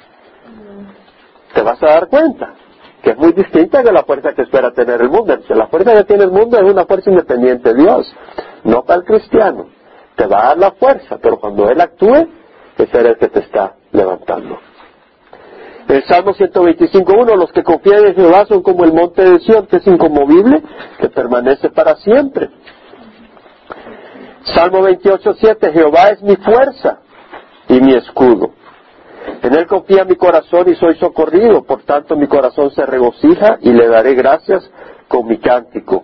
Te 1.53 1.61
vas 1.61 1.81
a 1.81 1.87
dar 1.87 2.07
cuenta 2.07 2.53
que 3.01 3.11
es 3.11 3.17
muy 3.17 3.31
distinta 3.31 3.81
de 3.81 3.91
la 3.91 4.03
fuerza 4.03 4.33
que 4.33 4.41
espera 4.41 4.71
tener 4.71 5.01
el 5.01 5.09
mundo. 5.09 5.37
La 5.49 5.67
fuerza 5.67 5.93
que 5.93 6.03
tiene 6.03 6.25
el 6.25 6.31
mundo 6.31 6.57
es 6.57 6.71
una 6.71 6.85
fuerza 6.85 7.09
independiente 7.09 7.73
de 7.73 7.81
Dios, 7.81 8.13
no 8.63 8.83
para 8.83 8.99
el 8.99 9.05
cristiano. 9.05 9.67
Te 10.15 10.25
va 10.25 10.39
a 10.39 10.47
dar 10.47 10.57
la 10.57 10.71
fuerza, 10.71 11.17
pero 11.21 11.39
cuando 11.39 11.69
Él 11.69 11.79
actúe, 11.79 12.27
es 12.77 12.93
Él 12.93 13.05
el 13.05 13.17
que 13.17 13.29
te 13.29 13.39
está 13.39 13.75
levantando. 13.91 14.57
El 15.87 16.03
Salmo 16.03 16.33
125.1, 16.33 17.37
los 17.37 17.51
que 17.53 17.63
confían 17.63 18.05
en 18.05 18.15
Jehová 18.15 18.45
son 18.45 18.61
como 18.61 18.83
el 18.83 18.91
monte 18.91 19.23
de 19.23 19.39
Sion, 19.39 19.67
que 19.67 19.77
es 19.77 19.87
inconmovible, 19.87 20.61
que 20.99 21.09
permanece 21.09 21.69
para 21.69 21.95
siempre. 21.95 22.49
Salmo 24.43 24.79
28.7, 24.79 25.71
Jehová 25.71 26.09
es 26.09 26.21
mi 26.21 26.35
fuerza 26.35 26.99
y 27.69 27.79
mi 27.79 27.93
escudo. 27.93 28.51
En 29.41 29.53
él 29.53 29.65
confía 29.65 30.03
mi 30.03 30.15
corazón 30.15 30.69
y 30.69 30.75
soy 30.75 30.95
socorrido, 30.95 31.63
por 31.63 31.83
tanto 31.83 32.15
mi 32.15 32.27
corazón 32.27 32.71
se 32.71 32.85
regocija 32.85 33.57
y 33.61 33.71
le 33.71 33.87
daré 33.87 34.13
gracias 34.13 34.69
con 35.07 35.25
mi 35.25 35.37
cántico. 35.37 36.03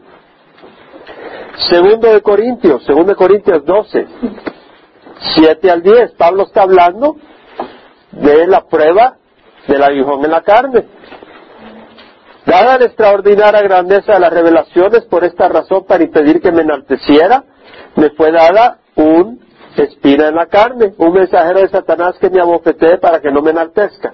Segundo 1.69 2.11
de 2.11 2.21
Corintios, 2.21 2.83
segundo 2.85 3.11
de 3.11 3.15
Corintios 3.15 3.65
12, 3.65 4.07
7 5.35 5.71
al 5.71 5.81
10, 5.81 6.11
Pablo 6.13 6.43
está 6.43 6.63
hablando 6.63 7.17
de 8.11 8.47
la 8.47 8.65
prueba 8.67 9.17
del 9.67 9.83
aguijón 9.83 10.23
en 10.25 10.31
la 10.31 10.41
carne. 10.41 10.85
Dada 12.45 12.77
la 12.77 12.85
extraordinaria 12.85 13.61
grandeza 13.61 14.13
de 14.13 14.19
las 14.19 14.33
revelaciones, 14.33 15.05
por 15.05 15.23
esta 15.23 15.47
razón, 15.47 15.85
para 15.87 16.03
impedir 16.03 16.41
que 16.41 16.51
me 16.51 16.61
enalteciera, 16.61 17.43
me 17.95 18.09
fue 18.11 18.31
dada 18.31 18.79
un 18.95 19.39
espina 19.77 20.27
en 20.27 20.35
la 20.35 20.45
carne, 20.47 20.93
un 20.97 21.13
mensajero 21.13 21.61
de 21.61 21.69
Satanás 21.69 22.15
que 22.19 22.29
me 22.29 22.39
abofetee 22.39 22.97
para 22.97 23.19
que 23.19 23.31
no 23.31 23.41
me 23.41 23.51
enaltezca. 23.51 24.13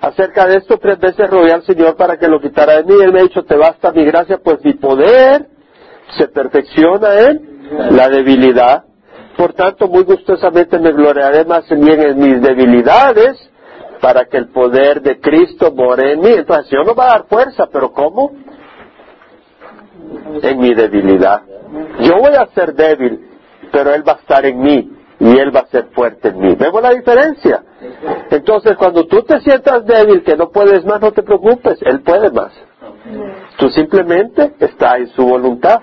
Acerca 0.00 0.46
de 0.46 0.56
esto, 0.56 0.78
tres 0.78 0.98
veces 0.98 1.28
rogué 1.28 1.52
al 1.52 1.62
Señor 1.64 1.94
para 1.96 2.16
que 2.16 2.26
lo 2.26 2.40
quitara 2.40 2.76
de 2.76 2.84
mí. 2.84 3.02
Él 3.02 3.12
me 3.12 3.20
ha 3.20 3.22
dicho, 3.22 3.44
te 3.44 3.56
basta 3.56 3.92
mi 3.92 4.04
gracia, 4.04 4.38
pues 4.42 4.64
mi 4.64 4.72
poder 4.74 5.46
se 6.16 6.28
perfecciona 6.28 7.20
en 7.20 7.96
la 7.96 8.08
debilidad. 8.08 8.84
Por 9.40 9.54
tanto, 9.54 9.88
muy 9.88 10.02
gustosamente 10.02 10.78
me 10.78 10.92
gloriaré 10.92 11.46
más 11.46 11.66
bien 11.70 11.98
en 12.02 12.18
mis 12.18 12.42
debilidades 12.42 13.38
para 13.98 14.26
que 14.26 14.36
el 14.36 14.48
poder 14.48 15.00
de 15.00 15.18
Cristo 15.18 15.72
more 15.74 16.12
en 16.12 16.20
mí. 16.20 16.28
Entonces, 16.28 16.66
Señor 16.66 16.84
nos 16.84 16.98
va 16.98 17.04
a 17.04 17.12
dar 17.12 17.24
fuerza, 17.26 17.66
pero 17.72 17.90
¿cómo? 17.90 18.32
En 20.42 20.60
mi 20.60 20.74
debilidad. 20.74 21.40
Yo 22.00 22.18
voy 22.18 22.34
a 22.34 22.48
ser 22.54 22.74
débil, 22.74 23.30
pero 23.72 23.94
Él 23.94 24.06
va 24.06 24.12
a 24.12 24.16
estar 24.16 24.44
en 24.44 24.60
mí 24.60 24.92
y 25.18 25.38
Él 25.38 25.56
va 25.56 25.60
a 25.60 25.66
ser 25.68 25.86
fuerte 25.94 26.28
en 26.28 26.38
mí. 26.38 26.54
¿Vemos 26.56 26.82
la 26.82 26.90
diferencia? 26.90 27.64
Entonces, 28.30 28.76
cuando 28.76 29.06
tú 29.06 29.22
te 29.22 29.40
sientas 29.40 29.86
débil, 29.86 30.22
que 30.22 30.36
no 30.36 30.50
puedes 30.50 30.84
más, 30.84 31.00
no 31.00 31.12
te 31.12 31.22
preocupes, 31.22 31.80
Él 31.80 32.02
puede 32.02 32.30
más. 32.30 32.52
Tú 33.56 33.70
simplemente 33.70 34.52
estás 34.60 34.96
en 34.96 35.06
su 35.08 35.24
voluntad 35.24 35.80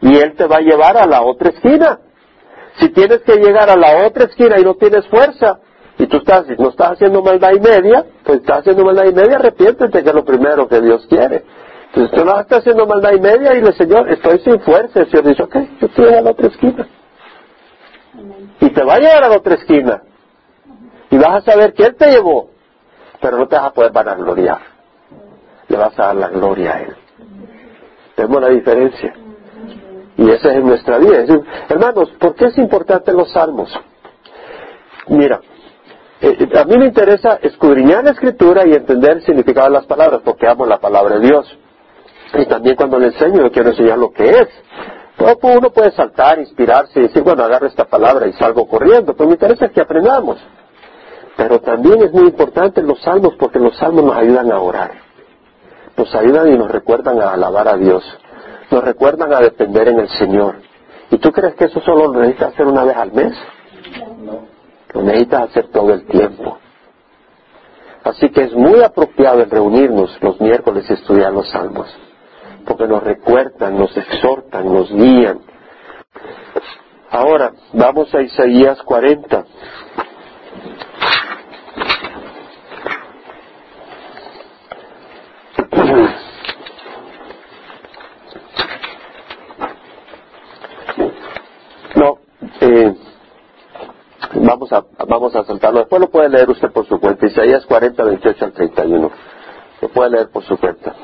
y 0.00 0.16
Él 0.16 0.34
te 0.34 0.46
va 0.46 0.56
a 0.56 0.60
llevar 0.60 0.96
a 0.96 1.06
la 1.06 1.20
otra 1.20 1.50
esquina. 1.50 1.98
Si 2.78 2.90
tienes 2.90 3.20
que 3.22 3.36
llegar 3.36 3.70
a 3.70 3.76
la 3.76 4.06
otra 4.06 4.24
esquina 4.24 4.58
y 4.58 4.64
no 4.64 4.74
tienes 4.74 5.06
fuerza, 5.08 5.60
y 5.98 6.06
tú 6.06 6.18
estás, 6.18 6.46
no 6.58 6.68
estás 6.68 6.92
haciendo 6.92 7.22
maldad 7.22 7.52
y 7.52 7.60
media, 7.60 8.04
pues 8.22 8.40
estás 8.40 8.58
haciendo 8.58 8.84
maldad 8.84 9.06
y 9.06 9.14
media, 9.14 9.36
arrepiéntete 9.36 10.02
que 10.02 10.08
es 10.08 10.14
lo 10.14 10.24
primero 10.24 10.68
que 10.68 10.80
Dios 10.80 11.06
quiere. 11.08 11.44
Entonces 11.86 12.18
tú 12.18 12.24
no 12.24 12.38
estás 12.38 12.58
haciendo 12.58 12.86
maldad 12.86 13.12
y 13.12 13.20
media 13.20 13.54
y 13.54 13.62
le 13.62 13.72
Señor, 13.72 14.10
estoy 14.10 14.38
sin 14.40 14.60
fuerza. 14.60 15.00
El 15.00 15.10
Señor 15.10 15.24
dice, 15.24 15.42
ok, 15.42 15.56
yo 15.80 15.86
estoy 15.86 16.14
a 16.14 16.20
la 16.20 16.30
otra 16.30 16.48
esquina. 16.48 16.86
Y 18.60 18.70
te 18.70 18.84
va 18.84 18.94
a 18.94 18.98
llegar 18.98 19.24
a 19.24 19.28
la 19.28 19.36
otra 19.36 19.54
esquina. 19.54 20.02
Y 21.10 21.16
vas 21.16 21.42
a 21.42 21.52
saber 21.52 21.72
que 21.72 21.84
Él 21.84 21.96
te 21.96 22.10
llevó, 22.10 22.50
pero 23.20 23.38
no 23.38 23.46
te 23.46 23.56
vas 23.56 23.66
a 23.66 23.72
poder 23.72 23.92
vanagloriar. 23.92 24.58
Le 25.68 25.76
vas 25.76 25.98
a 25.98 26.06
dar 26.08 26.16
la 26.16 26.28
gloria 26.28 26.74
a 26.74 26.82
Él. 26.82 26.96
Vemos 28.16 28.40
la 28.42 28.48
diferencia. 28.48 29.14
Y 30.16 30.30
esa 30.30 30.52
es 30.52 30.64
nuestra 30.64 30.98
vida. 30.98 31.24
hermanos, 31.68 32.10
¿por 32.18 32.34
qué 32.34 32.46
es 32.46 32.58
importante 32.58 33.12
los 33.12 33.30
salmos? 33.32 33.70
Mira, 35.08 35.40
eh, 36.20 36.48
a 36.58 36.64
mí 36.64 36.78
me 36.78 36.86
interesa 36.86 37.38
escudriñar 37.42 38.04
la 38.04 38.12
escritura 38.12 38.66
y 38.66 38.72
entender 38.72 39.18
el 39.18 39.22
significado 39.24 39.66
de 39.66 39.74
las 39.74 39.86
palabras, 39.86 40.22
porque 40.24 40.48
amo 40.48 40.64
la 40.64 40.78
palabra 40.78 41.18
de 41.18 41.26
Dios. 41.26 41.58
Y 42.34 42.46
también 42.46 42.76
cuando 42.76 42.98
le 42.98 43.08
enseño, 43.08 43.42
yo 43.42 43.50
quiero 43.50 43.70
enseñar 43.70 43.98
lo 43.98 44.10
que 44.10 44.24
es. 44.24 44.48
Todo 45.18 45.36
uno 45.58 45.70
puede 45.70 45.92
saltar, 45.92 46.38
inspirarse 46.38 46.98
y 46.98 47.02
decir, 47.04 47.22
bueno, 47.22 47.44
agarro 47.44 47.66
esta 47.66 47.84
palabra 47.84 48.26
y 48.26 48.32
salgo 48.32 48.66
corriendo. 48.66 49.14
Pues 49.14 49.26
me 49.26 49.34
interesa 49.34 49.68
que 49.68 49.80
aprendamos. 49.80 50.38
Pero 51.36 51.60
también 51.60 52.02
es 52.02 52.12
muy 52.12 52.24
importante 52.24 52.82
los 52.82 53.00
salmos 53.02 53.34
porque 53.38 53.58
los 53.58 53.76
salmos 53.76 54.04
nos 54.04 54.16
ayudan 54.16 54.50
a 54.50 54.58
orar. 54.58 54.92
Nos 55.96 56.14
ayudan 56.14 56.48
y 56.52 56.58
nos 56.58 56.70
recuerdan 56.70 57.20
a 57.20 57.32
alabar 57.32 57.68
a 57.68 57.76
Dios 57.76 58.02
nos 58.70 58.84
recuerdan 58.84 59.32
a 59.32 59.40
depender 59.40 59.88
en 59.88 60.00
el 60.00 60.08
Señor. 60.08 60.56
¿Y 61.10 61.18
tú 61.18 61.30
crees 61.30 61.54
que 61.54 61.66
eso 61.66 61.80
solo 61.80 62.12
lo 62.12 62.20
necesitas 62.20 62.54
hacer 62.54 62.66
una 62.66 62.84
vez 62.84 62.96
al 62.96 63.12
mes? 63.12 63.34
Lo 64.92 65.02
necesitas 65.02 65.50
hacer 65.50 65.68
todo 65.68 65.92
el 65.92 66.06
tiempo. 66.06 66.58
Así 68.02 68.30
que 68.30 68.42
es 68.42 68.54
muy 68.54 68.82
apropiado 68.82 69.40
el 69.40 69.50
reunirnos 69.50 70.16
los 70.22 70.40
miércoles 70.40 70.86
y 70.88 70.92
estudiar 70.92 71.32
los 71.32 71.48
salmos, 71.50 71.88
porque 72.64 72.86
nos 72.86 73.02
recuerdan, 73.02 73.76
nos 73.76 73.96
exhortan, 73.96 74.72
nos 74.72 74.92
guían. 74.92 75.40
Ahora, 77.10 77.52
vamos 77.72 78.14
a 78.14 78.22
Isaías 78.22 78.80
40. 78.82 79.44
Vamos 95.18 95.34
a, 95.34 95.44
saltarlo. 95.44 95.80
Después 95.80 96.00
lo 96.00 96.10
puede 96.10 96.28
leer 96.28 96.48
usted 96.50 96.70
por 96.70 96.86
su 96.86 97.00
cuenta. 97.00 97.26
Isaías 97.26 97.64
40, 97.66 98.02
28 98.04 98.44
al 98.44 98.52
31. 98.52 99.10
Lo 99.80 99.88
puede 99.88 100.10
leer 100.10 100.28
por 100.30 100.44
su 100.44 100.58
cuenta. 100.58 100.94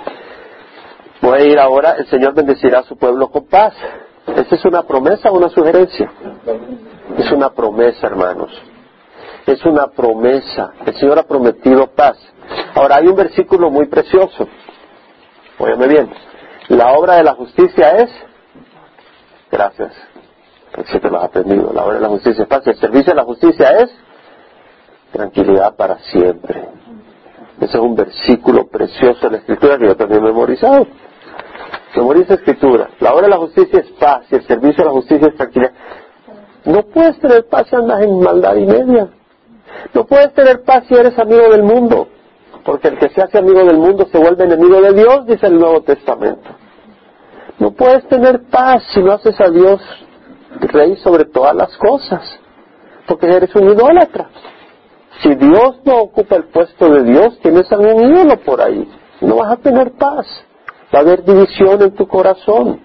Voy 1.21 1.41
a 1.41 1.45
ir 1.45 1.59
ahora. 1.59 1.97
El 1.99 2.07
Señor 2.07 2.35
bendecirá 2.35 2.81
a 2.81 2.83
su 2.85 2.97
pueblo 2.97 3.31
con 3.31 3.47
paz. 3.47 3.75
¿Esa 4.27 4.55
es 4.55 4.65
una 4.65 4.83
promesa 4.83 5.31
o 5.31 5.37
una 5.37 5.49
sugerencia? 5.49 6.11
Es 7.19 7.31
una 7.33 7.51
promesa, 7.51 8.07
hermanos. 8.07 8.51
Es 9.47 9.65
una 9.65 9.89
promesa. 9.89 10.73
El 10.87 10.95
Señor 10.95 11.19
ha 11.19 11.25
prometido 11.25 11.89
paz. 11.89 12.17
Ahora, 12.75 12.97
hay 12.97 13.07
un 13.07 13.17
versículo 13.17 13.71
muy 13.71 13.87
precioso. 13.87 14.47
Óyame 15.59 15.89
bien. 15.89 16.11
La 16.69 16.93
obra 16.93 17.17
de 17.17 17.25
la 17.25 17.35
justicia 17.35 17.97
es. 17.97 18.11
Gracias 19.51 20.12
si 20.87 20.99
te 20.99 21.11
lo 21.11 21.19
has 21.19 21.25
aprendido. 21.25 21.73
La 21.73 21.85
obra 21.85 21.97
de 21.97 22.01
la 22.01 22.09
justicia 22.09 22.43
es 22.43 22.49
paz. 22.49 22.67
El 22.67 22.77
servicio 22.77 23.13
de 23.13 23.17
la 23.17 23.25
justicia 23.25 23.69
es 23.79 23.91
tranquilidad 25.13 25.75
para 25.77 25.99
siempre. 25.99 26.69
Ese 27.61 27.77
es 27.77 27.83
un 27.83 27.95
versículo 27.95 28.67
precioso 28.67 29.21
de 29.27 29.33
la 29.33 29.37
Escritura 29.39 29.79
que 29.79 29.87
yo 29.87 29.97
también 29.97 30.21
he 30.21 30.25
memorizado. 30.25 30.87
Memoriza 31.95 32.35
Escritura. 32.35 32.89
La 33.01 33.13
hora 33.13 33.23
de 33.23 33.31
la 33.31 33.37
justicia 33.37 33.81
es 33.81 33.91
paz 33.93 34.25
y 34.31 34.37
el 34.37 34.47
servicio 34.47 34.83
de 34.83 34.85
la 34.85 34.93
justicia 34.93 35.29
es 35.29 35.37
tranquilidad. 35.37 35.73
No 36.65 36.83
puedes 36.83 37.19
tener 37.21 37.47
paz 37.49 37.69
si 37.69 37.77
andas 37.77 38.03
en 38.03 38.21
maldad 38.21 38.57
y 38.57 38.67
media. 38.67 39.09
No 39.93 40.07
puedes 40.07 40.33
tener 40.33 40.63
paz 40.63 40.85
si 40.89 40.95
eres 40.95 41.19
amigo 41.19 41.51
del 41.51 41.63
mundo. 41.63 42.09
Porque 42.65 42.89
el 42.89 42.99
que 42.99 43.11
se 43.11 43.21
hace 43.21 43.39
amigo 43.39 43.65
del 43.65 43.79
mundo 43.79 44.07
se 44.11 44.19
vuelve 44.19 44.45
enemigo 44.45 44.81
de 44.81 44.93
Dios, 44.93 45.27
dice 45.27 45.47
el 45.47 45.59
Nuevo 45.59 45.83
Testamento. 45.83 46.49
No 47.59 47.73
puedes 47.73 48.07
tener 48.09 48.43
paz 48.51 48.85
si 48.93 49.03
no 49.03 49.13
haces 49.13 49.39
a 49.41 49.51
Dios 49.51 49.81
rey 50.61 50.97
sobre 50.97 51.25
todas 51.25 51.55
las 51.55 51.77
cosas. 51.77 52.23
Porque 53.07 53.27
eres 53.27 53.55
un 53.55 53.69
idólatra. 53.69 54.29
Si 55.23 55.35
Dios 55.35 55.81
no 55.85 55.99
ocupa 55.99 56.37
el 56.37 56.45
puesto 56.45 56.89
de 56.89 57.03
Dios, 57.05 57.39
tienes 57.41 57.71
algún 57.73 58.15
ídolo 58.15 58.37
por 58.39 58.61
ahí. 58.61 58.89
No 59.21 59.37
vas 59.37 59.53
a 59.53 59.57
tener 59.57 59.93
paz. 59.93 60.27
Va 60.95 60.99
a 60.99 61.03
haber 61.03 61.25
división 61.25 61.83
en 61.83 61.95
tu 61.95 62.07
corazón. 62.07 62.81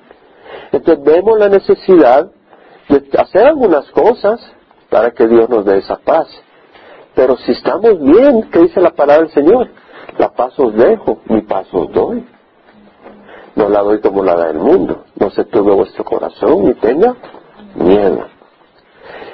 Entonces 0.72 1.04
vemos 1.04 1.40
la 1.40 1.50
necesidad 1.50 2.30
de 2.90 3.04
hacer 3.18 3.48
algunas 3.48 3.90
cosas 3.92 4.40
para 4.90 5.12
que 5.12 5.28
Dios 5.28 5.50
nos 5.50 5.66
dé 5.66 5.78
esa 5.78 5.98
paz. 5.98 6.28
Pero 7.16 7.36
si 7.38 7.52
estamos 7.52 8.00
bien, 8.00 8.50
¿qué 8.52 8.60
dice 8.60 8.80
la 8.80 8.92
palabra 8.92 9.24
del 9.24 9.34
Señor? 9.34 9.70
La 10.18 10.30
paz 10.30 10.58
os 10.60 10.74
dejo, 10.74 11.20
mi 11.26 11.42
paz 11.42 11.68
os 11.72 11.92
doy. 11.92 12.26
No 13.56 13.70
la 13.70 13.82
doy 13.82 14.00
como 14.02 14.24
la 14.24 14.36
da 14.36 14.50
el 14.52 14.60
mundo. 14.60 15.06
No 15.16 15.32
se 15.32 15.44
turbe 15.46 15.74
vuestro 15.74 16.04
corazón 16.06 16.66
ni 16.66 16.74
tenga 16.76 17.16
miedo. 17.78 18.28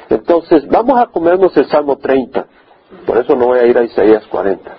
Entonces, 0.09 0.67
vamos 0.67 0.99
a 0.99 1.07
comernos 1.07 1.55
el 1.57 1.67
Salmo 1.67 1.97
30. 1.97 2.45
Por 3.05 3.17
eso 3.17 3.35
no 3.35 3.47
voy 3.47 3.59
a 3.59 3.65
ir 3.65 3.77
a 3.77 3.83
Isaías 3.83 4.25
40. 4.27 4.71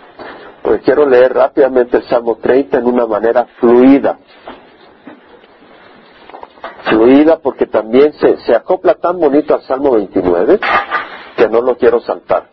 Porque 0.63 0.81
quiero 0.81 1.07
leer 1.09 1.35
rápidamente 1.35 1.97
el 1.97 2.05
Salmo 2.05 2.37
30 2.37 2.79
en 2.79 2.87
una 2.87 3.07
manera 3.07 3.47
fluida 3.59 4.19
fluida 6.85 7.39
porque 7.39 7.67
también 7.67 8.13
se, 8.15 8.37
se 8.39 8.55
acopla 8.55 8.95
tan 8.95 9.19
bonito 9.19 9.55
al 9.55 9.63
Salmo 9.63 9.93
29 9.93 10.61
que 11.37 11.49
no 11.49 11.61
lo 11.61 11.77
quiero 11.77 12.01
saltar. 12.01 12.49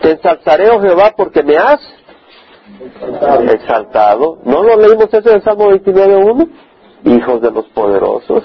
Te 0.00 0.12
ensalzaré, 0.12 0.68
oh 0.70 0.80
Jehová, 0.80 1.12
porque 1.16 1.42
me 1.42 1.56
has 1.56 1.80
exaltado. 3.50 4.38
¿No 4.44 4.62
lo 4.62 4.76
leímos 4.76 5.12
eso 5.12 5.30
en 5.30 5.36
el 5.36 5.42
Salmo 5.42 5.70
29.1? 5.70 6.48
Hijos 7.04 7.40
de 7.40 7.50
los 7.50 7.66
poderosos. 7.68 8.44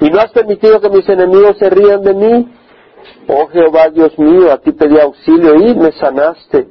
Y 0.00 0.10
no 0.10 0.18
has 0.18 0.32
permitido 0.32 0.80
que 0.80 0.88
mis 0.88 1.08
enemigos 1.08 1.58
se 1.58 1.68
rían 1.68 2.02
de 2.02 2.14
mí. 2.14 2.54
Oh 3.28 3.46
Jehová, 3.48 3.90
Dios 3.90 4.18
mío, 4.18 4.50
a 4.52 4.58
ti 4.58 4.72
pedí 4.72 4.98
auxilio 4.98 5.54
y 5.56 5.74
me 5.74 5.92
sanaste. 5.92 6.68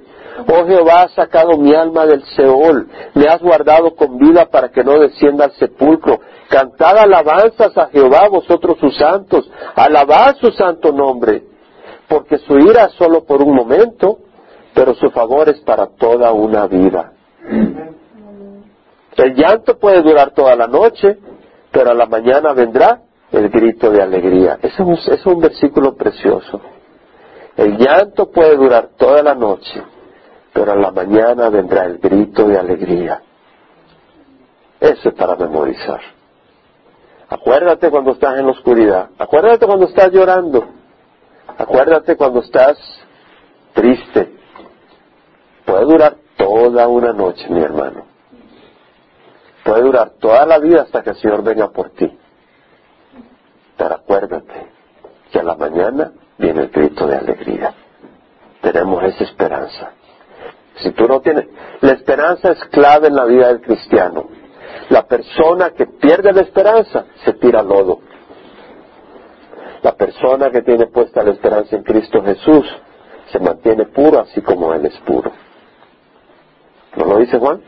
Oh 0.47 0.65
Jehová, 0.65 1.03
has 1.03 1.11
sacado 1.13 1.57
mi 1.57 1.73
alma 1.73 2.05
del 2.05 2.23
Seol, 2.23 2.87
me 3.13 3.25
has 3.25 3.41
guardado 3.41 3.95
con 3.95 4.17
vida 4.17 4.45
para 4.45 4.69
que 4.69 4.83
no 4.83 4.99
descienda 4.99 5.45
al 5.45 5.51
sepulcro. 5.53 6.19
Cantad 6.49 6.97
alabanzas 6.97 7.77
a 7.77 7.87
Jehová, 7.87 8.29
vosotros 8.29 8.77
sus 8.79 8.97
santos, 8.97 9.49
alabad 9.75 10.35
su 10.37 10.51
santo 10.51 10.91
nombre, 10.91 11.43
porque 12.07 12.37
su 12.39 12.57
ira 12.57 12.85
es 12.85 12.93
solo 12.93 13.25
por 13.25 13.41
un 13.41 13.53
momento, 13.53 14.19
pero 14.73 14.93
su 14.95 15.09
favor 15.11 15.49
es 15.49 15.59
para 15.61 15.87
toda 15.87 16.31
una 16.31 16.67
vida. 16.67 17.13
El 19.17 19.35
llanto 19.35 19.77
puede 19.77 20.01
durar 20.01 20.31
toda 20.31 20.55
la 20.55 20.67
noche, 20.67 21.17
pero 21.71 21.91
a 21.91 21.93
la 21.93 22.05
mañana 22.05 22.53
vendrá 22.53 23.01
el 23.31 23.49
grito 23.49 23.91
de 23.91 24.01
alegría. 24.01 24.59
Es 24.61 24.79
un, 24.79 24.93
es 24.93 25.25
un 25.25 25.39
versículo 25.39 25.95
precioso. 25.95 26.61
El 27.55 27.77
llanto 27.77 28.31
puede 28.31 28.55
durar 28.55 28.89
toda 28.97 29.21
la 29.21 29.35
noche, 29.35 29.83
pero 30.53 30.71
a 30.71 30.75
la 30.75 30.91
mañana 30.91 31.49
vendrá 31.49 31.85
el 31.85 31.97
grito 31.97 32.47
de 32.47 32.57
alegría. 32.57 33.21
Eso 34.79 35.09
es 35.09 35.15
para 35.15 35.35
memorizar. 35.35 35.99
Acuérdate 37.29 37.91
cuando 37.91 38.11
estás 38.11 38.39
en 38.39 38.45
la 38.45 38.51
oscuridad. 38.51 39.09
Acuérdate 39.17 39.65
cuando 39.65 39.85
estás 39.85 40.11
llorando. 40.11 40.65
Acuérdate 41.57 42.15
cuando 42.15 42.39
estás 42.39 42.77
triste. 43.73 44.33
Puede 45.65 45.83
durar 45.83 46.15
toda 46.37 46.87
una 46.87 47.13
noche, 47.13 47.47
mi 47.49 47.61
hermano. 47.61 48.05
Puede 49.63 49.81
durar 49.81 50.11
toda 50.19 50.45
la 50.45 50.57
vida 50.57 50.83
hasta 50.83 51.03
que 51.03 51.11
el 51.11 51.17
Señor 51.17 51.43
venga 51.43 51.69
por 51.69 51.91
ti. 51.91 52.18
Pero 53.79 53.95
acuérdate 53.95 54.67
que 55.31 55.39
a 55.39 55.43
la 55.43 55.55
mañana 55.55 56.11
viene 56.37 56.63
el 56.63 56.69
grito 56.69 57.07
de 57.07 57.15
alegría. 57.15 57.73
Tenemos 58.59 59.01
esa 59.05 59.23
esperanza. 59.23 59.93
Si 60.75 60.91
tú 60.91 61.07
no 61.07 61.21
tienes, 61.21 61.47
la 61.79 61.93
esperanza 61.93 62.51
es 62.51 62.59
clave 62.65 63.07
en 63.07 63.15
la 63.15 63.23
vida 63.23 63.47
del 63.47 63.61
cristiano. 63.61 64.27
La 64.89 65.07
persona 65.07 65.69
que 65.69 65.85
pierde 65.85 66.33
la 66.33 66.41
esperanza 66.41 67.05
se 67.23 67.31
tira 67.33 67.63
lodo. 67.63 68.01
La 69.81 69.95
persona 69.95 70.51
que 70.51 70.61
tiene 70.61 70.87
puesta 70.87 71.23
la 71.23 71.31
esperanza 71.31 71.77
en 71.77 71.83
Cristo 71.83 72.21
Jesús 72.21 72.65
se 73.31 73.39
mantiene 73.39 73.85
puro 73.85 74.19
así 74.19 74.41
como 74.41 74.73
Él 74.73 74.85
es 74.87 74.97
puro. 74.99 75.31
¿No 76.97 77.05
lo 77.05 77.17
dice 77.17 77.39
Juan? 77.39 77.61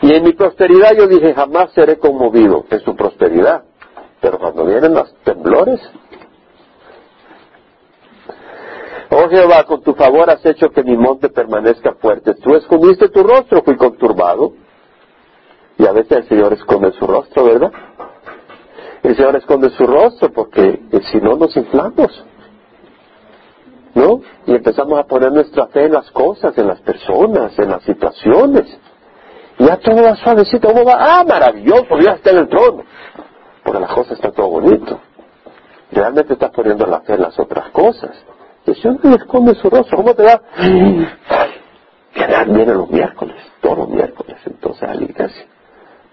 Y 0.00 0.14
en 0.14 0.22
mi 0.22 0.32
prosperidad 0.32 0.92
yo 0.96 1.06
dije, 1.08 1.34
jamás 1.34 1.72
seré 1.72 1.98
conmovido 1.98 2.64
en 2.70 2.80
su 2.80 2.96
prosperidad. 2.96 3.64
Pero 4.24 4.38
cuando 4.38 4.64
vienen 4.64 4.94
los 4.94 5.14
temblores, 5.22 5.78
Oh 9.10 9.28
Jehová, 9.28 9.64
con 9.64 9.82
tu 9.82 9.92
favor 9.92 10.30
has 10.30 10.44
hecho 10.46 10.70
que 10.70 10.82
mi 10.82 10.96
monte 10.96 11.28
permanezca 11.28 11.92
fuerte. 12.00 12.34
Tú 12.36 12.54
escondiste 12.56 13.10
tu 13.10 13.22
rostro, 13.22 13.62
fui 13.62 13.76
conturbado. 13.76 14.54
Y 15.76 15.86
a 15.86 15.92
veces 15.92 16.12
el 16.12 16.28
Señor 16.28 16.54
esconde 16.54 16.90
su 16.92 17.06
rostro, 17.06 17.44
¿verdad? 17.44 17.70
El 19.02 19.14
Señor 19.14 19.36
esconde 19.36 19.68
su 19.70 19.86
rostro 19.86 20.32
porque 20.32 20.80
si 21.12 21.18
no 21.18 21.36
nos 21.36 21.54
inflamos. 21.54 22.24
¿No? 23.94 24.22
Y 24.46 24.54
empezamos 24.54 24.98
a 24.98 25.04
poner 25.04 25.32
nuestra 25.32 25.66
fe 25.66 25.84
en 25.84 25.92
las 25.92 26.10
cosas, 26.12 26.56
en 26.56 26.66
las 26.66 26.80
personas, 26.80 27.56
en 27.58 27.68
las 27.68 27.82
situaciones. 27.82 28.78
Y 29.58 29.66
ya 29.66 29.76
todo 29.76 30.02
va 30.02 30.16
suavecito, 30.16 30.66
¿cómo 30.66 30.82
va? 30.82 30.96
Ah, 30.98 31.24
maravilloso, 31.28 31.98
ya 32.00 32.12
está 32.12 32.30
en 32.30 32.38
el 32.38 32.48
trono. 32.48 32.84
Porque 33.64 33.80
la 33.80 33.88
cosa 33.88 34.14
está 34.14 34.30
todo 34.30 34.48
bonito. 34.48 35.00
Realmente 35.90 36.34
estás 36.34 36.50
poniendo 36.50 36.86
la 36.86 37.00
fe 37.00 37.14
en 37.14 37.22
las 37.22 37.38
otras 37.38 37.70
cosas. 37.70 38.10
El 38.66 38.76
Señor 38.76 39.04
no 39.04 39.16
esconde 39.16 39.54
su 39.54 39.68
rostro. 39.70 39.96
¿Cómo 39.98 40.14
te 40.14 40.22
va? 40.22 40.40
Ay, 40.56 41.54
viene 42.46 42.74
los 42.74 42.90
miércoles, 42.90 43.36
todos 43.60 43.78
los 43.78 43.88
miércoles, 43.88 44.36
entonces 44.46 44.82
a 44.82 44.94
la 44.94 45.02
iglesia. 45.02 45.46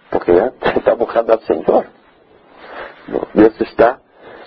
Porque 0.10 0.36
ya 0.36 0.52
está 0.76 0.94
buscando 0.94 1.34
al 1.34 1.42
Señor. 1.42 1.86
Dios 3.34 3.54
está 3.60 4.00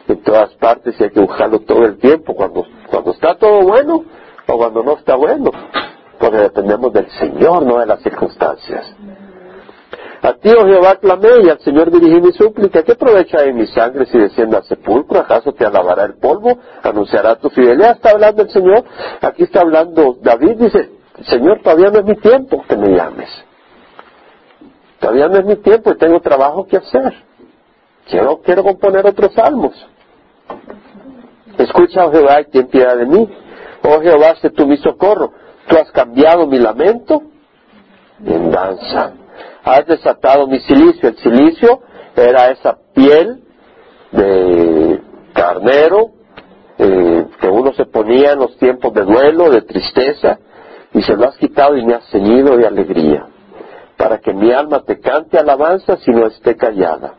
en 0.09 0.22
todas 0.22 0.55
partes 0.55 0.98
y 1.00 1.05
hay 1.05 1.11
que 1.11 1.20
buscarlo 1.20 1.61
todo 1.61 1.84
el 1.84 1.98
tiempo, 1.98 2.34
cuando, 2.34 2.64
cuando 2.90 3.12
está 3.12 3.36
todo 3.36 3.62
bueno 3.62 4.05
o 4.46 4.57
cuando 4.57 4.82
no 4.82 4.92
está 4.96 5.16
bueno. 5.16 5.50
Porque 6.18 6.38
dependemos 6.38 6.92
del 6.92 7.11
Señor, 7.11 7.64
no 7.64 7.78
de 7.78 7.86
las 7.86 8.00
circunstancias. 8.02 8.94
A 10.25 10.33
ti, 10.33 10.49
oh 10.59 10.66
Jehová, 10.66 10.97
clamé 10.97 11.29
y 11.45 11.51
al 11.51 11.61
Señor 11.61 11.91
dirigí 11.91 12.18
mi 12.18 12.33
súplica. 12.33 12.83
¿Qué 12.83 12.95
provecha 12.95 13.43
de 13.43 13.53
mi 13.53 13.66
sangre 13.66 14.07
si 14.07 14.16
descienda 14.16 14.57
al 14.57 14.64
sepulcro? 14.64 15.20
¿Acaso 15.20 15.53
te 15.53 15.66
alabará 15.66 16.05
el 16.05 16.14
polvo? 16.14 16.59
¿Anunciará 16.83 17.37
tu 17.37 17.51
fidelidad? 17.51 17.97
Está 17.97 18.12
hablando 18.12 18.41
el 18.41 18.49
Señor. 18.49 18.85
Aquí 19.20 19.43
está 19.43 19.61
hablando 19.61 20.16
David. 20.22 20.57
Dice, 20.57 20.93
Señor, 21.27 21.61
todavía 21.62 21.91
no 21.91 21.99
es 21.99 22.07
mi 22.07 22.16
tiempo 22.16 22.64
que 22.66 22.75
me 22.75 22.97
llames. 22.97 23.29
Todavía 24.99 25.29
no 25.29 25.41
es 25.41 25.45
mi 25.45 25.57
tiempo 25.57 25.91
y 25.91 25.99
tengo 25.99 26.18
trabajo 26.20 26.66
que 26.66 26.79
hacer. 26.79 27.12
Quiero, 28.09 28.41
quiero 28.41 28.62
componer 28.62 29.07
otros 29.07 29.35
salmos. 29.35 29.75
Escucha, 31.59 32.07
oh 32.07 32.12
Jehová, 32.12 32.41
y 32.41 32.45
ten 32.47 32.68
piedad 32.68 32.97
de 32.97 33.05
mí. 33.05 33.29
Oh 33.83 34.01
Jehová, 34.01 34.37
sé 34.41 34.49
tú 34.49 34.66
mi 34.66 34.79
socorro. 34.79 35.35
Tú 35.68 35.77
has 35.77 35.91
cambiado 35.91 36.47
mi 36.47 36.59
lamento 36.59 37.20
en 38.25 38.51
danza 38.51 39.12
has 39.64 39.86
desatado 39.86 40.46
mi 40.46 40.60
silicio. 40.60 41.08
El 41.08 41.16
silicio 41.16 41.80
era 42.14 42.50
esa 42.50 42.76
piel 42.94 43.42
de 44.12 45.00
carnero 45.32 46.10
eh, 46.78 47.26
que 47.40 47.48
uno 47.48 47.72
se 47.72 47.86
ponía 47.86 48.32
en 48.32 48.38
los 48.40 48.56
tiempos 48.58 48.92
de 48.92 49.02
duelo, 49.02 49.50
de 49.50 49.62
tristeza, 49.62 50.38
y 50.92 51.02
se 51.02 51.16
lo 51.16 51.28
has 51.28 51.36
quitado 51.36 51.76
y 51.76 51.84
me 51.84 51.94
has 51.94 52.08
ceñido 52.10 52.56
de 52.56 52.66
alegría, 52.66 53.26
para 53.96 54.18
que 54.18 54.32
mi 54.32 54.52
alma 54.52 54.82
te 54.82 55.00
cante 55.00 55.38
alabanza 55.38 55.96
si 55.96 56.10
no 56.10 56.26
esté 56.26 56.56
callada. 56.56 57.14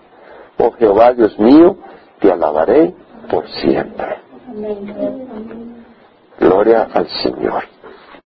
Oh 0.58 0.72
Jehová, 0.72 1.14
Dios 1.14 1.38
mío, 1.40 1.78
te 2.20 2.32
alabaré 2.32 2.94
por 3.30 3.48
siempre. 3.50 4.18
Gloria 6.40 6.88
al 6.94 7.08
Señor. 7.08 7.75